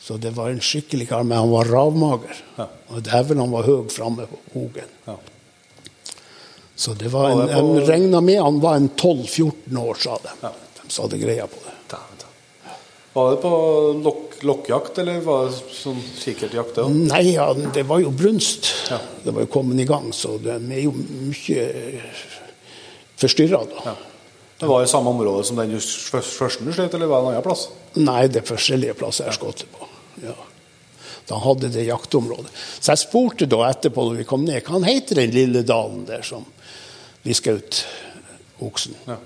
[0.00, 2.38] Så det var en skikkelig kar, men han var ravmager.
[2.56, 2.66] Ja.
[2.88, 4.88] Og dæven, han var høy framme på hogen.
[5.04, 5.18] Ja.
[6.80, 10.32] Så det var en, en regna med han var en 12-14 år, sa de.
[10.40, 10.52] Ja.
[10.80, 11.74] De sa det greia på det.
[11.92, 12.72] Da, da.
[13.12, 13.50] Var det på
[14.04, 16.80] lok lokkjakt, eller var det sånn kikkertjakt?
[16.80, 16.86] Ja?
[16.88, 18.70] Nei, ja, det var jo brunst.
[18.88, 18.96] Ja.
[19.24, 21.66] Det var jo kommet i gang, så de er jo mye
[23.20, 23.84] forstyrra da.
[23.90, 23.96] Ja.
[24.60, 27.44] Det var i samme område som den første du skjøt, eller var det en annen
[27.44, 27.68] plass?
[28.00, 29.89] Nei, det er forskjellige plasser jeg har skutt på.
[30.22, 30.36] Ja.
[31.30, 32.50] Da hadde det jaktområdet.
[32.80, 36.04] Så jeg spurte da etterpå når vi kom ned, hva han heter den lille dalen
[36.08, 36.46] der som
[37.22, 37.84] vi skjøt
[38.64, 38.96] oksen.
[39.06, 39.18] Ja.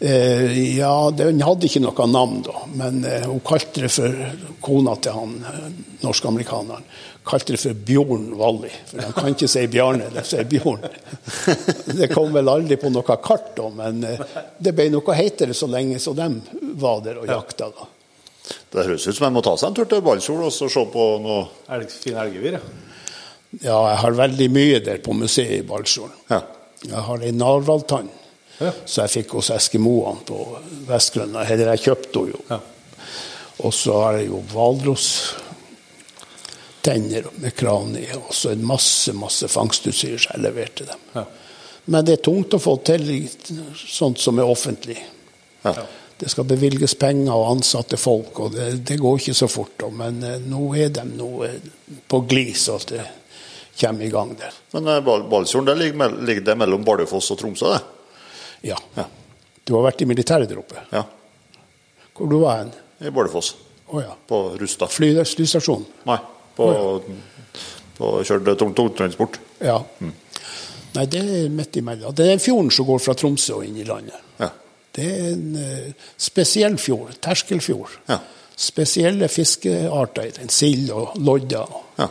[0.00, 4.14] Eh, ja, den hadde ikke noe navn da, men eh, hun kalte det for
[4.62, 5.64] kona til han eh,
[6.04, 6.86] norsk-amerikaneren.
[7.26, 8.70] Kalte det for Bjorn Valli.
[8.92, 10.86] For han kan ikke si Bjarne, det sier Bjorn.
[11.98, 14.22] Det kom vel aldri på noe kart, da, men eh,
[14.62, 16.30] det ble noe heitere så lenge så de
[16.78, 17.72] var der og jakta.
[17.74, 17.90] da.
[18.72, 21.04] Det høres ut som jeg må ta seg en tur til Balsfjord og se på
[21.24, 21.40] noe
[21.76, 22.62] Elg, Fin elgevir, ja.
[23.62, 26.12] Ja, jeg har veldig mye der på museet i Balsfjord.
[26.28, 26.42] Ja.
[26.84, 28.10] Jeg har ei narvaltann
[28.58, 28.72] ja.
[28.84, 30.36] som jeg fikk hos eskimoene på
[30.88, 31.48] Vestgrønland.
[31.48, 32.40] Eller jeg kjøpte henne jo.
[32.50, 32.58] Ja.
[33.64, 40.18] Og så har jeg jo hvalrosstenner med kran i, og så en masse masse fangstutstyr
[40.20, 41.00] som jeg leverte dem.
[41.16, 41.24] Ja.
[41.88, 43.28] Men det er tungt å få til
[43.80, 45.00] sånt som er offentlig.
[45.64, 45.72] Ja.
[46.18, 49.84] Det skal bevilges penger og ansatte folk, og det, det går ikke så fort.
[49.86, 51.30] Og, Men eh, nå er de nå
[52.10, 53.04] på glid, så det
[53.80, 54.56] kommer i gang der.
[54.74, 55.00] Men eh,
[55.30, 57.70] Balsfjorden ligger, ligger, det mellom Bardufoss og Tromsø?
[57.76, 57.80] det?
[58.72, 58.78] Ja.
[58.94, 59.06] ja.
[59.64, 60.82] Du har vært i militæret der oppe?
[60.90, 61.04] Ja.
[62.18, 62.72] Hvor du var hen?
[62.98, 63.54] I Bardufoss.
[63.86, 64.14] Oh, ja.
[64.28, 64.90] På Rustad.
[64.90, 65.84] Flystasjon?
[66.08, 66.18] Nei,
[66.56, 67.60] på, oh, ja.
[67.96, 69.38] på kjørte tungtransport.
[69.64, 69.78] Ja.
[70.02, 70.16] Mm.
[70.96, 72.14] Nei, det er midt imellom.
[72.16, 74.18] Det er den fjorden som går fra Tromsø og inn i landet.
[74.40, 74.50] Ja.
[74.98, 77.14] Det er en uh, spesiell fjord.
[77.24, 77.94] Terskelfjord.
[78.10, 78.18] Ja.
[78.58, 80.50] Spesielle fiskearter i den.
[80.50, 81.64] Sild og lodda.
[82.00, 82.08] Ja.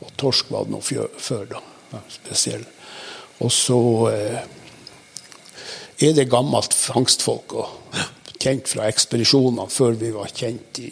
[0.00, 1.60] Og torsk var det noe før, da.
[2.08, 2.64] Spesiell.
[3.40, 3.80] Og så
[4.12, 4.40] eh,
[6.00, 8.00] er det gammelt fangstfolk, og
[8.40, 10.90] kjent fra ekspedisjonene før vi var kjent i,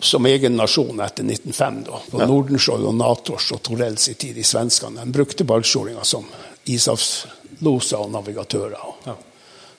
[0.00, 1.82] som egen nasjon etter 1905.
[1.88, 2.28] da, På ja.
[2.28, 5.04] Nordenskjold og Nators og Torells i tid, de svenskene.
[5.04, 6.24] De brukte ballskjolinga som
[6.68, 8.89] ishavsloser og navigatører.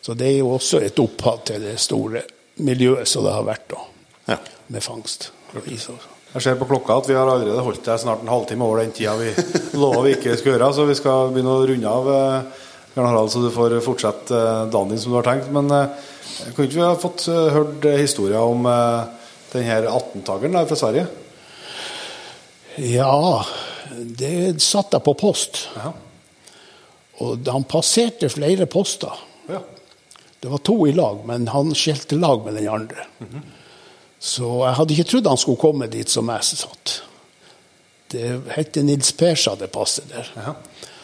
[0.01, 2.23] Så det er jo også et opphav til det store
[2.65, 3.83] miljøet som det har vært da,
[4.33, 4.39] ja.
[4.73, 5.29] med fangst.
[5.53, 6.17] og is også.
[6.31, 8.93] Jeg ser på klokka at vi har allerede holdt deg snart en halvtime over den
[8.95, 9.33] tida vi
[9.81, 12.11] lova vi ikke skulle gjøre, så vi skal begynne å runde av.
[12.91, 14.39] Bjørn Harald, så du får fortsette
[14.71, 15.51] dagen din som du har tenkt.
[15.51, 18.63] Men kunne ikke vi ha fått hørt historien om
[19.51, 21.05] denne 18-takeren fra Sverige?
[22.79, 23.43] Ja,
[23.91, 25.65] det satt jeg på post.
[25.75, 25.91] Ja.
[27.21, 29.19] Og han passerte flere poster.
[30.41, 33.05] Det var to i lag, men han skjelte lag med den andre.
[33.19, 33.41] Mm -hmm.
[34.19, 37.03] Så jeg hadde ikke trodd han skulle komme dit som jeg satt.
[38.07, 40.31] Det heter Nils Persa, det passet der.
[40.35, 40.53] Ja.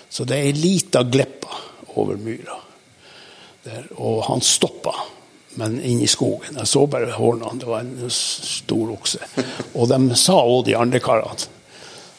[0.10, 1.58] Så det er ei lita gleppa
[1.96, 2.58] over myra.
[3.64, 4.94] Der, og han stoppa,
[5.56, 6.58] men inn i skogen.
[6.60, 7.60] Jeg så bare hornene.
[7.60, 9.20] Det var en stor okse.
[9.74, 11.50] Og de sa òg, de andre karene,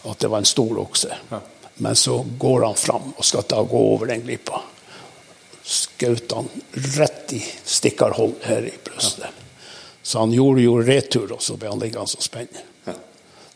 [0.05, 1.21] at det var en stor okse.
[1.31, 1.41] Ja.
[1.79, 4.63] Men så går han fram og skal ta gå over den glippa.
[5.69, 6.49] Skjøt han
[6.97, 9.29] rett i stikkerhold her i brystet.
[9.29, 9.49] Ja.
[10.09, 12.63] Så han gjorde jo retur, og så ble han liggende og spenne.
[12.87, 12.95] Ja.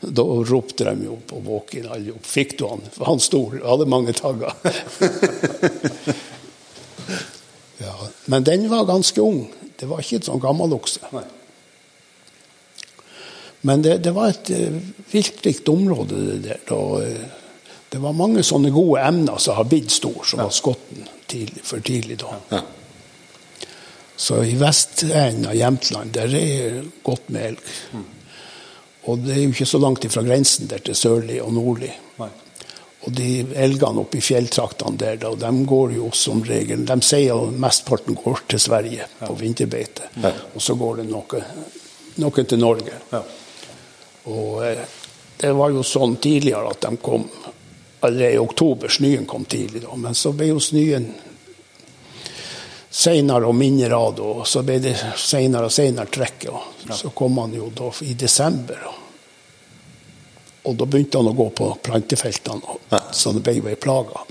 [0.02, 2.26] Da ropte de jo på walk-in alle opp.
[2.28, 2.82] Fikk du han?
[2.92, 4.52] For han stor, hadde mange tagger.
[7.86, 7.94] ja.
[8.28, 9.46] Men den var ganske ung.
[9.80, 11.00] Det var ikke et sånn gammel okse.
[11.16, 11.24] Nei.
[13.62, 14.76] Men det, det var et uh,
[15.14, 16.60] viltrikt område, det der.
[16.76, 17.41] Og, uh,
[17.92, 20.46] det var mange sånne gode emner som har blitt store, som ja.
[20.48, 22.38] var skotten tidlig, for tidlig da.
[22.48, 22.60] Ja.
[24.16, 27.74] Så i vestenden av Jämtland der er godt med elg.
[27.92, 28.06] Mm.
[29.10, 31.90] Og det er jo ikke så langt ifra grensen der til sørlig og nordlig.
[32.22, 32.30] Nei.
[33.02, 33.28] Og de
[33.58, 38.16] elgene oppe i fjelltraktene der, da, de går jo som regel De sier at mesteparten
[38.16, 39.26] går til Sverige ja.
[39.26, 40.12] på vinterbeite.
[40.22, 40.32] Ja.
[40.54, 41.44] Og så går det noe,
[42.22, 43.00] noen til Norge.
[43.12, 43.24] Ja.
[44.30, 44.84] Og eh,
[45.42, 47.26] det var jo sånn tidligere at de kom
[48.02, 48.88] allerede i oktober.
[48.88, 49.96] Snøen kom tidlig da.
[49.96, 51.08] Men så ble jo snøen
[52.92, 56.48] senere og mindre rad, og så ble det senere og senere trekk.
[56.52, 58.82] Og så kom han jo da i desember.
[60.62, 62.76] Og, da begynte han å gå på plantefeltene,
[63.10, 64.26] så det ble jo ei plage.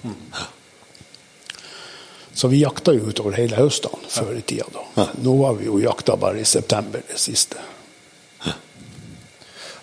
[2.34, 4.70] Så vi jakta jo utover hele høsten før i tida.
[4.96, 5.10] da.
[5.20, 7.60] Nå har vi jo jakta bare i september det siste.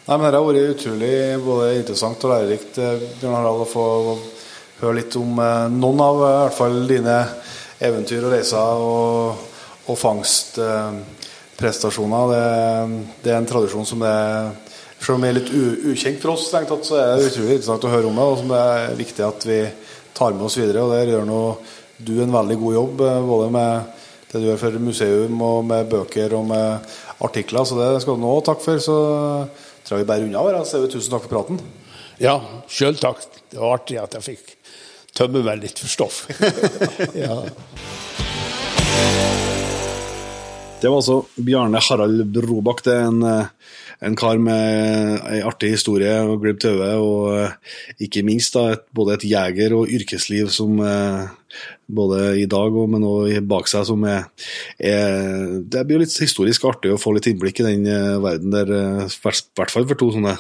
[0.08, 4.16] Nei, men Det har vært utrolig både interessant og lærerikt eh, Bjørn Harald, å få
[4.78, 7.28] høre litt om eh, noen av eh, i hvert fall dine
[7.84, 9.36] eventyr og reiser og,
[9.84, 12.32] og fangstprestasjoner.
[12.32, 12.40] Det,
[13.20, 14.48] det, er en tradisjon som er
[14.96, 15.52] selv om det er litt
[15.92, 18.24] ukjent for oss, tatt, så er det utrolig interessant å høre om det.
[18.32, 19.60] Og som det er viktig at vi
[20.16, 20.88] tar med oss videre.
[20.88, 21.60] og Der gjør nå
[22.00, 22.96] du en veldig god jobb,
[23.28, 23.92] både med
[24.32, 27.68] det du gjør for museum, og med bøker og med artikler.
[27.68, 28.80] Så det skal du nå takk for.
[28.80, 28.96] så
[29.88, 30.84] tror vi bærer unna hverandre.
[30.92, 31.60] Tusen takk for praten.
[32.22, 32.38] Ja,
[32.68, 33.24] sjøl takk.
[33.48, 34.54] Det var artig at jeg fikk
[35.18, 36.26] tømme meg litt for stoff.
[37.24, 37.42] ja.
[40.78, 42.84] Det var altså Bjarne Harald Brobakk.
[42.86, 43.46] Det er en, eh,
[44.06, 47.56] en kar med ei artig historie og glimt i øyet, og eh,
[48.06, 51.32] ikke minst da, et, både et jeger- og yrkesliv som eh,
[51.90, 54.28] både i dag og men også bak seg, som er,
[54.78, 59.08] er, Det blir litt historisk artig å få litt innblikk i den verden der, i
[59.10, 60.36] hvert fall for to sånne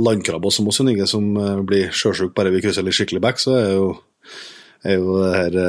[0.00, 1.34] landkrabber som oss, Inge, som
[1.68, 3.92] blir sjøsjuke bare vi krysser litt skikkelig back, så er jo,
[4.88, 5.60] er jo det her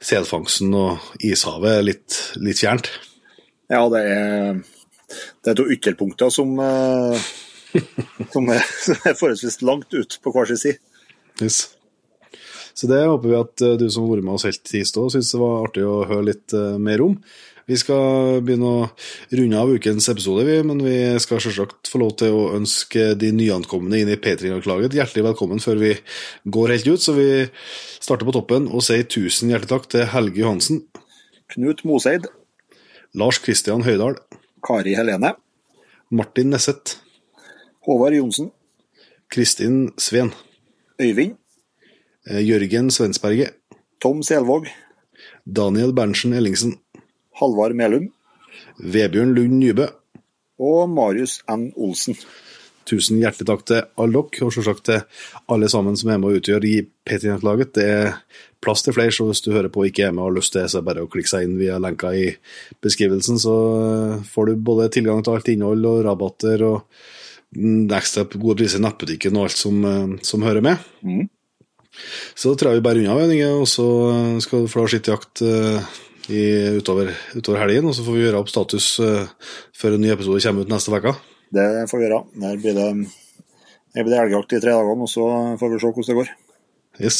[0.00, 2.88] selfangsten og ishavet litt, litt fjernt.
[3.70, 4.62] Ja, det er,
[5.44, 10.64] det er to ytterpunkter som, som, er, som er forholdsvis langt ut på hver sin
[10.64, 10.80] side.
[11.40, 11.68] Yes.
[12.74, 15.12] Så det håper vi at eh, du som har vært med oss helt i stad,
[15.12, 17.16] syns det var artig å høre litt eh, mer om.
[17.70, 18.86] Vi skal begynne å
[19.36, 23.30] runde av ukens episode, vi, men vi skal selvsagt få lov til å ønske de
[23.36, 25.92] nyankomne inn i P3-laget hjertelig velkommen før vi
[26.50, 27.04] går helt ut.
[27.04, 27.28] Så vi
[28.00, 30.82] starter på toppen og sier tusen hjertelig takk til Helge Johansen.
[31.54, 32.26] Knut Moseid.
[33.14, 34.14] Lars Kristian Høydahl.
[34.62, 35.32] Kari Helene.
[36.14, 36.98] Martin Nesset.
[37.82, 38.50] Håvard Johnsen.
[39.30, 40.30] Kristin Sveen.
[41.00, 41.34] Øyvind.
[42.30, 43.56] Eh, Jørgen Svensberget.
[44.00, 44.68] Tom Selvåg.
[45.44, 46.76] Daniel Berntsen Ellingsen.
[47.40, 48.12] Halvard Melum.
[48.78, 49.86] Vebjørn Lund Nybø.
[50.58, 51.72] Og Marius N.
[51.76, 52.14] Olsen.
[52.90, 55.02] Tusen hjertelig takk til alle dere, og selvsagt til
[55.52, 56.76] alle sammen som er med og utgjør i
[57.06, 57.74] P3-laget.
[57.76, 58.16] Det er
[58.62, 60.54] plass til flere, så hvis du hører på og ikke er med og har lyst
[60.54, 62.26] til det, så er det bare å klikke seg inn via lenka i
[62.82, 63.38] beskrivelsen.
[63.40, 66.82] Så eh, får du både tilgang til alt innhold og rabatter og
[67.56, 70.90] mm, ekstra gode priser i nettbutikken og alt som, eh, som hører med.
[71.06, 71.28] Mm.
[72.38, 73.86] Så jeg vi bærer unna, og så
[74.40, 76.44] skal du få skittjakt i,
[76.78, 77.90] utover, utover, helgen.
[77.90, 78.94] Og så får vi gjøre opp status
[79.76, 81.18] før en ny episode kommer ut neste uke.
[81.50, 82.22] Det får vi gjøre.
[82.42, 82.88] Der blir det,
[83.94, 85.26] det elgjakt i tre dager, og så
[85.58, 86.34] får vi se hvordan det går.
[87.00, 87.18] Yes.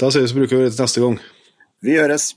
[0.00, 1.20] Da sier vi så bruker vi det til neste gang.
[1.80, 2.34] Vi høres.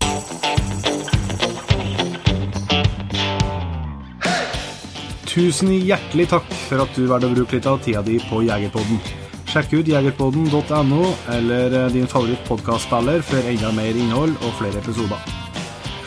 [5.33, 9.01] Tusen hjertelig takk for at du valgte å bruke litt av tida di på Jegerpodden.
[9.49, 15.42] Sjekk ut jegerpodden.no eller eh, din favoritt favorittpodkastspiller for enda mer innhold og flere episoder.